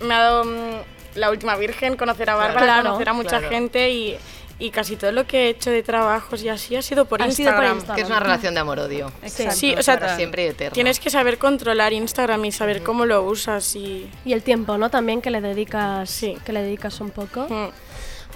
me 0.00 0.14
ha 0.14 0.18
dado 0.20 0.44
mm, 0.44 0.70
la 1.16 1.30
última 1.30 1.56
virgen 1.56 1.96
conocer 1.96 2.30
a 2.30 2.36
Bárbara, 2.36 2.64
Claro. 2.64 2.82
conocer 2.84 3.08
a 3.08 3.12
mucha 3.12 3.28
Claro. 3.38 3.48
gente 3.50 3.90
y, 3.90 4.16
y 4.60 4.70
casi 4.70 4.94
todo 4.96 5.10
lo 5.10 5.26
que 5.26 5.46
he 5.46 5.48
hecho 5.48 5.70
de 5.70 5.82
trabajos 5.82 6.42
y 6.44 6.48
así 6.48 6.76
ha 6.76 6.82
sido 6.82 7.06
por 7.06 7.20
Ha 7.22 7.30
sido 7.32 7.50
por 7.52 7.64
Instagram. 7.64 7.76
Instagram. 7.78 7.96
Que 7.96 8.02
es 8.02 8.08
una 8.08 8.20
relación 8.20 8.54
de 8.54 8.60
amor-odio. 8.60 9.10
Sí, 9.26 9.74
o 9.74 9.82
sea, 9.82 9.98
Para 9.98 10.16
siempre 10.16 10.44
y 10.44 10.48
eterno. 10.48 10.72
Tienes 10.74 11.00
que 11.00 11.10
saber 11.10 11.38
controlar 11.38 11.92
Instagram 11.92 12.44
y 12.44 12.52
saber 12.52 12.82
cómo 12.82 13.06
lo 13.06 13.22
usas 13.24 13.74
y 13.74 14.08
Y 14.24 14.32
el 14.34 14.42
tiempo, 14.42 14.78
¿no? 14.78 14.90
También 14.90 15.20
que 15.22 15.30
le 15.30 15.40
dedicas, 15.40 16.08
Sí. 16.10 16.36
que 16.44 16.52
le 16.52 16.62
dedicas 16.62 17.00
un 17.00 17.10
poco. 17.10 17.46
mm, 17.48 17.68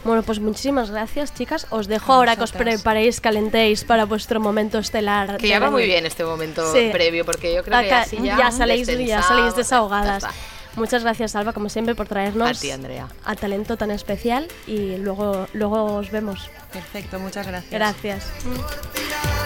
Bueno, 0.04 0.22
pues 0.22 0.38
muchísimas 0.38 0.90
gracias, 0.90 1.32
chicas. 1.32 1.66
Os 1.70 1.86
dejo 1.88 2.12
ahora 2.12 2.36
que 2.36 2.42
os 2.42 2.52
vosotras. 2.52 2.74
preparéis, 2.76 3.22
calentéis 3.22 3.84
para 3.84 4.04
vuestro 4.04 4.38
momento 4.38 4.78
estelar. 4.78 5.38
Que 5.38 5.48
ya 5.48 5.58
va 5.60 5.70
muy 5.70 5.86
bien 5.86 6.04
este 6.04 6.24
momento 6.26 6.70
Sí. 6.74 6.90
previo, 6.92 7.24
porque 7.24 7.54
yo 7.54 7.62
creo 7.64 7.80
que 7.80 7.86
Acá 7.86 8.00
así 8.02 8.18
ya, 8.22 8.36
ya 8.36 8.50
saléis, 8.50 8.86
ya 8.86 9.22
saléis 9.22 9.56
desahogadas. 9.56 10.24
está. 10.24 10.34
Muchas 10.76 11.02
gracias, 11.02 11.36
Alba, 11.36 11.52
como 11.52 11.68
siempre, 11.68 11.94
por 11.94 12.08
traernos 12.08 12.48
A 12.48 12.60
ti, 12.60 12.70
Andrea. 12.70 13.08
a 13.24 13.36
talento 13.36 13.76
tan 13.76 13.90
especial 13.90 14.48
y 14.66 14.96
luego, 14.96 15.46
luego 15.52 15.84
os 15.96 16.10
vemos. 16.10 16.50
Perfecto, 16.72 17.18
muchas 17.20 17.46
gracias. 17.46 17.70
Gracias. 17.72 19.43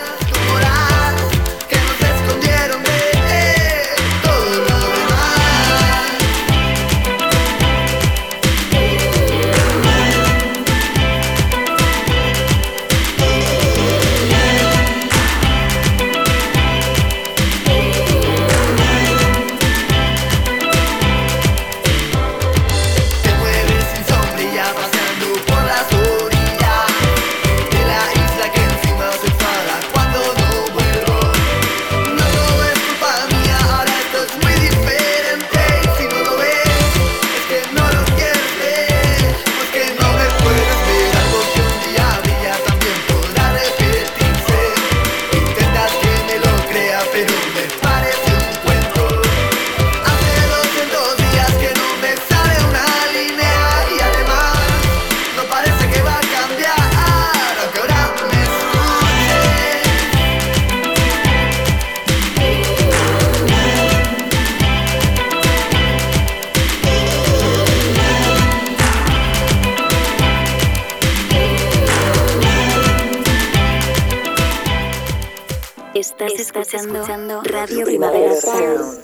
Estás, 75.98 76.30
escuchando, 76.38 77.42
Radio 77.42 77.84
Primavera 77.84 78.36
Sound. 78.36 79.02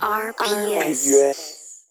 RPS. 0.00 1.84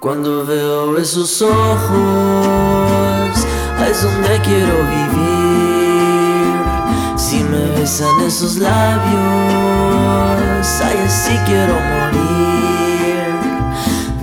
Cuando 0.00 0.44
veo 0.44 0.98
esos 0.98 1.40
ojos, 1.40 1.56
es 3.88 4.02
donde 4.02 4.38
quiero 4.42 4.76
vivir. 4.84 5.39
Besan 7.80 8.20
esos 8.20 8.58
labios, 8.58 9.16
ahí 10.82 10.98
así 11.06 11.34
quiero 11.46 11.80
morir. 11.80 13.32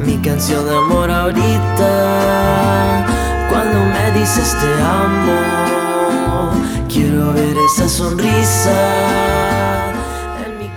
Mi 0.06 0.22
canción 0.22 0.64
de 0.64 0.78
amor 0.78 1.10
ahorita, 1.10 3.04
cuando 3.50 3.80
me 3.80 4.12
dices 4.12 4.56
te 4.60 4.72
amo. 4.84 6.52
Quiero 6.88 7.34
ver 7.34 7.58
esa 7.74 7.90
sonrisa. 7.90 9.90
En 10.46 10.60
mi 10.60 10.70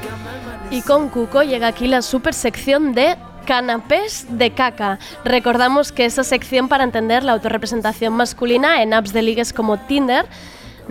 Y 0.75 0.81
con 0.81 1.11
Cuco 1.11 1.43
llega 1.43 1.67
aquí 1.67 1.87
la 1.87 2.01
super 2.01 2.33
sección 2.33 2.95
de 2.95 3.19
canapés 3.45 4.25
de 4.31 4.55
caca. 4.55 4.99
Recordamos 5.23 5.93
que 5.93 6.07
esa 6.07 6.25
sección 6.25 6.69
para 6.69 6.85
entender 6.85 7.25
la 7.25 7.33
autorrepresentación 7.33 8.15
masculina 8.15 8.83
en 8.83 8.95
apps 8.95 9.13
de 9.13 9.21
ligues 9.21 9.53
como 9.53 9.77
Tinder 9.77 10.27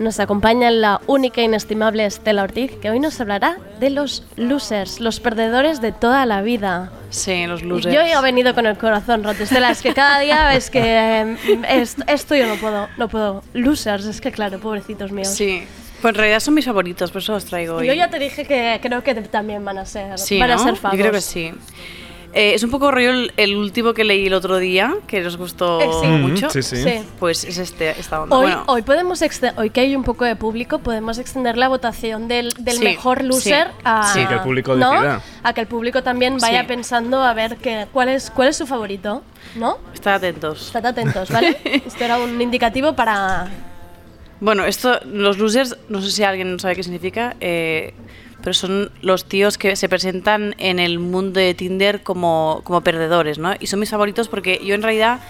nos 0.00 0.18
acompaña 0.18 0.70
la 0.70 1.00
única 1.06 1.40
e 1.40 1.44
inestimable 1.44 2.04
Estela 2.06 2.42
Ortiz, 2.42 2.72
que 2.80 2.90
hoy 2.90 2.98
nos 3.00 3.20
hablará 3.20 3.58
de 3.78 3.90
los 3.90 4.24
losers, 4.36 4.98
los 5.00 5.20
perdedores 5.20 5.80
de 5.80 5.92
toda 5.92 6.26
la 6.26 6.42
vida. 6.42 6.90
Sí, 7.10 7.46
los 7.46 7.62
losers. 7.62 7.94
Yo 7.94 8.00
he 8.00 8.22
venido 8.22 8.54
con 8.54 8.66
el 8.66 8.76
corazón 8.78 9.22
roto, 9.22 9.42
Estela, 9.44 9.70
es 9.70 9.82
que 9.82 9.94
cada 9.94 10.18
día 10.20 10.54
es 10.54 10.70
que 10.70 10.80
eh, 10.82 11.36
esto, 11.68 12.02
esto 12.06 12.34
yo 12.34 12.46
no 12.46 12.56
puedo, 12.56 12.88
no 12.96 13.08
puedo. 13.08 13.42
Losers, 13.54 14.06
es 14.06 14.20
que 14.20 14.32
claro, 14.32 14.58
pobrecitos 14.58 15.12
míos. 15.12 15.28
Sí. 15.28 15.62
Pues 16.00 16.12
en 16.12 16.18
realidad 16.18 16.40
son 16.40 16.54
mis 16.54 16.64
favoritos, 16.64 17.10
por 17.10 17.20
eso 17.20 17.32
los 17.32 17.44
traigo 17.44 17.76
hoy. 17.76 17.86
Yo 17.86 17.92
ya 17.92 18.08
te 18.08 18.18
dije 18.18 18.46
que 18.46 18.78
creo 18.82 19.02
que 19.04 19.14
también 19.16 19.62
van 19.64 19.76
a 19.76 19.84
ser, 19.84 20.18
Sí, 20.18 20.38
van 20.40 20.50
a 20.52 20.56
¿no? 20.56 20.62
ser 20.64 20.74
Yo 20.74 20.80
creo 20.80 20.96
que 20.96 21.20
favos. 21.20 21.24
sí. 21.24 21.52
Eh, 22.32 22.54
es 22.54 22.62
un 22.62 22.70
poco 22.70 22.90
rollo 22.92 23.10
el, 23.10 23.32
el 23.36 23.56
último 23.56 23.92
que 23.92 24.04
leí 24.04 24.26
el 24.28 24.34
otro 24.34 24.58
día, 24.58 24.94
que 25.08 25.20
nos 25.20 25.36
gustó 25.36 25.80
Eh, 25.80 25.90
sí. 26.00 26.06
mucho. 26.06 26.46
Mm, 26.46 26.50
sí, 26.50 26.62
sí. 26.62 26.76
Sí. 26.82 27.02
Pues 27.18 27.42
es 27.44 27.58
este, 27.58 27.90
esta 27.90 28.22
onda. 28.22 28.36
Hoy, 28.36 28.42
bueno, 28.46 28.62
hoy 28.66 28.82
podemos 28.82 29.20
hoy 29.56 29.70
que 29.70 29.80
hay 29.80 29.96
un 29.96 30.04
poco 30.04 30.24
de 30.24 30.36
público, 30.36 30.78
podemos 30.78 31.18
extender 31.18 31.56
la 31.58 31.68
votación 31.68 32.28
del, 32.28 32.52
del 32.58 32.76
Sí, 32.76 32.84
mejor 32.84 33.24
loser 33.24 33.68
sí, 33.68 33.74
a, 33.84 34.12
sí. 34.14 34.26
Que 34.26 34.34
el 34.34 34.40
público 34.40 34.76
¿no? 34.76 34.92
decida. 34.92 35.22
a 35.42 35.52
que 35.52 35.60
el 35.60 35.66
público 35.66 36.02
también 36.02 36.38
vaya 36.38 36.60
Sí. 36.60 36.66
pensando 36.68 37.22
a 37.22 37.34
ver 37.34 37.56
que, 37.56 37.86
cuál 37.92 38.08
es 38.08 38.30
cuál 38.30 38.48
es 38.48 38.56
su 38.56 38.66
favorito, 38.66 39.22
¿no? 39.56 39.78
estad 39.92 40.14
atentos. 40.14 40.66
Estad 40.66 40.86
atentos, 40.86 41.30
¿vale? 41.30 41.56
Esto 41.86 42.04
era 42.04 42.18
un 42.18 42.40
indicativo 42.40 42.94
para 42.94 43.48
Bueno, 44.40 44.64
esto, 44.64 45.00
los 45.04 45.36
losers, 45.38 45.76
no 45.88 46.00
sé 46.00 46.10
si 46.10 46.22
alguien 46.22 46.58
sabe 46.60 46.74
qué 46.76 46.82
significa, 46.82 47.36
eh, 47.40 47.92
pero 48.42 48.54
son 48.54 48.90
los 49.02 49.24
tíos 49.24 49.58
que 49.58 49.76
se 49.76 49.88
presentan 49.88 50.54
en 50.58 50.78
el 50.78 50.98
mundo 50.98 51.40
de 51.40 51.54
Tinder 51.54 52.02
como, 52.02 52.60
como 52.64 52.80
perdedores, 52.80 53.38
¿no? 53.38 53.54
Y 53.58 53.66
son 53.66 53.80
mis 53.80 53.90
favoritos 53.90 54.28
porque 54.28 54.60
yo 54.64 54.74
en 54.74 54.82
realidad, 54.82 55.20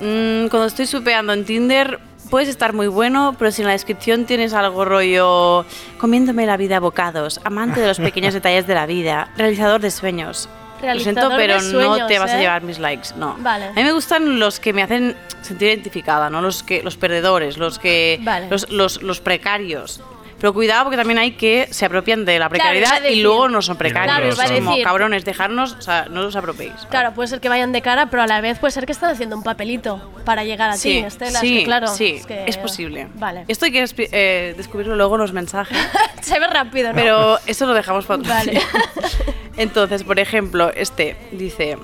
mm, 0.00 0.48
cuando 0.48 0.66
estoy 0.66 0.86
supeando 0.86 1.32
en 1.32 1.44
Tinder, 1.44 1.98
puedes 2.30 2.48
estar 2.48 2.72
muy 2.72 2.86
bueno, 2.86 3.36
pero 3.38 3.50
si 3.50 3.62
en 3.62 3.66
la 3.68 3.72
descripción 3.72 4.24
tienes 4.24 4.54
algo 4.54 4.84
rollo, 4.84 5.66
comiéndome 5.98 6.46
la 6.46 6.56
vida 6.56 6.78
a 6.78 6.80
bocados, 6.80 7.40
amante 7.44 7.80
de 7.80 7.88
los 7.88 7.98
pequeños 7.98 8.34
detalles 8.38 8.66
de 8.66 8.74
la 8.74 8.86
vida, 8.86 9.30
realizador 9.36 9.80
de 9.80 9.90
sueños. 9.90 10.48
Lo 10.82 10.98
siento, 10.98 11.28
Realizador 11.28 11.36
pero 11.36 11.98
no 11.98 12.06
te 12.08 12.18
vas 12.18 12.32
a 12.32 12.38
¿eh? 12.38 12.40
llevar 12.40 12.62
mis 12.62 12.80
likes, 12.80 13.10
no. 13.16 13.36
Vale. 13.38 13.66
A 13.66 13.72
mí 13.72 13.84
me 13.84 13.92
gustan 13.92 14.40
los 14.40 14.58
que 14.58 14.72
me 14.72 14.82
hacen 14.82 15.14
sentir 15.42 15.68
identificada, 15.68 16.28
¿no? 16.28 16.42
Los 16.42 16.64
que 16.64 16.82
los 16.82 16.96
perdedores, 16.96 17.56
los 17.56 17.78
que 17.78 18.18
Vale. 18.22 18.48
los, 18.48 18.68
los, 18.70 19.00
los 19.00 19.20
precarios. 19.20 20.00
Pero 20.42 20.52
cuidado 20.52 20.82
porque 20.82 20.96
también 20.96 21.18
hay 21.20 21.30
que 21.36 21.68
se 21.70 21.86
apropian 21.86 22.24
de 22.24 22.36
la 22.40 22.48
precariedad 22.48 23.00
decir- 23.00 23.16
y 23.16 23.22
luego 23.22 23.48
no 23.48 23.62
son 23.62 23.76
precarios. 23.76 24.12
Claro, 24.12 24.28
Es 24.28 24.58
como 24.58 24.70
decir- 24.72 24.84
cabrones, 24.84 25.24
dejarnos, 25.24 25.74
o 25.74 25.80
sea, 25.80 26.06
no 26.10 26.22
os 26.22 26.34
apropiéis. 26.34 26.72
Claro, 26.90 27.14
puede 27.14 27.28
ser 27.28 27.40
que 27.40 27.48
vayan 27.48 27.70
de 27.70 27.80
cara, 27.80 28.06
pero 28.10 28.24
a 28.24 28.26
la 28.26 28.40
vez 28.40 28.58
puede 28.58 28.72
ser 28.72 28.84
que 28.84 28.90
están 28.90 29.10
haciendo 29.12 29.36
un 29.36 29.44
papelito 29.44 30.10
para 30.24 30.42
llegar 30.42 30.70
a 30.70 30.76
Sí, 30.76 30.88
ti, 30.90 30.98
Estela. 30.98 31.38
sí, 31.38 31.52
es 31.54 31.58
que, 31.60 31.64
claro, 31.64 31.86
sí, 31.86 32.16
es, 32.18 32.26
que- 32.26 32.42
es 32.44 32.56
posible. 32.58 33.06
Vale. 33.14 33.44
Esto 33.46 33.66
hay 33.66 33.70
que 33.70 33.84
eh, 34.10 34.54
descubrirlo 34.56 34.96
luego 34.96 35.14
en 35.14 35.20
los 35.20 35.32
mensajes. 35.32 35.78
Se 36.22 36.40
ve 36.40 36.48
rápido, 36.48 36.88
¿no? 36.88 36.96
Pero 36.96 37.38
eso 37.46 37.64
lo 37.66 37.72
dejamos 37.72 38.04
para 38.06 38.18
otro 38.18 38.34
Vale. 38.34 38.60
Entonces, 39.56 40.02
por 40.02 40.18
ejemplo, 40.18 40.72
este 40.74 41.16
dice 41.30 41.78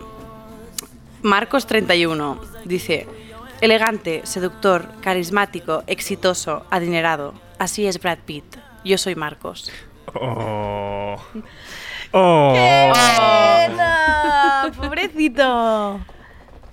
Marcos 1.23 1.67
31 1.69 2.41
dice 2.65 3.07
elegante, 3.61 4.23
seductor, 4.25 4.89
carismático, 5.01 5.85
exitoso, 5.87 6.67
adinerado. 6.71 7.35
Así 7.59 7.87
es 7.87 8.01
Brad 8.01 8.19
Pitt. 8.25 8.57
Yo 8.85 8.99
soy 8.99 9.15
Marcos. 9.15 9.71
Oh. 10.15 11.17
Oh. 12.13 12.53
¡Pena! 12.55 14.71
¡Pobrecito! 14.77 16.01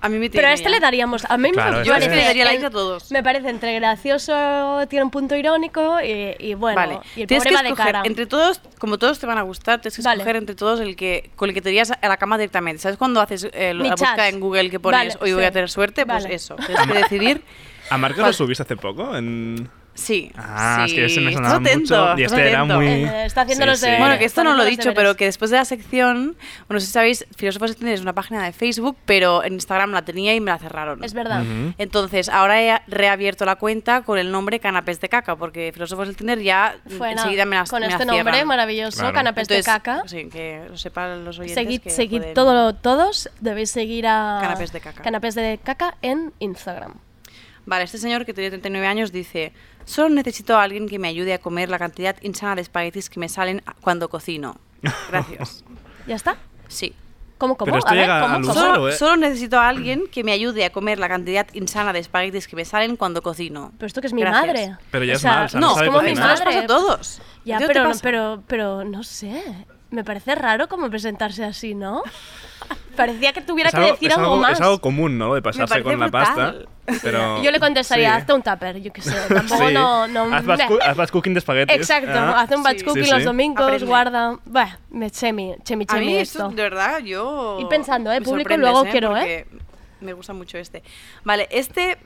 A 0.00 0.08
mí 0.08 0.18
me 0.18 0.30
Pero 0.30 0.48
a 0.48 0.52
este 0.52 0.68
le 0.68 0.78
daríamos. 0.78 1.24
A 1.28 1.36
mí 1.36 1.50
Claro, 1.50 1.78
me, 1.78 1.84
Yo 1.84 1.92
a 1.92 1.96
este 1.98 2.08
parece- 2.10 2.22
le 2.22 2.28
daría 2.28 2.44
likes 2.44 2.66
a 2.66 2.70
todos. 2.70 3.10
Me 3.10 3.22
parece 3.24 3.48
entre 3.48 3.74
gracioso, 3.74 4.86
tiene 4.88 5.04
un 5.04 5.10
punto 5.10 5.34
irónico 5.34 6.00
y, 6.00 6.36
y 6.38 6.54
bueno. 6.54 6.76
vale. 6.76 7.00
Y 7.16 7.22
el 7.22 7.26
tienes 7.26 7.42
pobre 7.44 7.50
que 7.50 7.56
va 7.56 7.62
de 7.62 7.68
escoger 7.70 7.92
cara. 7.92 8.02
entre 8.06 8.26
todos, 8.26 8.60
como 8.78 8.98
todos 8.98 9.18
te 9.18 9.26
van 9.26 9.38
a 9.38 9.42
gustar, 9.42 9.80
tienes 9.80 9.96
que 9.96 10.02
Vale. 10.02 10.18
escoger 10.18 10.36
entre 10.36 10.54
todos 10.54 10.80
el 10.80 10.94
que 10.96 11.30
con 11.34 11.48
el 11.48 11.54
que 11.54 11.62
te 11.62 11.70
irías 11.70 11.92
a 12.00 12.08
la 12.08 12.16
cama 12.18 12.38
directamente. 12.38 12.82
¿Sabes 12.82 12.98
cuando 12.98 13.20
haces 13.20 13.48
eh, 13.52 13.74
Mi 13.74 13.84
la 13.84 13.90
búsqueda 13.90 14.16
chat. 14.16 14.32
en 14.34 14.40
Google 14.40 14.70
que 14.70 14.78
pones 14.78 15.14
Vale, 15.14 15.18
hoy 15.24 15.32
voy 15.32 15.42
sí. 15.42 15.46
a 15.48 15.50
tener 15.50 15.70
suerte? 15.70 16.06
Pues 16.06 16.22
Vale. 16.24 16.34
eso. 16.34 16.54
Tienes 16.56 16.86
que 16.86 16.94
decidir. 16.94 17.42
¿A 17.90 17.98
Marcos 17.98 18.24
lo 18.24 18.32
subiste 18.32 18.62
hace 18.62 18.76
poco? 18.76 19.16
En... 19.16 19.68
Sí. 19.96 20.30
Ah, 20.36 20.84
es 20.86 20.92
que 20.94 21.04
ese 21.06 21.20
me 21.20 21.32
sonaba 21.32 21.56
atento, 21.56 22.00
mucho. 22.10 22.18
Y 22.18 22.24
este 22.24 22.48
era 22.50 22.60
atento. 22.60 22.76
muy. 22.76 22.86
Eh, 22.86 23.24
está 23.26 23.40
haciendo 23.40 23.64
Sí, 23.64 23.70
los 23.70 23.80
deberes. 23.80 24.00
Bueno, 24.00 24.18
que 24.18 24.24
esto 24.26 24.44
no 24.44 24.54
lo 24.54 24.62
he 24.62 24.66
dicho, 24.70 24.82
deberes. 24.82 24.96
pero 24.98 25.16
que 25.16 25.24
después 25.24 25.50
de 25.50 25.56
la 25.56 25.64
sección, 25.64 26.36
bueno, 26.68 26.80
si 26.80 26.86
sabéis, 26.86 27.26
Filósofos 27.36 27.74
Tinder 27.76 27.94
es 27.94 28.00
una 28.02 28.12
página 28.12 28.44
de 28.44 28.52
Facebook, 28.52 28.96
pero 29.06 29.42
en 29.42 29.54
Instagram 29.54 29.90
la 29.92 30.02
tenía 30.02 30.34
y 30.34 30.40
me 30.40 30.50
la 30.52 30.58
cerraron. 30.58 31.02
Es 31.02 31.14
verdad. 31.14 31.42
Entonces, 31.78 32.28
ahora 32.28 32.62
he 32.62 32.80
reabierto 32.86 33.44
la 33.44 33.56
cuenta 33.56 34.02
con 34.02 34.18
el 34.18 34.30
nombre 34.30 34.60
Canapés 34.60 35.00
de 35.00 35.08
Caca, 35.08 35.36
porque 35.36 35.70
Filósofos 35.72 36.06
del 36.06 36.16
Tinder 36.16 36.40
ya 36.40 36.76
Fue 36.86 37.08
nada, 37.08 37.12
enseguida 37.22 37.44
me 37.46 37.56
las 37.56 37.70
con 37.70 37.80
me 37.80 37.86
este 37.88 38.04
nombre 38.04 38.22
cierran. 38.32 38.46
maravilloso, 38.48 38.98
Claro. 39.00 39.14
canapés 39.14 39.48
de 39.48 39.62
caca. 39.62 40.02
Sí, 40.06 40.28
que 40.30 40.62
lo 40.68 40.76
sepan 40.76 41.24
los 41.24 41.38
oyentes. 41.38 41.54
Seguid, 41.64 41.80
que 41.80 41.90
seguid 41.90 42.18
pueden- 42.18 42.34
todo, 42.34 42.74
todos, 42.74 43.30
debéis 43.40 43.70
seguir 43.70 44.06
a 44.06 44.38
Canapés 44.42 44.72
de 44.72 44.80
caca. 44.80 45.02
Canapés 45.02 45.34
de 45.34 45.58
caca 45.62 45.96
en 46.02 46.32
Instagram. 46.38 46.94
Vale, 47.64 47.84
este 47.84 47.98
señor 47.98 48.24
que 48.24 48.32
tiene 48.32 48.50
39 48.50 48.86
años 48.86 49.10
dice: 49.10 49.52
Solo 49.86 50.10
necesito 50.10 50.58
a 50.58 50.62
alguien 50.62 50.86
que 50.88 50.98
me 50.98 51.08
ayude 51.08 51.32
a 51.32 51.38
comer 51.38 51.70
la 51.70 51.78
cantidad 51.78 52.16
insana 52.22 52.54
de 52.56 52.60
espaguetis 52.60 53.08
que 53.08 53.18
me 53.18 53.30
salen 53.30 53.62
cuando 53.80 54.10
cocino. 54.10 54.58
Gracias. 55.10 55.64
¿Ya 56.06 56.16
está? 56.16 56.36
Sí. 56.68 56.92
¿Cómo, 57.38 57.56
cómo? 57.56 57.66
Pero 57.66 57.78
esto 57.78 57.90
a 57.90 57.94
ver, 57.94 58.02
llega 58.02 58.20
¿cómo, 58.22 58.34
al 58.34 58.40
cómo? 58.42 58.52
usuario. 58.52 58.74
Solo, 58.74 58.88
¿eh? 58.88 58.92
solo 58.92 59.16
necesito 59.16 59.58
a 59.58 59.68
alguien 59.68 60.04
que 60.10 60.24
me 60.24 60.32
ayude 60.32 60.64
a 60.64 60.70
comer 60.72 60.98
la 60.98 61.08
cantidad 61.08 61.46
insana 61.52 61.92
de 61.92 61.98
espaguetis 62.00 62.48
que 62.48 62.56
me 62.56 62.64
salen 62.64 62.96
cuando 62.96 63.22
cocino. 63.22 63.72
Pero 63.78 63.86
esto 63.86 64.00
que 64.00 64.06
es 64.08 64.12
mi 64.12 64.22
Gracias. 64.22 64.46
madre. 64.46 64.76
Pero 64.90 65.04
ya 65.04 65.12
O 65.12 65.16
es 65.16 65.20
sea, 65.22 65.32
mal, 65.34 65.44
o 65.44 65.48
sea, 65.50 65.60
no, 65.60 65.66
no 65.66 65.72
es 65.72 65.76
sabe 65.78 65.86
como 65.88 66.02
mi 66.02 66.08
Esto 66.10 66.22
cocinar. 66.22 66.30
nos 66.30 66.40
pasa 66.40 66.50
a 66.50 66.54
madre. 66.62 66.66
todos. 66.68 67.22
Ya, 67.44 67.56
¿A 67.56 67.58
ti 67.58 67.62
no 67.64 67.68
te 67.68 67.74
pero, 67.74 67.88
pasa? 67.88 68.00
pero, 68.02 68.42
pero 68.46 68.84
no 68.84 69.02
sé. 69.02 69.42
Me 69.90 70.02
parece 70.02 70.34
raro 70.34 70.68
como 70.68 70.90
presentarse 70.90 71.44
así, 71.44 71.74
¿no? 71.74 72.02
Parecía 72.96 73.32
que 73.32 73.40
tuviera 73.42 73.68
Es 73.68 73.74
que 73.74 73.80
algo, 73.80 73.92
decir 73.92 74.10
algo, 74.12 74.22
algo- 74.24 74.36
más. 74.38 74.52
es 74.52 74.60
algo 74.60 74.80
común, 74.80 75.18
¿no? 75.18 75.34
De 75.34 75.42
pasarse 75.42 75.82
con 75.82 75.98
la 76.00 76.08
pasta. 76.10 76.50
brutal. 76.52 76.68
Pero... 77.02 77.42
Yo 77.42 77.50
le 77.50 77.60
contestaría, 77.60 78.10
Sí. 78.14 78.16
hazte 78.20 78.32
un 78.32 78.42
tupper, 78.42 78.80
yo 78.80 78.92
qué 78.92 79.02
sé. 79.02 79.12
Tampoco 79.28 79.68
Sí. 79.68 79.74
no, 79.74 80.06
no. 80.08 80.34
Haz 80.34 80.44
batch, 80.46 80.62
haz 80.84 80.96
batch 80.96 81.10
cooking 81.10 81.34
de 81.34 81.38
espaguetis. 81.38 81.76
Exacto, 81.76 82.10
Ah. 82.14 82.40
hace 82.40 82.56
un 82.56 82.62
batch 82.62 82.78
Sí. 82.78 82.84
cooking 82.84 83.04
Sí, 83.04 83.10
los 83.10 83.24
domingos, 83.24 83.62
Aprende. 83.64 83.86
guarda. 83.86 84.38
Bah, 84.44 84.78
me 84.90 85.10
chemi, 85.10 85.54
chemi, 85.64 85.84
A 85.88 85.94
chemi 85.94 86.06
mí 86.06 86.16
esto. 86.16 86.48
de 86.48 86.62
verdad, 86.62 87.00
yo... 87.00 87.58
Ir 87.60 87.66
pensando, 87.68 88.10
¿eh? 88.12 88.20
me 88.20 88.24
Público, 88.26 88.56
luego 88.56 88.84
quiero, 88.84 89.10
Porque 89.10 89.46
Me 90.00 90.12
gusta 90.12 90.32
mucho 90.32 90.58
este. 90.58 90.82
Vale, 91.24 91.48
este 91.50 91.96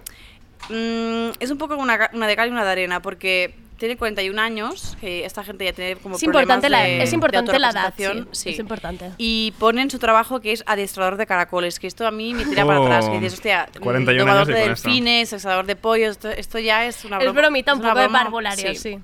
mm, 0.69 1.31
es 1.41 1.51
un 1.51 1.59
poco 1.59 1.77
una, 1.77 2.11
una 2.13 2.27
de 2.27 2.37
cal 2.37 2.49
y 2.49 2.53
una 2.53 2.65
de 2.65 2.71
arena, 2.71 3.01
porque 3.03 3.55
tiene 3.81 3.97
41 3.97 4.41
años, 4.41 4.97
que 5.01 5.25
esta 5.25 5.43
gente 5.43 5.65
ya 5.65 5.73
tiene 5.73 5.97
como 5.97 6.15
Es 6.15 6.23
importante, 6.23 6.69
la, 6.69 6.83
de- 6.83 7.03
es 7.03 7.13
importante 7.13 7.51
de 7.51 7.59
la 7.59 7.71
edad, 7.71 7.93
sí, 7.97 8.05
sí. 8.31 8.51
es 8.51 8.59
importante. 8.61 9.11
Y 9.19 9.53
pone 9.59 9.83
en 9.83 9.91
su 9.91 9.99
trabajo 9.99 10.39
que 10.41 10.53
es 10.53 10.63
adiestrador 10.67 11.17
de 11.17 11.27
caracoles, 11.27 11.81
que 11.81 11.87
esto 11.89 12.07
a 12.07 12.11
mí 12.13 12.35
me 12.35 12.45
tira 12.45 12.65
para 12.65 12.81
Oh, 12.81 12.85
atrás. 12.85 13.09
Que 13.09 13.15
dices, 13.19 13.33
hostia, 13.35 13.69
mm, 13.77 13.83
41 13.83 14.21
domador 14.25 14.43
años 14.49 14.55
de 14.63 14.69
delfines, 14.69 15.33
exador 15.33 15.67
de 15.67 15.75
pollos, 15.77 16.11
esto, 16.13 16.29
esto 16.29 16.59
ya 16.61 16.87
es 16.87 17.05
una 17.05 17.17
Es 17.17 17.25
broma. 17.25 17.41
bromita, 17.41 17.73
un 17.75 17.81
es 17.81 17.87
poco 17.87 17.99
de 17.99 18.05
broma, 18.07 18.23
parvulario, 18.23 18.75
sí. 18.77 18.99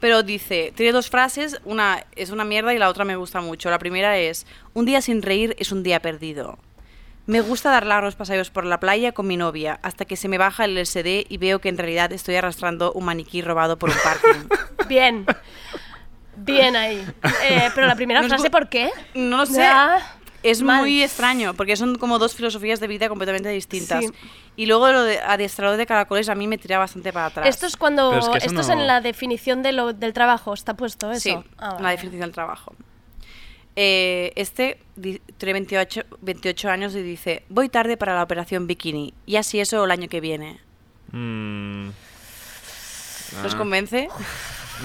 Pero 0.00 0.24
dice, 0.24 0.72
tiene 0.74 0.90
dos 0.92 1.08
frases, 1.08 1.60
una 1.64 2.04
es 2.16 2.30
una 2.30 2.44
mierda 2.44 2.74
y 2.74 2.78
la 2.78 2.88
otra 2.88 3.04
me 3.04 3.14
gusta 3.14 3.40
mucho. 3.40 3.70
La 3.70 3.78
primera 3.78 4.18
es, 4.18 4.46
un 4.74 4.84
día 4.84 5.00
sin 5.00 5.22
reír 5.22 5.54
es 5.60 5.70
un 5.70 5.84
día 5.84 6.00
perdido. 6.02 6.58
Me 7.26 7.40
gusta 7.40 7.70
dar 7.70 7.86
largos 7.86 8.16
paseos 8.16 8.50
por 8.50 8.64
la 8.64 8.80
playa 8.80 9.12
con 9.12 9.26
mi 9.28 9.36
novia 9.36 9.78
hasta 9.82 10.04
que 10.04 10.16
se 10.16 10.28
me 10.28 10.38
baja 10.38 10.64
el 10.64 10.74
LSD 10.74 11.26
y 11.28 11.36
veo 11.38 11.60
que 11.60 11.68
en 11.68 11.78
realidad 11.78 12.12
estoy 12.12 12.34
arrastrando 12.34 12.92
un 12.92 13.04
maniquí 13.04 13.42
robado 13.42 13.78
por 13.78 13.90
un 13.90 13.96
parking. 14.02 14.48
Bien. 14.88 15.24
Bien 16.36 16.74
ahí. 16.76 17.06
Eh, 17.44 17.70
pero 17.74 17.86
la 17.86 17.94
primera 17.94 18.22
No 18.22 18.28
frase, 18.28 18.50
¿por 18.50 18.68
qué? 18.68 18.90
No 19.14 19.36
lo 19.36 19.46
sé. 19.46 19.58
Ya, 19.58 19.98
Es 20.42 20.62
mal. 20.62 20.80
muy 20.80 21.02
extraño 21.02 21.54
porque 21.54 21.76
son 21.76 21.96
como 21.96 22.18
dos 22.18 22.34
filosofías 22.34 22.80
de 22.80 22.88
vida 22.88 23.08
completamente 23.08 23.50
distintas. 23.50 24.04
Sí. 24.04 24.10
Y 24.56 24.66
luego 24.66 24.90
lo 24.90 25.04
de 25.04 25.20
adiestrador 25.20 25.76
de 25.76 25.86
caracoles 25.86 26.28
a 26.28 26.34
mí 26.34 26.46
me 26.48 26.58
tira 26.58 26.78
bastante 26.78 27.12
para 27.12 27.26
atrás. 27.26 27.46
Esto 27.46 27.66
es 27.66 27.76
cuando. 27.76 28.18
Es 28.18 28.28
que 28.28 28.38
esto 28.38 28.60
es 28.62 28.68
en 28.68 28.86
la 28.86 29.00
definición 29.00 29.62
de 29.62 29.72
lo, 29.72 29.92
del 29.92 30.12
trabajo, 30.12 30.54
¿está 30.54 30.74
puesto 30.74 31.10
eso? 31.12 31.20
Sí, 31.20 31.38
Ah, 31.58 31.78
la 31.80 31.90
definición 31.90 32.22
del 32.22 32.32
trabajo. 32.32 32.74
Eh, 33.76 34.32
este 34.36 34.78
tiene 35.38 35.52
28, 35.54 36.02
28 36.20 36.68
años 36.70 36.94
y 36.94 37.02
dice, 37.02 37.44
voy 37.48 37.68
tarde 37.68 37.96
para 37.96 38.14
la 38.14 38.22
operación 38.22 38.66
bikini, 38.66 39.14
y 39.26 39.36
así 39.36 39.60
eso 39.60 39.84
el 39.84 39.90
año 39.90 40.08
que 40.08 40.20
viene. 40.20 40.60
Mm. 41.12 41.88
¿Nos 43.42 43.54
Ah. 43.54 43.58
convence? 43.58 44.08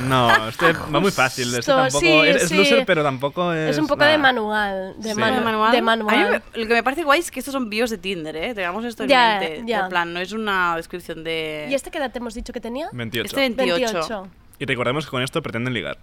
No, 0.07 0.47
este 0.47 0.71
va 0.93 0.99
muy 0.99 1.11
fácil. 1.11 1.47
Este 1.47 1.59
Esto, 1.59 1.75
tampoco 1.75 1.99
sí, 1.99 2.07
es, 2.11 2.43
es 2.43 2.49
sí. 2.49 2.55
loser, 2.57 2.85
pero 2.85 3.03
tampoco 3.03 3.51
es. 3.51 3.71
Es 3.71 3.77
un 3.77 3.87
poco 3.87 3.99
nada. 4.01 4.11
de 4.11 4.17
manual. 4.19 4.95
De, 4.99 5.13
Sí. 5.13 5.19
manu- 5.19 5.35
¿De 5.35 5.41
manual? 5.41 5.71
de 5.71 5.81
manual. 5.81 6.29
me- 6.53 6.61
lo 6.61 6.67
que 6.67 6.73
me 6.73 6.83
parece 6.83 7.03
guay 7.03 7.19
es 7.19 7.31
que 7.31 7.39
estos 7.39 7.51
son 7.51 7.69
bios 7.69 7.89
de 7.89 7.97
Tinder, 7.97 8.35
¿eh? 8.35 8.53
Tengamos 8.53 8.85
esto 8.85 9.03
en 9.03 9.09
Ya, 9.09 9.37
mente. 9.39 9.63
ya. 9.65 9.79
En 9.81 9.89
plan, 9.89 10.13
no 10.13 10.19
es 10.19 10.31
una 10.33 10.75
descripción 10.77 11.23
de... 11.23 11.67
¿Y 11.69 11.73
este 11.73 11.89
qué 11.91 11.97
edad 11.97 12.11
te 12.11 12.19
hemos 12.19 12.33
dicho 12.35 12.53
que 12.53 12.61
tenía? 12.61 12.89
28. 12.93 13.25
Este 13.25 13.41
28. 13.63 14.29
Y 14.59 14.65
recordemos 14.65 15.05
que 15.05 15.11
con 15.11 15.23
esto 15.23 15.41
pretenden 15.41 15.73
ligar. 15.73 15.97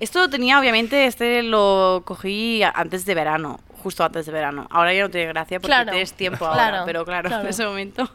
Esto 0.00 0.20
lo 0.20 0.30
tenía, 0.30 0.58
obviamente, 0.58 1.06
este 1.06 1.42
lo 1.42 2.02
cogí 2.04 2.62
antes 2.62 3.04
de 3.04 3.14
verano, 3.14 3.60
justo 3.82 4.04
antes 4.04 4.26
de 4.26 4.32
verano. 4.32 4.66
Ahora 4.70 4.92
ya 4.94 5.02
no 5.02 5.10
tiene 5.10 5.28
gracia 5.28 5.58
porque 5.60 5.68
Claro, 5.68 5.90
tienes 5.92 6.12
tiempo 6.14 6.46
ahora, 6.46 6.68
claro, 6.68 6.82
pero 6.86 7.04
claro, 7.04 7.28
claro. 7.28 7.42
en 7.44 7.48
ese 7.50 7.64
momento. 7.66 8.10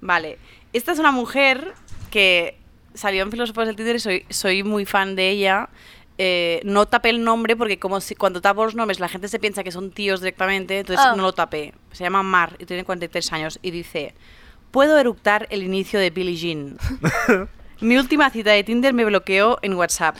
Vale, 0.00 0.38
esta 0.72 0.92
es 0.92 0.98
una 0.98 1.12
mujer 1.12 1.74
que 2.10 2.56
salió 2.94 3.22
en 3.22 3.30
Filósofos 3.30 3.66
del 3.66 3.76
Tinder 3.76 3.96
y 3.96 4.00
soy, 4.00 4.24
soy 4.30 4.62
muy 4.62 4.84
fan 4.86 5.14
de 5.16 5.28
ella. 5.30 5.68
Eh, 6.22 6.60
no 6.64 6.84
tapé 6.86 7.08
el 7.10 7.24
nombre 7.24 7.56
porque 7.56 7.78
como 7.78 8.00
si 8.02 8.14
cuando 8.14 8.42
tapo 8.42 8.64
los 8.64 8.74
nombres 8.74 9.00
la 9.00 9.08
gente 9.08 9.26
se 9.28 9.38
piensa 9.38 9.64
que 9.64 9.72
son 9.72 9.90
tíos 9.90 10.20
directamente, 10.20 10.80
entonces 10.80 11.04
Ah. 11.08 11.14
no 11.16 11.22
lo 11.22 11.32
tapé. 11.32 11.72
Se 11.92 12.04
llama 12.04 12.22
Mar 12.22 12.56
y 12.58 12.66
tiene 12.66 12.84
43 12.84 13.32
años 13.32 13.58
y 13.62 13.70
dice, 13.70 14.14
puedo 14.70 14.98
eructar 14.98 15.46
el 15.50 15.62
inicio 15.62 15.98
de 15.98 16.10
Billie 16.10 16.36
Jean. 16.36 16.76
Mi 17.80 17.96
última 17.96 18.28
cita 18.28 18.50
de 18.50 18.62
Tinder 18.64 18.92
me 18.92 19.06
bloqueó 19.06 19.58
en 19.62 19.72
WhatsApp. 19.74 20.16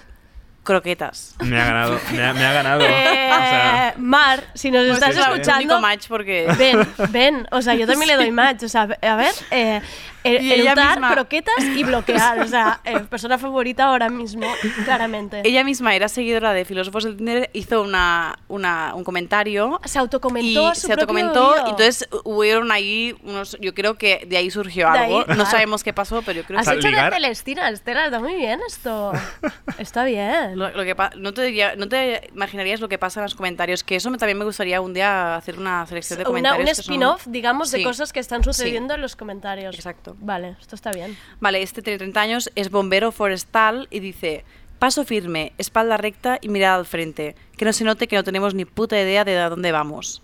Croquetas. 0.62 1.34
Me 1.40 1.60
ha 1.60 1.64
ganado. 1.66 1.98
Me 2.12 2.22
ha, 2.24 2.32
me 2.34 2.44
ha 2.44 2.52
ganado. 2.52 2.82
Eh, 2.84 3.16
O 3.30 3.42
sea, 3.42 3.94
Mar, 3.96 4.44
si 4.54 4.70
nos 4.70 4.84
Pues 4.86 5.02
estás 5.02 5.16
escuchando, 5.16 5.80
match 5.80 6.06
porque... 6.08 6.46
ven, 6.58 6.86
ven. 7.10 7.48
O 7.50 7.62
sea, 7.62 7.74
yo 7.74 7.86
también 7.86 8.08
le 8.08 8.16
doy 8.16 8.30
match. 8.30 8.64
O 8.64 8.68
sea, 8.68 8.82
a 8.82 9.16
ver, 9.16 9.32
eh, 9.50 9.80
er- 10.24 10.42
Y 10.42 10.52
ella 10.52 10.72
eructar, 10.72 10.98
misma- 10.98 11.12
croquetas 11.12 11.64
y 11.64 11.84
bloquear. 11.84 12.40
O 12.40 12.46
sea, 12.46 12.80
eh, 12.84 13.00
persona 13.00 13.38
favorita 13.38 13.84
ahora 13.84 14.08
mismo, 14.08 14.46
claramente. 14.84 15.42
Ella 15.44 15.64
misma 15.64 15.94
era 15.94 16.08
seguidora 16.08 16.52
de 16.52 16.64
Filósofos 16.64 17.04
del 17.04 17.16
Tinder, 17.16 17.50
hizo 17.52 17.82
una, 17.82 18.38
una- 18.48 18.94
un 18.94 19.04
comentario. 19.04 19.80
Se 19.84 19.98
autocomentó 19.98 20.62
y 20.62 20.66
a 20.66 20.74
su 20.74 20.86
se 20.86 20.92
autocomentó. 20.92 21.54
Y 21.66 21.70
entonces 21.70 22.08
hubieron 22.24 22.70
ahí 22.72 23.16
unos. 23.24 23.56
Yo 23.60 23.74
creo 23.74 23.94
que 23.96 24.24
de 24.28 24.36
ahí 24.36 24.50
surgió 24.50 24.90
De 24.92 24.98
algo. 24.98 25.18
ahí, 25.20 25.24
no 25.28 25.34
claro. 25.34 25.50
sabemos 25.50 25.82
qué 25.84 25.92
pasó, 25.92 26.22
pero 26.22 26.40
yo 26.40 26.46
creo 26.46 26.58
Has 26.60 26.68
que. 26.68 26.74
hecho 26.76 26.88
de 26.88 27.10
Celestina, 27.10 27.68
Estela, 27.68 28.04
está 28.06 28.18
muy 28.20 28.34
bien 28.34 28.60
esto. 28.66 29.12
Está 29.78 30.04
bien. 30.04 30.58
Lo, 30.58 30.70
lo 30.70 30.84
que 30.84 30.94
no, 31.16 31.32
te 31.32 31.42
diría- 31.42 31.74
no 31.76 31.88
te 31.88 32.28
imaginarías 32.34 32.80
lo 32.80 32.88
que 32.88 32.98
pasa 32.98 33.20
en 33.20 33.24
los 33.24 33.34
comentarios, 33.34 33.82
que 33.82 33.96
eso 33.96 34.10
me, 34.10 34.18
también 34.18 34.38
me 34.38 34.44
gustaría 34.44 34.80
un 34.80 34.92
día 34.92 35.36
hacer 35.36 35.58
una 35.58 35.86
selección 35.86 36.18
de 36.18 36.22
Una- 36.24 36.28
comentarios. 36.50 36.78
un 36.78 36.82
spin-off, 36.84 37.26
digamos, 37.26 37.70
de 37.70 37.78
Sí. 37.78 37.84
cosas 37.84 38.12
que 38.12 38.20
están 38.20 38.44
sucediendo 38.44 38.94
en 38.94 39.00
los 39.00 39.16
comentarios. 39.16 39.74
Exacto. 39.74 40.09
Vale, 40.20 40.56
esto 40.60 40.74
está 40.74 40.92
bien. 40.92 41.16
Vale, 41.40 41.62
este 41.62 41.82
tiene 41.82 41.98
30 41.98 42.20
años, 42.20 42.50
es 42.54 42.70
bombero 42.70 43.12
forestal 43.12 43.88
y 43.90 44.00
dice: 44.00 44.44
Paso 44.78 45.04
firme, 45.04 45.52
espalda 45.58 45.96
recta 45.96 46.38
y 46.40 46.48
mirada 46.48 46.76
al 46.76 46.86
frente. 46.86 47.36
Que 47.56 47.64
no 47.64 47.72
se 47.72 47.84
note 47.84 48.08
que 48.08 48.16
no 48.16 48.24
tenemos 48.24 48.54
ni 48.54 48.64
puta 48.64 49.00
idea 49.00 49.24
de 49.24 49.38
a 49.38 49.50
dónde 49.50 49.72
vamos. 49.72 50.22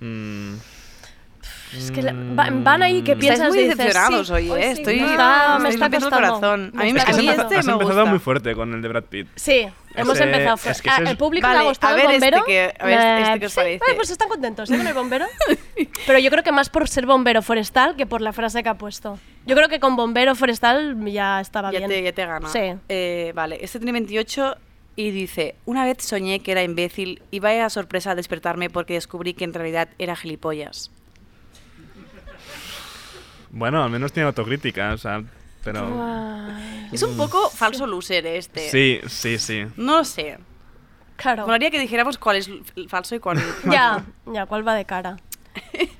mm, 0.00 0.54
Es 1.76 1.90
que 1.90 2.02
la- 2.02 2.12
va- 2.12 2.48
van 2.50 2.82
ahí 2.82 3.02
que 3.02 3.16
piensas 3.16 3.48
muy 3.48 3.64
decepcionados 3.64 4.28
sí, 4.28 4.32
hoy, 4.32 4.50
¿eh? 4.52 4.74
sí, 4.74 4.80
Estoy, 4.80 5.00
me 5.00 5.10
está, 5.10 5.86
el 5.86 6.04
corazón. 6.10 6.72
A 6.76 6.82
mí, 6.84 6.92
Me 6.92 6.98
este 7.00 7.10
has 7.10 7.16
me 7.22 7.30
empezado 7.32 7.78
gusta. 7.80 8.04
muy 8.06 8.18
fuerte 8.18 8.54
con 8.54 8.72
el 8.74 8.82
de 8.82 8.88
Brad 8.88 9.04
Pitt. 9.04 9.28
Sí, 9.34 9.66
hemos 9.94 10.20
empezado. 10.20 10.58
es 10.70 10.82
que 10.82 10.90
Ah, 10.90 10.98
El 11.06 11.16
público 11.16 11.46
Vale, 11.46 11.58
le 11.60 11.64
ha 11.64 11.68
gustado 11.68 11.96
el 11.96 12.00
este 12.02 12.12
bombero. 12.12 12.44
que- 12.44 12.74
a 12.78 12.86
ver 12.86 12.98
Eh, 13.00 13.22
este 13.22 13.40
que 13.40 13.46
os 13.46 13.52
sí, 13.52 13.56
parece. 13.56 13.78
bueno, 13.78 13.94
pues 13.96 14.10
están 14.10 14.28
contentos 14.28 14.70
¿eh? 14.70 14.76
con 14.78 14.86
el 14.86 14.94
bombero. 14.94 15.26
Pero 16.06 16.18
yo 16.18 16.30
creo 16.30 16.42
que 16.42 16.52
más 16.52 16.68
por 16.70 16.88
ser 16.88 17.06
bombero 17.06 17.42
forestal 17.42 17.96
que 17.96 18.06
por 18.06 18.20
la 18.20 18.32
frase 18.32 18.62
que 18.62 18.68
ha 18.68 18.78
puesto. 18.78 19.18
Yo 19.46 19.54
creo 19.56 19.68
que 19.68 19.78
con 19.80 19.96
bombero 19.96 20.34
forestal 20.34 20.96
ya 21.06 21.40
estaba 21.40 21.70
Ya 21.72 21.78
bien. 21.78 21.90
te, 21.90 22.02
ya 22.02 22.12
te 22.12 22.26
gana. 22.26 22.48
Sí. 22.48 22.60
Eh, 22.88 23.32
vale, 23.34 23.58
este 23.62 23.78
tiene 23.78 23.92
28 23.92 24.56
y 24.96 25.10
dice: 25.10 25.54
Una 25.66 25.84
vez 25.84 25.98
soñé 26.00 26.40
que 26.40 26.52
era 26.52 26.62
imbécil 26.62 27.22
y 27.30 27.40
vaya 27.40 27.68
sorpresa 27.68 28.12
al 28.12 28.16
despertarme 28.16 28.70
porque 28.70 28.94
descubrí 28.94 29.34
que 29.34 29.44
en 29.44 29.52
realidad 29.54 29.88
era 29.98 30.16
gilipollas. 30.16 30.90
Bueno, 33.56 33.82
al 33.82 33.88
menos 33.90 34.12
tiene 34.12 34.26
autocrítica, 34.26 34.92
o 34.92 34.98
sea, 34.98 35.22
pero. 35.64 35.88
Es 36.92 37.02
un 37.02 37.16
poco 37.16 37.48
falso 37.48 37.86
loser 37.86 38.26
este. 38.26 38.68
Sí, 38.70 39.00
sí, 39.08 39.38
sí. 39.38 39.64
No 39.76 39.96
lo 39.98 40.04
sé. 40.04 40.38
Claro. 41.16 41.46
Molaría 41.46 41.70
que 41.70 41.80
dijéramos 41.80 42.18
cuál 42.18 42.36
es 42.36 42.48
el 42.76 42.88
falso 42.90 43.14
y 43.14 43.18
cuál 43.20 43.42
Ya, 43.64 44.04
ya, 44.26 44.44
¿cuál 44.44 44.68
va 44.68 44.74
de 44.74 44.84
cara? 44.84 45.16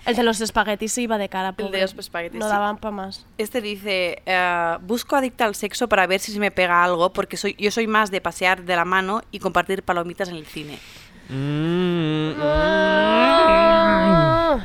El 0.04 0.14
de 0.14 0.22
los 0.22 0.42
espaguetis 0.42 0.92
sí 0.92 1.04
iba 1.04 1.16
de 1.16 1.30
cara. 1.30 1.48
El 1.48 1.54
pobre. 1.54 1.78
de 1.78 1.80
los 1.82 1.94
espaguetis, 1.94 2.38
No 2.38 2.44
sí. 2.44 2.52
daban 2.52 2.76
para 2.76 2.90
más. 2.94 3.24
Este 3.38 3.62
dice, 3.62 4.22
eh, 4.26 4.76
busco 4.82 5.16
adicta 5.16 5.46
al 5.46 5.54
sexo 5.54 5.88
para 5.88 6.07
ver 6.07 6.20
si 6.20 6.30
se 6.32 6.38
me 6.38 6.50
pega 6.50 6.84
algo, 6.84 7.14
porque 7.14 7.38
soy, 7.38 7.57
yo 7.59 7.70
soy 7.70 7.86
más 7.86 8.11
de 8.11 8.20
pasear 8.20 8.64
de 8.64 8.76
la 8.76 8.84
mano 8.84 9.22
y 9.30 9.38
compartir 9.38 9.82
palomitas 9.82 10.28
en 10.28 10.36
el 10.36 10.44
cine. 10.44 10.78
Mm, 11.30 12.32
Ah. 13.38 14.59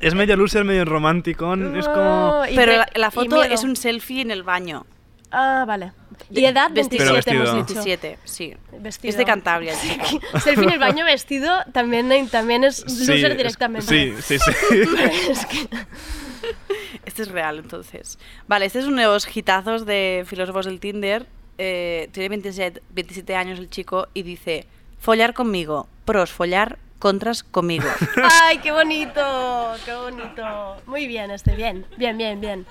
Es 0.00 0.14
medio 0.14 0.36
loser, 0.36 0.64
medio 0.64 0.84
romántico. 0.84 1.54
Es 1.54 1.86
como. 1.86 2.42
Pero 2.54 2.82
la, 2.94 3.10
foto 3.10 3.42
es 3.44 3.62
un 3.64 3.76
selfie 3.76 4.22
en 4.22 4.30
el 4.30 4.42
baño. 4.42 4.86
Ah, 5.30 5.64
vale. 5.66 5.92
Y 6.30 6.44
edad 6.44 6.70
Vestido. 6.72 7.12
27 7.12 7.22
Pero 7.24 7.42
hemos 7.44 7.54
vestido. 7.54 7.82
dicho. 7.82 7.84
27, 7.84 8.18
sí. 8.24 8.54
Vestido. 8.80 9.10
Es 9.10 9.16
de 9.16 9.24
Cantabria. 9.24 9.74
Selfie 10.42 10.64
en 10.64 10.70
el 10.70 10.78
baño 10.78 11.04
vestido 11.04 11.52
también, 11.72 12.28
también 12.28 12.64
es 12.64 12.76
Sí, 12.86 13.06
loser 13.06 13.32
es- 13.32 13.36
directamente. 13.36 13.86
Sí, 13.86 14.14
sí, 14.22 14.38
sí. 14.38 14.50
Es 15.30 15.46
que- 15.46 15.68
Este 17.06 17.22
es 17.22 17.28
real, 17.28 17.58
entonces. 17.58 18.18
Vale, 18.48 18.66
este 18.66 18.80
es 18.80 18.86
uno 18.86 19.00
de 19.00 19.06
los 19.06 19.26
hitazos 19.34 19.86
de 19.86 20.24
filósofos 20.26 20.66
del 20.66 20.80
Tinder. 20.80 21.26
Eh, 21.58 22.08
tiene 22.12 22.28
27, 22.30 22.82
27 22.90 23.36
años 23.36 23.58
el 23.58 23.68
chico 23.70 24.08
y 24.14 24.22
dice, 24.22 24.66
follar 24.98 25.32
conmigo, 25.34 25.88
pros, 26.04 26.30
follar, 26.32 26.78
contras, 27.00 27.42
conmigo. 27.42 27.88
Ay, 28.44 28.58
qué 28.58 28.70
bonito, 28.70 29.20
qué 29.84 29.92
bonito. 29.94 30.76
Muy 30.86 31.08
bien, 31.08 31.32
este, 31.32 31.56
bien, 31.56 31.84
bien, 31.96 32.16
bien, 32.16 32.40
bien. 32.40 32.66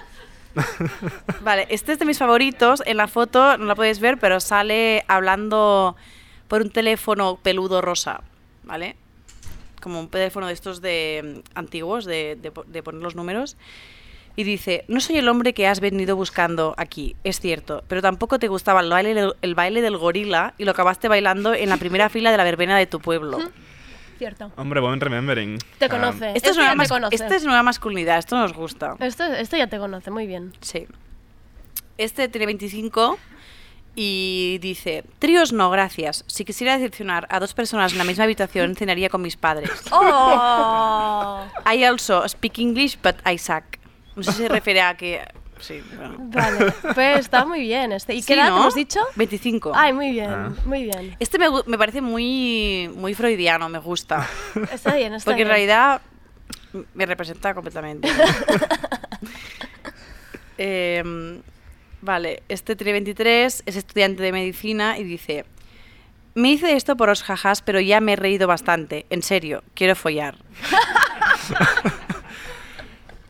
Vale, 1.41 1.67
este 1.69 1.91
es 1.93 1.99
de 1.99 2.05
mis 2.05 2.17
favoritos. 2.17 2.81
En 2.85 2.97
la 2.97 3.07
foto 3.07 3.57
no 3.57 3.65
la 3.65 3.75
podéis 3.75 3.99
ver, 3.99 4.17
pero 4.17 4.39
sale 4.39 5.03
hablando 5.07 5.95
por 6.47 6.61
un 6.61 6.69
teléfono 6.71 7.37
peludo 7.41 7.81
rosa, 7.81 8.21
¿vale? 8.63 8.95
Como 9.81 9.99
un 9.99 10.09
teléfono 10.09 10.47
de 10.47 10.53
estos 10.53 10.81
de 10.81 11.43
mm, 11.45 11.57
antiguos, 11.59 12.05
de, 12.05 12.37
de 12.41 12.51
po- 12.51 12.63
de 12.63 12.83
poner 12.83 13.01
los 13.01 13.15
números. 13.15 13.57
Y 14.35 14.43
dice, 14.43 14.85
no 14.87 14.99
soy 15.01 15.17
el 15.17 15.27
hombre 15.27 15.53
que 15.53 15.67
has 15.67 15.79
venido 15.81 16.15
buscando 16.15 16.73
aquí, 16.77 17.15
es 17.25 17.39
cierto, 17.41 17.83
pero 17.89 18.01
tampoco 18.01 18.39
te 18.39 18.47
gustaba 18.47 18.79
el 18.79 18.89
baile, 18.89 19.31
el 19.41 19.55
baile 19.55 19.81
del 19.81 19.97
gorila 19.97 20.53
y 20.57 20.63
lo 20.63 20.71
acabaste 20.71 21.09
bailando 21.09 21.53
en 21.53 21.67
la 21.67 21.75
primera 21.77 22.07
fila 22.09 22.31
de 22.31 22.37
la 22.37 22.43
verbena 22.45 22.77
de 22.77 22.87
tu 22.87 22.99
pueblo. 22.99 23.39
Cierto. 24.19 24.51
Hombre, 24.57 24.81
buen 24.81 24.99
remembering. 24.99 25.57
Te 25.57 25.87
sea, 25.87 25.89
conoce. 25.89 26.33
Esto 26.35 26.49
es, 26.49 26.57
ya 26.57 26.65
nueva 26.65 26.83
te 26.83 26.89
conoce. 26.89 27.15
esta 27.15 27.35
es 27.37 27.45
nueva 27.45 27.63
masculinidad, 27.63 28.17
esto 28.17 28.37
nos 28.37 28.51
gusta. 28.51 28.97
Esto, 28.99 29.23
esto 29.23 29.55
ya 29.55 29.67
te 29.67 29.79
conoce, 29.79 30.11
muy 30.11 30.27
bien. 30.27 30.51
Sí. 30.59 30.87
Este 31.97 32.27
tiene 32.27 32.45
25 32.47 33.17
y 33.95 34.57
dice, 34.59 35.05
tríos 35.19 35.53
no, 35.53 35.69
gracias. 35.69 36.25
Si 36.27 36.43
quisiera 36.43 36.77
decepcionar 36.77 37.27
a 37.29 37.39
dos 37.39 37.53
personas 37.53 37.93
en 37.93 37.97
la 37.97 38.03
misma 38.03 38.25
habitación, 38.25 38.75
cenaría 38.77 39.07
con 39.07 39.21
mis 39.21 39.37
padres. 39.37 39.71
¡Oh! 39.93 41.45
I 41.65 41.85
also 41.85 42.27
speak 42.27 42.59
English, 42.59 42.97
but 43.01 43.15
I 43.25 43.37
suck. 43.37 43.63
No 44.17 44.23
sé 44.23 44.33
si 44.33 44.37
se 44.39 44.49
refiere 44.49 44.81
a 44.81 44.97
que... 44.97 45.25
Sí, 45.59 45.81
bueno. 45.95 46.15
Vale, 46.19 46.71
pues 46.95 47.19
está 47.19 47.45
muy 47.45 47.61
bien 47.61 47.91
este. 47.91 48.13
¿Y 48.15 48.21
Sí, 48.21 48.27
qué 48.27 48.33
edad 48.35 48.49
¿no? 48.49 48.57
hemos 48.61 48.75
dicho? 48.75 48.99
25. 49.15 49.71
Ay, 49.75 49.91
muy 49.93 50.11
bien, 50.11 50.29
Ah. 50.29 50.53
muy 50.65 50.83
bien. 50.83 51.15
Este 51.19 51.37
me, 51.37 51.47
me 51.65 51.77
parece 51.77 52.01
muy, 52.01 52.89
muy 52.95 53.13
freudiano, 53.13 53.67
me 53.69 53.79
gusta. 53.79 54.27
Está 54.73 54.95
bien, 54.95 55.13
está 55.13 55.29
Porque 55.31 55.41
en 55.43 55.47
realidad 55.49 56.01
me 56.93 57.05
representa 57.05 57.53
completamente. 57.53 58.07
Em, 60.57 61.41
vale, 62.01 62.43
este 62.49 62.75
tiene 62.75 62.91
23, 62.93 63.63
es 63.65 63.75
estudiante 63.75 64.23
de 64.23 64.31
medicina 64.31 64.97
y 64.97 65.03
dice: 65.05 65.45
Me 66.35 66.51
hice 66.51 66.75
esto 66.75 66.97
por 66.97 67.09
os 67.09 67.23
jajas, 67.23 67.61
pero 67.61 67.79
ya 67.79 68.01
me 68.01 68.13
he 68.13 68.15
reído 68.17 68.47
bastante. 68.47 69.05
En 69.09 69.23
serio, 69.23 69.63
quiero 69.73 69.95
follar. 69.95 70.35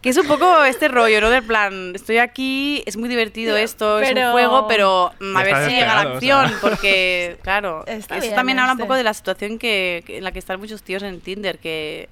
que 0.01 0.09
es 0.09 0.17
un 0.17 0.27
poco 0.27 0.63
este 0.63 0.87
rollo, 0.87 1.19
¿no? 1.21 1.29
Del 1.29 1.43
plan, 1.43 1.91
estoy 1.95 2.17
aquí, 2.19 2.83
es 2.85 2.95
muy 2.97 3.09
divertido 3.09 3.57
esto, 3.57 3.99
es 3.99 4.09
Pero- 4.09 4.27
un 4.27 4.31
juego, 4.31 4.67
pero 4.67 5.11
mm, 5.19 5.35
a 5.37 5.43
ver 5.43 5.55
si 5.65 5.71
llega 5.75 5.93
la 6.03 6.09
despegado, 6.09 6.09
o 6.09 6.13
acción, 6.15 6.49
sea. 6.49 6.57
porque, 6.61 7.37
claro, 7.43 7.83
Está 7.85 8.15
eso 8.17 8.23
bien, 8.23 8.35
también 8.35 8.59
habla 8.59 8.73
un 8.73 8.77
este. 8.79 8.83
poco 8.85 8.95
de 8.95 9.03
la 9.03 9.13
situación 9.13 9.59
que, 9.59 10.03
que- 10.07 10.17
en 10.19 10.23
la 10.23 10.31
que 10.31 10.39
están 10.39 10.59
muchos 10.59 10.83
tíos 10.83 11.03
en 11.03 11.19
Tinder, 11.21 11.59
que 11.59 12.07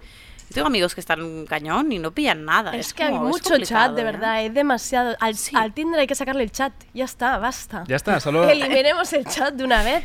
yo 0.50 0.54
tengo 0.56 0.68
amigos 0.68 0.96
que 0.96 1.02
están 1.02 1.46
cañón 1.46 1.92
y 1.92 2.00
no 2.00 2.12
pillan 2.12 2.46
nada. 2.46 2.74
Es, 2.76 2.88
Es, 2.88 2.94
que 2.94 3.04
hay 3.04 3.12
como- 3.12 3.26
es 3.30 3.44
mucho 3.44 3.58
chat, 3.60 3.92
de 3.94 4.02
¿eh? 4.02 4.04
verdad, 4.06 4.32
hay 4.32 4.50
demasiado. 4.50 5.16
Al, 5.20 5.36
al 5.56 5.74
Tinder 5.74 6.00
hay 6.00 6.08
que 6.08 6.16
sacarle 6.16 6.44
el 6.44 6.52
chat, 6.52 6.72
ya 6.94 7.06
está, 7.06 7.38
basta. 7.38 7.84
Ya 7.88 7.96
está, 7.98 8.20
solo. 8.20 8.44
Eliminemos 8.50 9.12
el 9.14 9.26
chat 9.26 9.54
de 9.54 9.64
una 9.64 9.84
vez. 9.84 10.04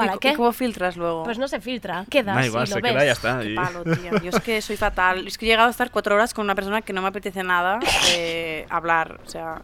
¿Para 0.00 0.14
¿Y, 0.16 0.18
qué? 0.18 0.30
¿Y 0.30 0.34
cómo 0.34 0.52
filtras 0.52 0.96
luego? 0.96 1.24
Pues 1.24 1.38
no 1.38 1.48
se 1.48 1.60
filtra, 1.60 2.04
queda 2.10 2.34
Da 2.34 2.44
igual, 2.46 2.62
lo 2.62 2.66
se 2.76 2.80
ves. 2.80 2.92
queda 2.92 3.02
y 3.02 3.06
ya 3.06 3.12
está. 3.12 3.40
Qué 3.40 3.50
y- 3.50 3.54
palo, 3.54 3.84
tío. 3.84 4.20
Yo 4.22 4.30
es 4.30 4.40
que 4.40 4.60
soy 4.62 4.76
fatal. 4.76 5.26
Es 5.26 5.38
que 5.38 5.46
he 5.46 5.48
llegado 5.48 5.68
a 5.68 5.70
estar 5.70 5.90
cuatro 5.90 6.14
horas 6.14 6.34
con 6.34 6.44
una 6.44 6.54
persona 6.54 6.82
que 6.82 6.92
no 6.92 7.02
me 7.02 7.08
apetece 7.08 7.42
nada 7.42 7.78
eh, 8.14 8.66
hablar. 8.70 9.20
O 9.26 9.28
sea, 9.30 9.62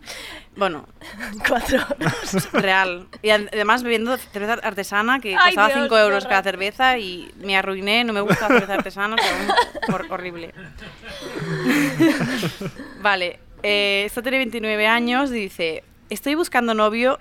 bueno, 0.56 0.86
Cuatro. 1.48 1.78
real. 2.52 3.06
Y 3.22 3.30
ad- 3.30 3.48
además 3.52 3.82
bebiendo 3.82 4.16
cerveza 4.16 4.54
artesana 4.62 5.20
que 5.20 5.34
Ay, 5.36 5.54
costaba 5.54 5.68
Dios, 5.68 5.80
5 5.84 5.94
qué 5.94 6.00
euros 6.02 6.26
cada 6.26 6.42
cerveza 6.42 6.98
y 6.98 7.30
me 7.38 7.56
arruiné. 7.56 8.04
No 8.04 8.12
me 8.12 8.20
gusta 8.20 8.42
la 8.48 8.54
cerveza 8.54 8.74
artesana, 8.74 9.16
o 9.16 9.18
sea, 9.18 9.32
un- 9.88 9.94
hor- 9.94 10.06
horrible. 10.10 10.54
vale, 13.00 13.38
eh, 13.62 14.04
esta 14.06 14.22
tiene 14.22 14.38
29 14.38 14.86
años 14.86 15.30
y 15.30 15.34
dice: 15.34 15.84
Estoy 16.10 16.34
buscando 16.34 16.74
novio. 16.74 17.18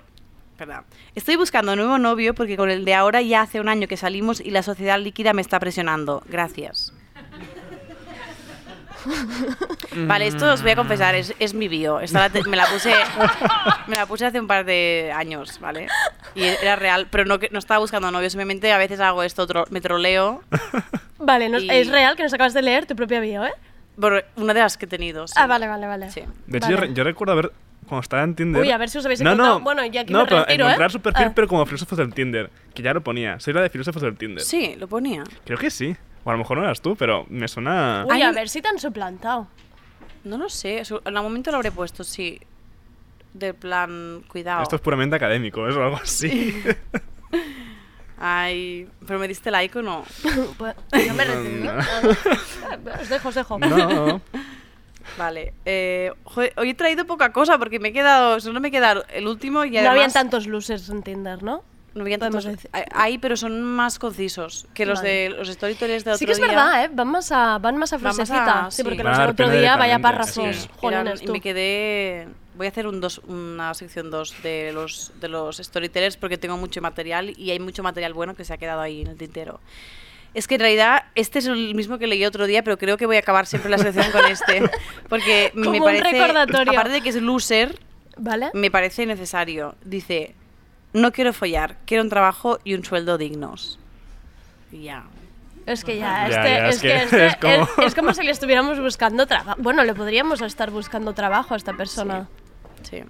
Perdón. 0.56 0.84
Estoy 1.14 1.36
buscando 1.36 1.76
nuevo 1.76 1.98
novio 1.98 2.34
porque 2.34 2.56
con 2.56 2.70
el 2.70 2.84
de 2.84 2.94
ahora 2.94 3.20
ya 3.22 3.42
hace 3.42 3.60
un 3.60 3.68
año 3.68 3.88
que 3.88 3.96
salimos 3.96 4.40
y 4.40 4.50
la 4.50 4.62
sociedad 4.62 4.98
líquida 4.98 5.32
me 5.32 5.42
está 5.42 5.60
presionando. 5.60 6.22
Gracias. 6.28 6.92
Vale, 9.96 10.26
esto 10.26 10.52
os 10.52 10.62
voy 10.62 10.72
a 10.72 10.76
confesar, 10.76 11.14
es, 11.14 11.32
es 11.38 11.54
mi 11.54 11.68
bio. 11.68 12.00
Esta 12.00 12.20
la 12.20 12.30
te- 12.30 12.42
me, 12.44 12.56
la 12.56 12.66
puse, 12.66 12.92
me 13.86 13.94
la 13.96 14.06
puse 14.06 14.26
hace 14.26 14.40
un 14.40 14.46
par 14.48 14.64
de 14.64 15.12
años, 15.14 15.60
¿vale? 15.60 15.86
Y 16.34 16.42
era 16.42 16.74
real, 16.76 17.06
pero 17.10 17.24
no, 17.24 17.38
que- 17.38 17.48
no 17.50 17.58
estaba 17.58 17.78
buscando 17.78 18.10
novio, 18.10 18.28
simplemente 18.30 18.72
a 18.72 18.78
veces 18.78 18.98
hago 19.00 19.22
esto, 19.22 19.46
tro- 19.46 19.66
me 19.70 19.80
troleo. 19.80 20.42
Vale, 21.18 21.48
no- 21.48 21.58
Y- 21.58 21.70
es 21.70 21.88
real 21.88 22.14
que 22.16 22.22
nos 22.24 22.34
acabas 22.34 22.52
de 22.52 22.62
leer 22.62 22.84
tu 22.86 22.94
propia 22.96 23.20
bio, 23.20 23.44
¿eh? 23.44 23.52
Por 24.00 24.24
una 24.36 24.52
de 24.52 24.60
las 24.60 24.76
que 24.76 24.84
he 24.84 24.88
tenido. 24.88 25.26
sí. 25.26 25.34
Ah, 25.36 25.46
vale, 25.46 25.66
vale, 25.66 25.86
vale. 25.86 26.10
Sí. 26.10 26.22
De 26.46 26.58
hecho, 26.58 26.68
yo, 26.68 26.76
Vale. 26.76 26.88
re- 26.88 26.94
yo 26.94 27.04
recuerdo 27.04 27.32
haber. 27.32 27.52
Cuando 27.86 28.00
estaba 28.02 28.22
en 28.24 28.34
Tinder. 28.34 28.60
Uy, 28.62 28.70
a 28.70 28.78
ver 28.78 28.88
si 28.88 28.98
os 28.98 29.04
habéis 29.04 29.20
no, 29.20 29.30
encontrado- 29.32 29.58
no, 29.58 29.64
bueno, 29.64 29.84
ya 29.86 30.00
aquí 30.02 30.12
no, 30.12 30.20
me 30.20 30.24
pero 30.26 30.40
retiro, 30.44 30.64
¿eh? 30.64 30.68
encontrar 30.68 30.90
su 30.90 31.00
perfil, 31.00 31.26
Ah. 31.28 31.32
pero 31.34 31.46
como 31.48 31.64
filósofos 31.66 31.98
del 31.98 32.12
Tinder. 32.12 32.50
Que 32.74 32.82
ya 32.82 32.92
lo 32.92 33.00
ponía. 33.02 33.38
Soy 33.40 33.52
la 33.54 33.62
de 33.62 33.70
filósofos 33.70 34.02
del 34.02 34.16
Tinder. 34.16 34.42
Sí, 34.44 34.74
lo 34.78 34.88
ponía. 34.88 35.22
Creo 35.44 35.58
que 35.58 35.70
sí. 35.70 35.96
O 36.24 36.30
a 36.30 36.32
lo 36.32 36.38
mejor 36.38 36.58
no 36.58 36.64
eras 36.64 36.80
tú, 36.80 36.96
pero 36.96 37.24
me 37.28 37.46
suena. 37.48 38.04
Uy, 38.08 38.20
a 38.22 38.32
ver 38.32 38.48
si 38.48 38.60
te 38.60 38.68
han 38.68 38.78
suplantado. 38.78 39.46
No 40.24 40.36
lo 40.38 40.48
sé, 40.48 40.78
en 40.78 41.16
algún 41.16 41.30
momento 41.30 41.50
lo 41.52 41.58
habré 41.58 41.70
puesto, 41.70 42.02
sí. 42.02 42.40
De 43.32 43.54
plan, 43.54 44.22
cuidado. 44.26 44.62
Esto 44.62 44.74
es 44.76 44.82
puramente 44.82 45.14
académico, 45.14 45.68
es 45.68 45.76
algo 45.76 45.96
así. 46.02 46.60
Ay, 48.18 48.88
pero 49.06 49.18
me 49.18 49.28
diste 49.28 49.50
like 49.50 49.78
o 49.78 49.82
no. 49.82 50.04
Pues, 50.58 50.74
no 51.06 51.14
me 51.14 51.24
retiro. 51.24 51.72
No. 51.74 51.80
Ah, 51.80 53.00
Os 53.00 53.08
dejo, 53.08 53.28
os 53.28 53.34
dejo. 53.34 53.58
No. 53.58 54.20
Vale, 55.18 55.54
eh, 55.64 56.12
joder, 56.24 56.52
hoy 56.56 56.70
he 56.70 56.74
traído 56.74 57.06
poca 57.06 57.32
cosa 57.32 57.58
porque 57.58 57.78
me 57.78 57.88
he 57.88 57.92
quedado, 57.92 58.38
solo 58.40 58.60
me 58.60 58.68
he 58.68 58.70
quedado 58.70 59.04
el 59.12 59.26
último 59.26 59.64
y 59.64 59.70
no 59.70 59.78
además... 59.78 59.92
habían 59.94 60.12
tantos 60.12 60.46
losers 60.46 60.88
en 60.90 61.02
Tinder, 61.02 61.42
¿no? 61.42 61.62
No 61.94 62.02
habían 62.02 62.20
tantos- 62.20 62.44
decir. 62.44 62.68
hay- 62.92 63.16
pero 63.16 63.38
son 63.38 63.62
más 63.62 63.98
concisos 63.98 64.66
que 64.74 64.84
los 64.84 64.98
Vale. 64.98 65.08
de 65.10 65.28
los 65.30 65.48
storytellers 65.48 66.04
de 66.04 66.10
otro 66.10 66.18
Sí 66.18 66.26
que 66.26 66.32
es 66.32 66.36
día. 66.38 66.48
verdad, 66.48 66.84
¿eh? 66.84 66.90
Van 66.92 67.08
más 67.08 67.32
a, 67.32 67.56
van 67.58 67.78
más 67.78 67.94
a 67.94 67.96
Van 67.96 68.04
más 68.04 68.16
frasecita. 68.16 68.66
a- 68.66 68.70
sí, 68.70 68.76
sí. 68.78 68.82
porque 68.84 69.02
los 69.02 69.16
del 69.16 69.30
otro 69.30 69.48
día, 69.48 69.76
vaya 69.76 69.98
párrafos. 69.98 70.34
sí. 70.54 70.68
Y 71.22 71.28
me 71.30 71.40
quedé... 71.40 72.28
Voy 72.54 72.66
a 72.66 72.70
hacer 72.70 72.86
un 72.86 73.00
dos, 73.02 73.18
una 73.26 73.72
sección 73.74 74.10
2 74.10 74.42
de 74.42 74.72
los, 74.72 75.12
de 75.20 75.28
los 75.28 75.56
storytellers 75.58 76.16
porque 76.18 76.36
tengo 76.38 76.56
mucho 76.58 76.80
material 76.82 77.32
y 77.38 77.50
hay 77.50 77.60
mucho 77.60 77.82
material 77.82 78.12
bueno 78.14 78.34
que 78.34 78.44
se 78.46 78.52
ha 78.54 78.56
quedado 78.58 78.80
ahí 78.80 79.02
en 79.02 79.08
el 79.08 79.16
tintero. 79.16 79.60
Es 80.36 80.46
que 80.46 80.56
en 80.56 80.60
realidad 80.60 81.04
este 81.14 81.38
es 81.38 81.46
el 81.46 81.74
mismo 81.74 81.98
que 81.98 82.06
leí 82.06 82.24
otro 82.26 82.46
día, 82.46 82.62
pero 82.62 82.76
creo 82.76 82.96
que 82.98 83.06
voy 83.06 83.16
a 83.16 83.20
acabar 83.20 83.46
siempre 83.46 83.70
la 83.70 83.78
sección 83.78 84.10
con 84.12 84.24
este. 84.26 84.62
Porque 85.08 85.50
Como 85.54 85.70
me 85.70 85.78
un 85.78 85.84
parece. 85.84 86.12
recordatorio. 86.12 86.72
Aparte 86.72 86.92
de 86.92 87.00
que 87.00 87.08
es 87.08 87.16
loser, 87.16 87.78
¿Vale? 88.18 88.50
me 88.52 88.70
parece 88.70 89.06
necesario. 89.06 89.76
Dice: 89.84 90.34
No 90.92 91.10
quiero 91.12 91.32
follar, 91.32 91.78
quiero 91.86 92.02
un 92.02 92.10
trabajo 92.10 92.58
y 92.64 92.74
un 92.74 92.84
sueldo 92.84 93.16
dignos. 93.18 93.78
Y 94.70 94.82
ya. 94.84 95.04
Es 95.64 95.82
que 95.84 95.96
ya, 95.98 96.28
este, 96.28 96.34
ya, 96.44 96.68
es, 96.68 96.76
es 96.76 96.82
que, 96.82 96.88
que 96.88 96.96
este 97.04 97.26
es 97.26 97.36
como- 97.36 97.54
es, 97.54 97.86
es 97.86 97.94
como 97.94 98.12
si 98.14 98.22
le 98.22 98.30
estuviéramos 98.30 98.78
buscando 98.78 99.26
trabajo. 99.26 99.58
Bueno, 99.60 99.84
le 99.84 99.94
podríamos 99.94 100.40
estar 100.42 100.70
buscando 100.70 101.12
trabajo 101.14 101.54
a 101.54 101.56
esta 101.56 101.72
persona. 101.72 102.28
Sí. 102.82 103.02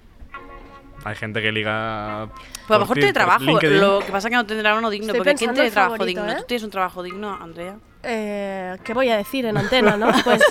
Hay 1.07 1.14
gente 1.14 1.40
que 1.40 1.52
liga. 1.52 2.28
Pues 2.66 2.70
a 2.70 2.72
lo 2.74 2.80
mejor 2.80 2.94
ti- 2.96 3.00
tiene 3.02 3.12
trabajo, 3.12 3.44
LinkedIn. 3.44 3.80
lo 3.80 4.00
que 4.00 4.11
pasa 4.11 4.26
es 4.26 4.30
que 4.32 4.36
no 4.36 4.44
tendrá 4.44 4.74
uno 4.76 4.90
digno. 4.90 5.07
Estoy 5.07 5.18
porque 5.20 5.34
¿quién 5.36 5.54
tiene 5.54 5.70
trabajo 5.70 5.94
favorito, 5.94 6.20
digno? 6.20 6.32
¿eh? 6.36 6.40
¿Tú 6.40 6.44
tienes 6.48 6.64
un 6.64 6.70
trabajo 6.70 7.02
digno, 7.04 7.38
Andrea? 7.40 7.76
Eh, 8.02 8.76
¿Qué 8.82 8.92
voy 8.92 9.09
a 9.11 9.16
decir 9.16 9.46
en 9.46 9.57
antena, 9.57 9.96
no? 9.96 10.09
Pues 10.24 10.42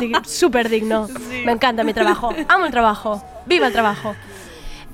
di- 0.00 0.12
súper 0.24 0.68
digno. 0.68 1.08
Me 1.44 1.52
encanta 1.52 1.84
mi 1.84 1.94
trabajo. 1.94 2.34
Amo 2.48 2.64
el 2.66 2.72
trabajo. 2.72 3.24
Viva 3.46 3.68
el 3.68 3.72
trabajo. 3.72 4.16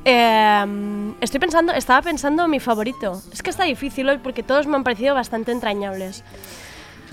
Eh, 0.05 1.13
estoy 1.21 1.41
pensando, 1.41 1.73
estaba 1.73 2.03
pensando 2.03 2.45
en 2.45 2.51
mi 2.51 2.61
favorito. 2.61 3.21
Es 3.33 3.43
que 3.43 3.51
está 3.51 3.65
difícil 3.65 4.09
hoy 4.09 4.19
porque 4.19 4.43
todos 4.43 4.67
me 4.67 4.77
han 4.77 4.85
parecido 4.85 5.15
bastante 5.15 5.53
entrañables. 5.53 6.23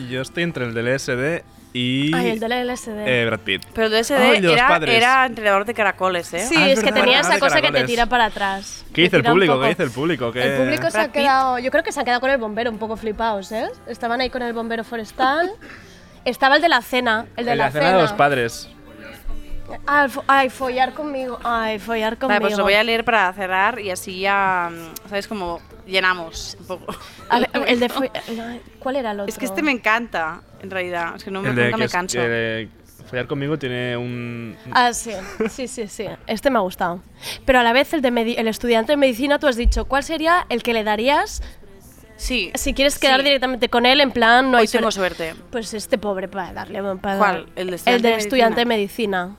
Yo 0.10 0.22
estoy 0.22 0.44
entre 0.44 0.66
el 0.66 0.74
del 0.74 0.88
SD 1.00 1.44
y. 1.78 2.16
Ay, 2.16 2.30
el 2.30 2.40
del 2.40 2.52
LSD. 2.68 3.06
eh, 3.06 3.26
Brad 3.26 3.40
Pitt. 3.42 3.64
Pero 3.74 3.88
el 3.88 3.92
de 3.94 4.04
SD 4.04 4.16
Ay, 4.18 4.42
de 4.42 4.54
era, 4.54 4.68
padres. 4.68 4.96
era 4.96 5.26
entrenador 5.26 5.66
de 5.66 5.74
caracoles, 5.74 6.34
¿eh? 6.34 6.40
Sí, 6.48 6.56
Ah, 6.58 6.70
es, 6.70 6.80
es 6.80 6.84
que 6.86 6.92
tenía 6.92 7.20
esa 7.20 7.38
cosa 7.38 7.62
que 7.62 7.72
te 7.72 7.84
tira 7.84 8.06
para 8.06 8.26
atrás. 8.26 8.86
¿Qué 8.94 9.02
dice 9.04 9.18
el 9.18 9.24
público? 9.24 9.60
¿Qué 9.60 9.68
dice 9.68 9.84
el 9.84 9.92
público? 9.92 10.32
¿Qué- 10.32 10.42
El 10.56 10.58
público 10.64 10.90
se 10.90 11.00
ha 11.02 11.12
quedado, 11.12 11.60
yo 11.60 11.70
creo 11.72 11.84
que 11.84 11.92
se 11.92 12.00
han 12.00 12.06
quedado 12.06 12.22
con 12.22 12.30
el 12.32 12.38
bombero 12.38 12.72
un 12.72 12.78
poco 12.80 12.96
flipados, 12.98 13.52
¿eh? 13.52 13.68
Estaban 13.88 14.22
ahí 14.22 14.30
con 14.30 14.42
el 14.42 14.54
bombero 14.54 14.84
forestal. 14.84 15.52
Estaba 16.24 16.56
el 16.56 16.62
de 16.62 16.70
la 16.70 16.82
cena, 16.82 17.28
el 17.38 17.46
de 17.46 17.52
El 17.52 17.58
la, 17.60 17.66
la 17.66 17.72
cena 17.72 17.92
de 17.96 18.02
los 18.02 18.14
padres. 18.14 18.70
Ay, 20.28 20.50
follar 20.50 20.94
conmigo. 20.94 21.40
Ay, 21.44 21.80
follar 21.80 22.18
conmigo. 22.18 22.28
Vale, 22.40 22.42
pues 22.42 22.58
lo 22.58 22.64
voy 22.64 22.76
a 22.76 22.84
leer 22.84 23.04
para 23.04 23.32
cerrar 23.34 23.80
y 23.80 23.92
así 23.92 24.20
ya, 24.22 24.70
mm, 24.72 25.10
¿sabes? 25.10 25.28
Como 25.28 25.60
llenamos 25.86 26.58
un 26.60 26.66
poco. 26.68 26.96
A 27.30 27.40
ver, 27.40 27.50
el 27.68 27.80
de 27.80 27.90
¿Cuál 28.80 28.96
era 28.98 29.12
el 29.12 29.20
otro? 29.20 29.30
Es 29.30 29.38
que 29.38 29.46
este 29.46 29.62
me 29.62 29.72
encanta, 29.72 30.42
en 30.62 30.70
realidad. 30.72 31.16
Es 31.16 31.24
que 31.24 31.32
no 31.32 31.42
me, 31.42 31.50
el 31.50 31.56
de 31.56 31.64
nunca 31.66 31.76
que 31.76 31.80
me 31.80 31.86
es- 31.86 31.92
canso. 31.92 32.18
que 32.20 32.68
follar 33.10 33.28
conmigo 33.28 33.58
tiene 33.60 33.96
un. 33.98 34.56
Ah, 34.72 34.92
sí, 34.94 35.12
sí, 35.50 35.68
sí, 35.68 35.88
sí. 35.88 36.06
Este 36.28 36.50
me 36.50 36.58
ha 36.58 36.62
gustado. 36.62 37.02
Pero 37.46 37.60
a 37.60 37.64
la 37.64 37.72
vez 37.74 37.94
el 37.94 38.02
de 38.02 38.36
el 38.38 38.48
estudiante 38.48 38.94
de 38.94 38.98
medicina, 38.98 39.38
tú 39.40 39.48
has 39.48 39.56
dicho, 39.56 39.86
¿cuál 39.86 40.04
sería 40.04 40.46
el 40.50 40.64
que 40.64 40.74
le 40.74 40.84
darías 40.84 41.42
Sí. 42.18 42.52
si 42.56 42.74
quieres 42.74 42.98
quedar 42.98 43.20
Sí. 43.20 43.26
directamente 43.26 43.70
con 43.70 43.86
él? 43.86 44.00
En 44.02 44.12
plan, 44.12 44.50
no 44.50 44.58
Hoy 44.58 44.62
hay 44.62 44.68
tengo 44.68 44.90
suerte. 44.90 45.32
suerte. 45.32 45.44
Pues 45.52 45.74
este 45.74 45.98
pobre 45.98 46.28
para 46.28 46.54
darle. 46.54 46.82
Para 46.98 47.18
¿Cuál? 47.18 47.46
¿El 47.56 47.68
de 47.68 47.72
El 47.72 47.74
estudiante 47.76 48.08
de 48.08 48.14
de 48.14 48.20
estudiante 48.20 48.60
de 48.62 48.66
medicina? 48.66 49.36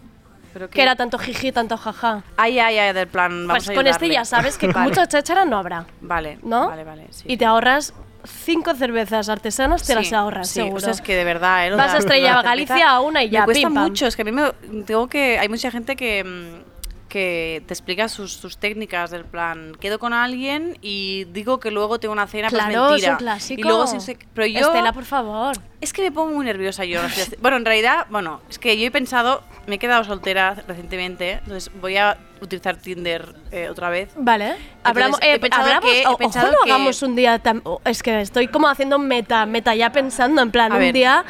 Pero 0.57 0.71
Que 0.71 0.81
era 0.81 0.97
tanto 0.97 1.19
jiji, 1.19 1.53
tanto 1.53 1.77
jaja. 1.77 2.23
Ay, 2.39 2.59
ay, 2.59 2.79
ay, 2.79 2.95
del 2.95 3.09
plan. 3.09 3.47
Vamos 3.47 3.65
Pues 3.67 3.69
a 3.69 3.75
con 3.75 3.87
este 3.87 4.09
ya 4.09 4.25
sabes 4.25 4.57
que 4.57 4.69
Vale. 4.73 4.89
mucha 4.89 5.07
cháchara 5.07 5.45
no 5.45 5.59
habrá, 5.59 5.85
Vale, 6.01 6.39
¿no? 6.43 6.69
vale, 6.69 6.83
vale. 6.83 7.07
Sí. 7.11 7.25
Y 7.29 7.37
te 7.37 7.45
ahorras 7.45 7.93
cinco 8.25 8.75
cervezas 8.75 9.29
artesanas, 9.29 9.83
te 9.83 9.89
Sí, 9.89 9.95
las 9.95 10.13
ahorras, 10.15 10.49
sí, 10.49 10.55
seguro. 10.55 10.77
o 10.79 10.81
sea, 10.81 10.93
es 10.93 11.03
que 11.03 11.15
de 11.15 11.25
verdad, 11.25 11.67
¿eh? 11.67 11.71
Vas 11.77 11.91
a 11.91 11.93
la- 11.93 11.99
Estrella 11.99 12.31
lo 12.33 12.39
de 12.39 12.43
la 12.45 12.49
Galicia 12.49 12.89
a 12.91 13.01
una 13.01 13.23
y 13.23 13.29
ya, 13.29 13.41
Me 13.41 13.45
cuesta 13.45 13.69
pim, 13.69 13.77
mucho, 13.79 14.07
es 14.07 14.17
que 14.17 14.23
a 14.23 14.25
mí 14.25 14.33
me 14.33 14.51
tengo 14.87 15.09
que 15.09 15.39
hay 15.39 15.49
mucha 15.51 15.71
gente 15.71 15.95
que 15.95 16.25
mm, 16.25 16.76
que 17.17 17.63
te 17.67 17.73
explica 17.73 18.09
sus, 18.11 18.33
sus 18.35 18.59
técnicas 18.59 19.11
del 19.11 19.25
plan. 19.25 19.73
Quedo 19.81 19.99
con 19.99 20.13
alguien 20.13 20.77
y 20.83 21.25
digo 21.33 21.59
que 21.61 21.71
luego 21.71 21.99
tengo 21.99 22.13
una 22.13 22.27
cena, 22.27 22.51
pues 22.51 22.63
Claro, 22.63 22.89
mentira. 22.91 23.07
es 23.09 23.13
un 23.13 23.19
clásico. 23.19 23.61
Y 23.61 23.63
luego 23.65 23.87
pero 24.35 24.47
yo 24.47 24.61
Estela, 24.67 24.93
por 24.93 25.05
favor. 25.07 25.57
es 25.81 25.95
que 25.95 26.03
me 26.03 26.13
pongo 26.13 26.35
muy 26.35 26.45
nerviosa 26.45 26.85
yo. 26.85 27.01
Bueno, 27.41 27.57
en 27.57 27.65
realidad, 27.65 28.07
bueno, 28.11 28.43
es 28.51 28.59
que 28.59 28.79
yo 28.79 28.87
he 28.87 28.91
pensado, 28.91 29.43
me 29.67 29.77
he 29.77 29.79
quedado 29.79 30.05
soltera 30.05 30.57
recientemente, 30.69 31.33
entonces 31.43 31.71
voy 31.81 31.97
a 31.97 32.19
utilizar 32.43 32.77
Tinder 32.77 33.35
eh, 33.51 33.71
otra 33.71 33.89
vez. 33.89 34.11
Vale. 34.17 34.57
Hablamos, 34.85 35.19
eh, 35.23 35.41
hablamos 35.51 35.91
que- 35.91 36.03
he 36.03 36.07
ojo, 36.07 36.19
que- 36.19 36.71
hagamos 36.71 37.03
un 37.03 37.17
día. 37.17 37.41
o- 37.65 37.81
es 37.87 38.03
que 38.03 38.21
estoy 38.21 38.49
como 38.49 38.69
haciendo 38.69 38.99
meta, 38.99 39.47
meta 39.47 39.75
ya 39.75 39.91
pensando, 39.91 40.43
en 40.43 40.51
plan, 40.51 40.71
A 40.71 40.75
un 40.75 40.81
ver. 40.83 40.93
día, 40.93 41.25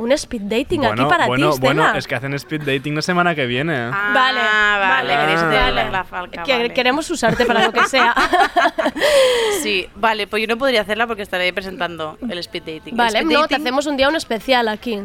un 0.00 0.12
speed 0.12 0.42
dating 0.42 0.80
Bueno, 0.80 1.02
aquí 1.02 1.10
para 1.10 1.26
bueno, 1.26 1.48
ti, 1.50 1.54
Estela. 1.56 1.74
bueno, 1.82 1.98
es 1.98 2.06
que 2.06 2.14
hacen 2.14 2.34
speed 2.34 2.62
dating 2.62 2.94
la 2.94 3.02
semana 3.02 3.34
que 3.34 3.46
viene. 3.46 3.76
Ah, 3.76 4.10
Vale, 4.14 4.40
vale, 4.40 5.14
vale, 5.14 5.20
queréis 5.20 5.40
Ah. 5.40 5.90
la 5.92 6.04
falca, 6.04 6.42
Que- 6.42 6.52
vale. 6.52 6.72
Queremos 6.74 7.10
usarte 7.10 7.44
para 7.46 7.64
lo 7.66 7.72
que 7.72 7.84
sea. 7.86 8.14
Sí, 9.62 9.86
vale, 9.96 10.26
pues 10.26 10.40
yo 10.42 10.46
no 10.48 10.56
podría 10.56 10.80
hacerla 10.82 11.06
porque 11.06 11.22
estaré 11.22 11.52
presentando 11.52 12.18
el 12.28 12.38
speed 12.38 12.62
dating. 12.62 12.96
Vale, 12.96 13.18
speed 13.20 13.32
no, 13.36 13.46
te 13.48 13.56
hacemos 13.56 13.86
un 13.86 13.96
día 13.96 14.08
un 14.08 14.16
especial 14.16 14.68
aquí. 14.68 15.00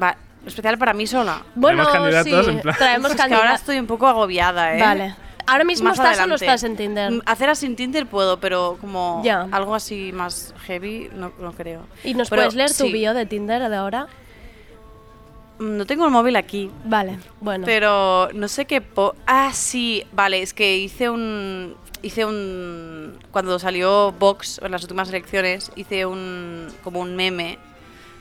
va- 0.00 0.16
especial 0.46 0.78
para 0.78 0.94
mí 0.94 1.06
sola. 1.06 1.42
Bueno, 1.54 1.84
candidatos 1.90 2.44
sí, 2.46 2.50
en 2.52 2.60
plan- 2.60 2.76
traemos 2.76 3.10
Es 3.10 3.16
que 3.16 3.22
ahora 3.22 3.34
candidatos. 3.36 3.60
estoy 3.60 3.78
un 3.78 3.86
poco 3.86 4.06
agobiada, 4.06 4.74
¿eh? 4.76 4.80
Vale. 4.80 5.14
Ahora 5.46 5.64
mismo 5.64 5.88
Más 5.88 5.98
estás 5.98 6.20
o 6.20 6.26
no 6.26 6.34
estás 6.34 6.62
en 6.62 6.76
Tinder. 6.76 7.10
Mm, 7.10 7.20
Hacer 7.24 7.48
así 7.48 7.64
en 7.66 7.74
Tinder 7.76 8.06
puedo, 8.06 8.38
pero 8.38 8.76
como 8.80 9.22
algo 9.50 9.74
así 9.74 10.10
más 10.12 10.54
heavy, 10.66 11.08
no, 11.14 11.32
no 11.38 11.52
creo. 11.52 11.82
¿Y 12.04 12.12
nos 12.14 12.28
Pero 12.28 12.40
puedes 12.42 12.54
leer 12.54 12.68
tu 12.68 12.84
sí. 12.84 12.92
bio 12.92 13.14
de 13.14 13.24
Tinder 13.24 13.66
de 13.68 13.76
ahora? 13.76 14.08
No 15.58 15.86
tengo 15.86 16.04
el 16.04 16.10
móvil 16.10 16.36
aquí, 16.36 16.70
Vale, 16.84 17.18
bueno. 17.40 17.64
pero 17.66 18.28
no 18.32 18.46
sé 18.48 18.64
qué... 18.64 18.80
po- 18.80 19.14
ah, 19.26 19.50
sí, 19.52 20.04
vale, 20.12 20.40
es 20.42 20.54
que 20.54 20.76
hice 20.76 21.10
un... 21.10 21.74
Hice 22.00 22.24
un... 22.24 23.18
Cuando 23.32 23.58
salió 23.58 24.12
Vox 24.12 24.60
en 24.62 24.70
las 24.70 24.82
últimas 24.82 25.08
elecciones, 25.08 25.72
hice 25.74 26.06
un... 26.06 26.68
como 26.84 27.00
un 27.00 27.16
meme 27.16 27.58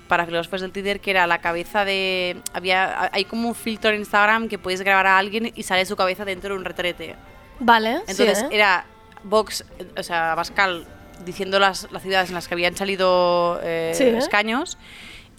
para 0.07 0.25
que 0.25 0.31
los 0.31 0.47
fans 0.47 0.61
del 0.61 0.71
Tinder 0.71 0.99
que 0.99 1.11
era 1.11 1.27
la 1.27 1.39
cabeza 1.39 1.85
de... 1.85 2.38
había 2.53 3.09
Hay 3.13 3.25
como 3.25 3.49
un 3.49 3.55
filtro 3.55 3.91
en 3.91 3.97
Instagram 3.97 4.47
que 4.47 4.57
puedes 4.57 4.81
grabar 4.81 5.05
a 5.05 5.17
alguien 5.17 5.51
y 5.53 5.63
sale 5.63 5.85
su 5.85 5.95
cabeza 5.95 6.25
dentro 6.25 6.53
de 6.55 6.59
un 6.59 6.65
retrete. 6.65 7.15
Vale, 7.59 8.01
Entonces 8.07 8.39
sí, 8.39 8.45
¿eh? 8.45 8.49
era 8.51 8.85
Vox, 9.23 9.63
o 9.97 10.03
sea, 10.03 10.33
Pascal 10.35 10.85
diciendo 11.25 11.59
las, 11.59 11.91
las 11.91 12.03
ciudades 12.03 12.29
en 12.29 12.35
las 12.35 12.47
que 12.47 12.53
habían 12.53 12.75
salido 12.75 13.59
eh, 13.63 13.91
Sí, 13.95 14.03
¿eh? 14.05 14.17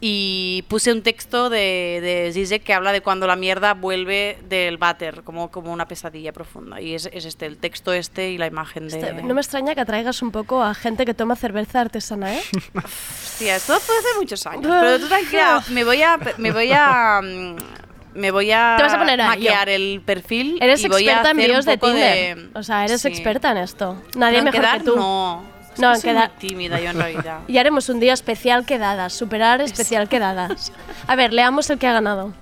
Y 0.01 0.65
puse 0.69 0.93
un 0.93 1.03
texto 1.03 1.51
de, 1.51 2.01
de 2.03 2.31
Zizek 2.33 2.63
que 2.63 2.73
habla 2.73 2.93
de 2.93 3.01
cuando 3.01 3.27
la 3.27 3.35
mierda 3.35 3.75
vuelve 3.75 4.39
del 4.49 4.77
váter, 4.79 5.23
como, 5.25 5.51
como 5.51 5.73
una 5.73 5.89
pesadilla 5.89 6.33
profunda. 6.33 6.81
Y 6.81 6.95
es, 6.95 7.09
es 7.13 7.25
este, 7.25 7.47
el 7.47 7.59
texto 7.59 7.93
este 7.93 8.31
y 8.31 8.39
la 8.39 8.47
imagen 8.47 8.89
de... 8.89 8.99
Este, 8.99 9.13
no 9.15 9.35
me 9.35 9.41
extraña 9.41 9.75
que 9.75 9.81
atraigas 9.81 10.23
un 10.23 10.31
poco 10.31 10.63
a 10.63 10.75
gente 10.75 11.05
que 11.05 11.15
toma 11.15 11.35
cerveza 11.35 11.81
artesana, 11.81 12.37
¿eh? 12.37 12.43
Hostia, 12.75 13.57
esto 13.57 13.79
fue 13.81 13.97
hace 13.99 14.19
muchos 14.19 14.47
años. 14.47 14.63
Pero 14.81 15.01
tú 15.01 15.09
tranquila, 15.09 15.65
me 15.71 15.83
voy 15.83 16.03
a... 16.03 16.19
Me 16.37 16.53
voy 16.53 16.71
a 16.73 17.21
mm, 17.23 17.57
me 18.15 18.31
voy 18.33 18.51
a, 18.51 18.75
Te 18.77 18.83
vas 18.83 18.95
a 18.95 18.99
poner 18.99 19.21
a 19.21 19.29
maquear 19.29 19.69
ello. 19.69 19.95
el 19.95 20.01
perfil 20.01 20.59
Eres 20.61 20.83
y 20.83 20.89
voy 20.89 21.05
experta 21.05 21.31
en 21.31 21.37
hacer 21.37 21.49
vídeos 21.49 21.65
de 21.65 21.77
Tinder. 21.77 22.51
O 22.55 22.63
sea, 22.65 22.85
eres 22.85 23.03
sí. 23.03 23.09
experta 23.09 23.53
en 23.53 23.59
esto. 23.59 24.03
Nadie 24.17 24.39
en 24.39 24.45
mejor 24.45 24.61
quedar, 24.61 24.79
que 24.79 24.85
tú. 24.87 24.97
no. 24.97 25.58
Es 25.79 25.83
No, 25.83 25.95
soy 25.95 26.03
quedar. 26.11 26.31
muy 26.31 26.39
tímida 26.49 26.81
yo 26.81 26.91
en 26.91 26.99
realidad. 26.99 27.41
Y 27.49 27.59
haremos 27.59 27.89
un 27.89 28.01
día 28.01 28.13
especial 28.13 28.67
quedadas, 28.67 29.13
superar 29.13 29.61
especial 29.61 30.09
quedadas. 30.09 30.73
A 31.07 31.15
ver, 31.17 31.33
leamos 31.33 31.71
el 31.71 31.79
que 31.79 31.87
ha 31.87 31.93
ganado. 31.93 32.33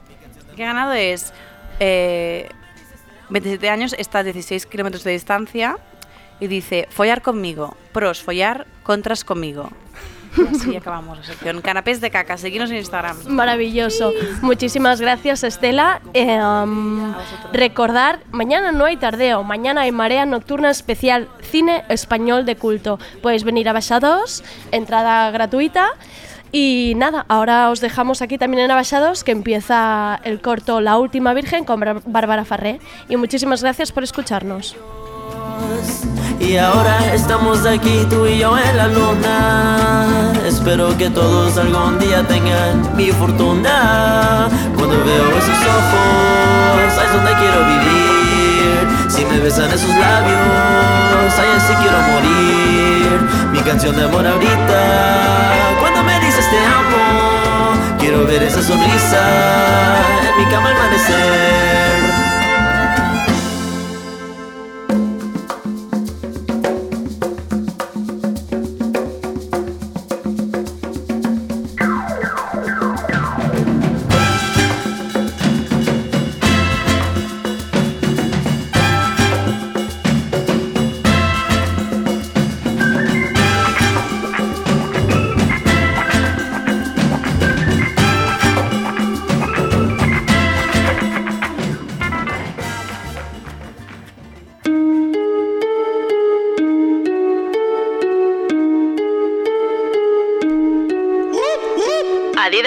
El 0.50 0.56
que 0.56 0.64
ha 0.64 0.68
ganado 0.68 0.92
es 0.94 1.32
eh, 1.78 2.48
27 3.28 3.68
años, 3.68 3.94
está 3.98 4.20
a 4.20 4.22
16 4.22 4.64
kilómetros 4.66 5.04
de 5.04 5.10
distancia 5.12 5.76
y 6.40 6.46
dice, 6.46 6.88
follar 6.90 7.20
conmigo, 7.22 7.76
pros, 7.92 8.22
follar, 8.22 8.66
contras 8.82 9.24
conmigo. 9.24 9.70
Y 10.36 10.46
así 10.56 10.76
acabamos 10.76 11.18
la 11.18 11.24
sección. 11.24 11.60
Canapés 11.62 12.00
de 12.00 12.10
caca, 12.10 12.36
seguimos 12.36 12.70
en 12.70 12.76
Instagram. 12.76 13.16
Maravilloso. 13.28 14.12
Muchísimas 14.42 15.00
gracias, 15.00 15.44
Estela. 15.44 16.00
Eh, 16.14 16.40
um, 16.42 17.14
recordar, 17.52 18.20
mañana 18.32 18.72
no 18.72 18.84
hay 18.84 18.96
tardeo, 18.96 19.42
mañana 19.44 19.82
hay 19.82 19.92
marea 19.92 20.26
nocturna 20.26 20.70
especial 20.70 21.28
cine 21.42 21.84
español 21.88 22.44
de 22.46 22.56
culto. 22.56 22.98
Podéis 23.22 23.44
venir 23.44 23.68
a 23.68 23.72
Baixados, 23.72 24.42
entrada 24.72 25.30
gratuita. 25.30 25.88
Y 26.52 26.94
nada, 26.96 27.26
ahora 27.28 27.70
os 27.70 27.80
dejamos 27.80 28.22
aquí 28.22 28.38
también 28.38 28.64
en 28.64 28.70
Abaixados, 28.70 29.24
que 29.24 29.32
empieza 29.32 30.20
el 30.24 30.40
corto 30.40 30.80
La 30.80 30.96
Última 30.96 31.34
Virgen 31.34 31.64
con 31.64 31.80
Bar- 31.80 32.02
Bárbara 32.06 32.44
Farré. 32.44 32.80
Y 33.08 33.16
muchísimas 33.16 33.62
gracias 33.62 33.92
por 33.92 34.04
escucharnos. 34.04 34.76
Y 36.40 36.56
ahora 36.58 37.12
estamos 37.12 37.66
aquí 37.66 38.06
tú 38.08 38.26
y 38.26 38.38
yo 38.38 38.56
en 38.56 38.76
la 38.76 38.86
luna. 38.88 40.32
Espero 40.46 40.96
que 40.96 41.10
todos 41.10 41.56
algún 41.58 41.98
día 41.98 42.26
tengan 42.26 42.96
mi 42.96 43.10
fortuna. 43.10 44.48
Cuando 44.76 44.96
veo 45.04 45.28
esos 45.38 45.60
ojos, 45.78 46.98
ahí 46.98 47.06
es 47.06 47.12
donde 47.12 47.32
quiero 47.32 47.58
vivir. 47.72 49.10
Si 49.10 49.24
me 49.24 49.38
besan 49.40 49.70
esos 49.70 49.88
labios, 49.88 51.38
ahí 51.38 51.48
así 51.56 51.72
quiero 51.82 51.98
morir. 52.12 52.86
Mi 53.56 53.62
canción 53.62 53.96
de 53.96 54.04
amor 54.04 54.26
ahorita 54.26 55.76
Cuando 55.80 56.02
me 56.02 56.20
dices 56.20 56.44
te 56.50 56.58
amo 56.58 57.96
Quiero 57.98 58.26
ver 58.26 58.42
esa 58.42 58.62
sonrisa 58.62 59.22
en 60.28 60.44
mi 60.44 60.50
cama 60.50 60.68
al 60.68 60.76
amanecer 60.76 61.65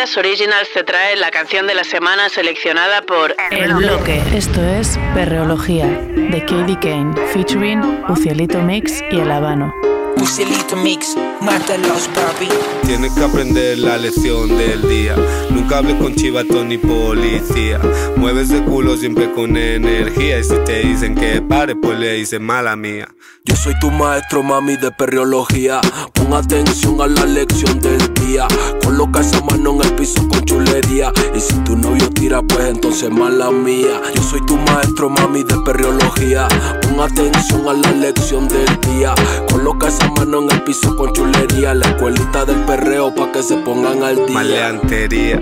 Adidas 0.09 0.17
Originals 0.17 0.69
te 0.73 0.83
trae 0.83 1.15
la 1.15 1.29
canción 1.29 1.67
de 1.67 1.75
la 1.75 1.83
semana 1.83 2.29
seleccionada 2.29 3.03
por 3.03 3.35
El 3.51 3.73
bloque. 3.75 4.21
Esto 4.33 4.63
es 4.63 4.97
Perreología 5.13 5.87
de 5.87 6.43
Katie 6.45 6.79
Kane, 6.79 7.13
featuring 7.31 7.81
Ucielito 8.07 8.59
Mix 8.61 9.03
y 9.11 9.19
El 9.19 9.29
Habano. 9.31 9.73
Ucielito 10.17 10.75
Mix, 10.77 11.15
mátalos, 11.41 12.09
papi. 12.15 12.47
Tienes 12.85 13.13
que 13.13 13.23
aprender 13.23 13.77
la 13.77 13.97
lección 13.97 14.57
del 14.57 14.87
día. 14.89 15.15
Nunca 15.51 15.77
hables 15.77 15.95
con 15.95 16.15
chivato 16.15 16.63
ni 16.63 16.77
policía. 16.77 17.79
Mueves 18.15 18.49
de 18.49 18.63
culo 18.63 18.97
siempre 18.97 19.31
con 19.31 19.55
energía. 19.55 20.39
Y 20.39 20.43
si 20.43 20.55
te 20.65 20.79
dicen 20.79 21.15
que 21.15 21.41
pare, 21.41 21.75
pues 21.75 21.99
le 21.99 22.13
dices 22.13 22.39
mala 22.39 22.75
mía. 22.75 23.07
Yo 23.45 23.55
soy 23.59 23.77
tu 23.79 23.91
maestro, 23.91 24.41
mami, 24.41 24.77
de 24.77 24.89
perreología. 24.91 25.81
Pon 26.13 26.33
atención 26.33 27.01
a 27.01 27.07
la 27.07 27.25
lección 27.25 27.79
del 27.79 28.13
día. 28.13 28.47
Coloca 28.83 29.19
esa 29.19 29.41
mano 29.43 29.75
en 29.75 29.81
el 29.81 29.95
piso 29.95 30.25
con 30.29 30.45
chulería. 30.45 31.11
Y 31.35 31.39
si 31.41 31.55
tu 31.65 31.75
novio 31.75 32.09
tira, 32.09 32.41
pues 32.41 32.65
entonces 32.69 33.09
mala 33.09 33.51
mía. 33.51 34.01
Yo 34.15 34.21
soy 34.21 34.45
tu 34.45 34.55
maestro, 34.57 35.09
mami, 35.09 35.43
de 35.43 35.57
perreología. 35.65 36.47
Pon 36.81 37.01
atención 37.01 37.67
a 37.67 37.73
la 37.73 37.91
lección 37.91 38.47
del 38.47 38.79
día. 38.81 39.13
Coloca 39.51 39.89
esa 39.89 40.09
mano 40.11 40.41
en 40.43 40.51
el 40.51 40.63
piso 40.63 40.95
con 40.95 41.11
chulería. 41.11 41.73
La 41.73 41.87
escuelita 41.87 42.45
del 42.45 42.63
perreo 42.63 43.13
pa' 43.13 43.31
que 43.31 43.43
se 43.43 43.57
pongan 43.57 44.03
al 44.03 44.15
día. 44.25 44.35
Maleantería, 44.35 45.41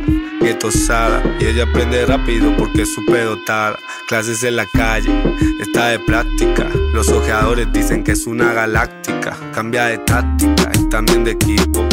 tosada 0.60 1.22
Y 1.40 1.46
ella 1.46 1.64
aprende 1.64 2.06
rápido 2.06 2.56
porque 2.58 2.82
es 2.82 2.94
súper 2.94 3.26
dotada. 3.26 3.78
Clases 4.08 4.44
en 4.44 4.56
la 4.56 4.66
calle, 4.66 5.12
está 5.60 5.90
de 5.90 6.00
práctica. 6.00 6.70
Los 6.94 7.10
ojeadores 7.10 7.68
dicen 7.74 8.04
que 8.04 8.07
es 8.12 8.28
una 8.28 8.54
galáctica. 8.54 9.36
Cambia 9.54 9.86
de 9.86 9.98
táctica 10.00 10.72
y 10.80 10.90
también 10.90 11.24
de 11.24 11.32
equipo. 11.32 11.86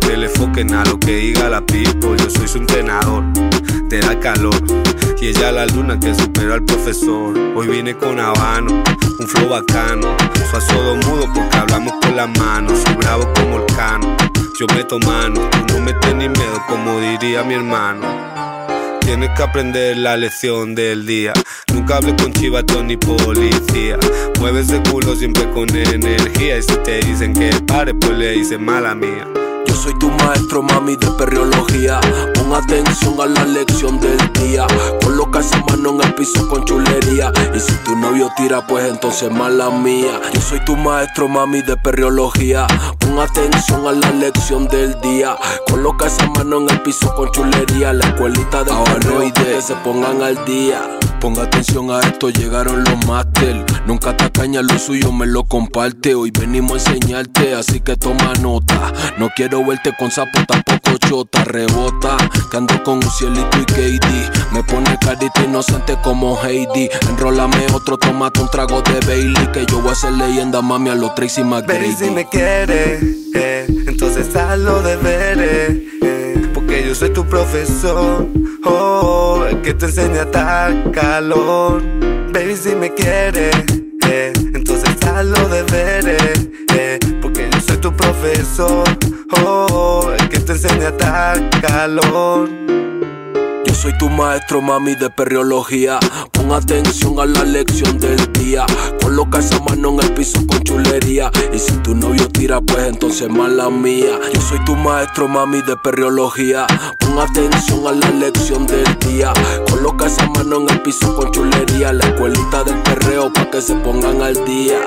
Que 0.00 0.16
le 0.16 0.26
enfoquen 0.26 0.74
a 0.74 0.84
lo 0.84 0.98
que 0.98 1.16
diga 1.16 1.48
la 1.48 1.60
pipo. 1.64 2.16
Yo 2.16 2.30
soy 2.30 2.48
su 2.48 2.58
entrenador, 2.58 3.24
te 3.88 4.00
da 4.00 4.18
calor. 4.18 4.56
Y 5.20 5.28
ella 5.28 5.52
la 5.52 5.66
luna 5.66 5.98
que 5.98 6.14
superó 6.14 6.54
al 6.54 6.64
profesor. 6.64 7.36
Hoy 7.54 7.66
vine 7.68 7.96
con 7.96 8.18
habano, 8.18 8.82
un 9.18 9.28
flow 9.28 9.50
bacano. 9.50 10.16
Soy 10.50 10.62
todo 10.68 10.96
mudo 10.96 11.30
porque 11.34 11.56
hablamos 11.56 11.94
con 12.00 12.16
las 12.16 12.38
manos. 12.38 12.78
Soy 12.84 12.94
bravo 12.96 13.30
como 13.34 13.58
el 13.58 13.66
cano. 13.76 14.16
Yo 14.58 14.66
meto 14.74 14.98
mano, 15.00 15.48
no 15.68 15.80
metes 15.80 16.14
ni 16.14 16.28
miedo 16.28 16.62
como 16.66 16.98
diría 16.98 17.44
mi 17.44 17.54
hermano. 17.54 18.37
Tienes 19.08 19.30
que 19.30 19.42
aprender 19.42 19.96
la 19.96 20.18
lección 20.18 20.74
del 20.74 21.06
día. 21.06 21.32
Nunca 21.72 21.96
hables 21.96 22.12
con 22.22 22.30
chivato 22.30 22.82
ni 22.82 22.98
policía. 22.98 23.96
Mueves 24.38 24.68
de 24.68 24.82
culo 24.82 25.16
siempre 25.16 25.50
con 25.52 25.66
energía. 25.74 26.58
Y 26.58 26.62
si 26.62 26.76
te 26.84 27.00
dicen 27.00 27.32
que 27.32 27.48
pare, 27.66 27.94
pues 27.94 28.12
le 28.18 28.32
dices 28.32 28.60
mala 28.60 28.94
mía. 28.94 29.26
Yo 29.78 29.84
soy 29.84 29.98
tu 30.00 30.10
maestro, 30.10 30.60
mami, 30.60 30.96
de 30.96 31.06
perreología. 31.12 32.00
Pon 32.34 32.52
atención 32.52 33.14
a 33.20 33.26
la 33.26 33.44
lección 33.44 34.00
del 34.00 34.18
día. 34.32 34.66
Coloca 35.04 35.38
esa 35.38 35.62
mano 35.68 35.90
en 35.90 36.02
el 36.02 36.14
piso 36.16 36.48
con 36.48 36.64
chulería. 36.64 37.32
Y 37.54 37.60
si 37.60 37.72
tu 37.84 37.94
novio 37.94 38.28
tira, 38.36 38.66
pues 38.66 38.90
entonces 38.90 39.30
mala 39.30 39.70
mía. 39.70 40.20
Yo 40.34 40.40
soy 40.40 40.64
tu 40.64 40.74
maestro, 40.74 41.28
mami, 41.28 41.62
de 41.62 41.76
perreología. 41.76 42.66
Pon 42.98 43.20
atención 43.20 43.86
a 43.86 43.92
la 43.92 44.10
lección 44.10 44.66
del 44.66 45.00
día. 45.00 45.36
Coloca 45.70 46.08
esa 46.08 46.26
mano 46.30 46.58
en 46.58 46.70
el 46.70 46.82
piso 46.82 47.14
con 47.14 47.30
chulería. 47.30 47.92
La 47.92 48.04
escuelita 48.06 48.64
de 48.64 48.72
perreo 48.72 49.32
que 49.32 49.62
se 49.62 49.76
pongan 49.76 50.24
al 50.24 50.44
día. 50.44 50.97
Ponga 51.20 51.42
atención 51.42 51.90
a 51.90 52.00
esto, 52.00 52.30
llegaron 52.30 52.84
los 52.84 53.06
máster. 53.06 53.64
Nunca 53.86 54.16
te 54.16 54.30
caña 54.30 54.62
lo 54.62 54.78
suyo, 54.78 55.10
me 55.12 55.26
lo 55.26 55.44
comparte. 55.44 56.14
Hoy 56.14 56.30
venimos 56.30 56.86
a 56.86 56.92
enseñarte, 56.92 57.54
así 57.54 57.80
que 57.80 57.96
toma 57.96 58.32
nota. 58.40 58.92
No 59.18 59.28
quiero 59.34 59.64
verte 59.64 59.92
con 59.98 60.10
sapo, 60.10 60.38
tampoco 60.46 60.96
chota. 61.08 61.44
Rebota, 61.44 62.16
que 62.50 62.56
ando 62.56 62.82
con 62.84 62.96
un 62.96 63.10
cielito 63.10 63.58
y 63.58 63.64
Katie. 63.64 64.30
Me 64.52 64.62
pone 64.62 64.96
carita 65.00 65.42
inocente 65.44 65.96
como 66.02 66.38
Heidi. 66.42 66.88
Enrólame 67.08 67.66
otro, 67.74 67.98
tomate 67.98 68.40
un 68.40 68.48
trago 68.50 68.80
de 68.82 69.00
Bailey. 69.06 69.46
Que 69.52 69.66
yo 69.66 69.80
voy 69.82 69.92
a 69.92 69.94
ser 69.96 70.12
leyenda, 70.12 70.62
mami, 70.62 70.90
a 70.90 70.94
los 70.94 71.14
Tracy 71.16 71.42
McGrady. 71.42 71.92
si 71.92 72.10
me 72.10 72.28
quieres, 72.28 73.02
eh, 73.34 73.66
entonces 73.88 74.34
hazlo 74.36 74.82
de 74.82 74.96
veres. 74.96 75.70
eh, 76.02 76.34
porque 76.34 76.37
soy 77.08 77.14
tu 77.14 77.24
profesor, 77.24 78.26
oh, 78.64 79.44
el 79.48 79.62
que 79.62 79.72
te 79.72 79.86
enseña 79.86 80.22
a 80.22 80.24
dar 80.26 80.90
calor. 80.90 81.82
Baby, 82.32 82.56
si 82.56 82.74
me 82.74 82.92
quieres, 82.92 83.54
eh, 84.06 84.32
entonces 84.54 84.94
hazlo 85.06 85.48
de 85.48 85.62
veres. 85.64 86.48
eh, 86.74 86.98
porque 87.22 87.48
yo 87.50 87.60
soy 87.60 87.76
tu 87.78 87.92
profesor, 87.92 88.84
oh, 89.44 90.10
el 90.18 90.28
que 90.28 90.38
te 90.40 90.52
enseña 90.52 90.88
a 90.88 90.90
dar 90.92 91.50
calor. 91.60 92.48
Soy 93.80 93.96
tu 93.96 94.10
maestro, 94.10 94.60
mami, 94.60 94.96
de 94.96 95.08
perreología. 95.08 96.00
Pon 96.32 96.50
atención 96.50 97.20
a 97.20 97.26
la 97.26 97.44
lección 97.44 97.96
del 97.98 98.32
día. 98.32 98.66
Coloca 99.00 99.38
esa 99.38 99.60
mano 99.60 99.90
en 99.90 100.00
el 100.00 100.14
piso 100.14 100.44
con 100.48 100.64
chulería. 100.64 101.30
Y 101.54 101.60
si 101.60 101.76
tu 101.76 101.94
novio 101.94 102.26
tira, 102.26 102.60
pues 102.60 102.88
entonces 102.88 103.28
mala 103.28 103.70
mía. 103.70 104.18
Yo 104.34 104.40
soy 104.40 104.58
tu 104.64 104.74
maestro, 104.74 105.28
mami, 105.28 105.62
de 105.62 105.76
perreología. 105.76 106.66
Pon 106.98 107.20
atención 107.20 107.86
a 107.86 107.92
la 107.92 108.10
lección 108.10 108.66
del 108.66 108.98
día. 108.98 109.32
Coloca 109.70 110.06
esa 110.06 110.28
mano 110.30 110.56
en 110.56 110.70
el 110.70 110.82
piso 110.82 111.14
con 111.14 111.30
chulería. 111.30 111.92
La 111.92 112.04
escuelita 112.04 112.64
del 112.64 112.82
perreo 112.82 113.32
pa' 113.32 113.48
que 113.48 113.62
se 113.62 113.76
pongan 113.76 114.22
al 114.22 114.44
día. 114.44 114.80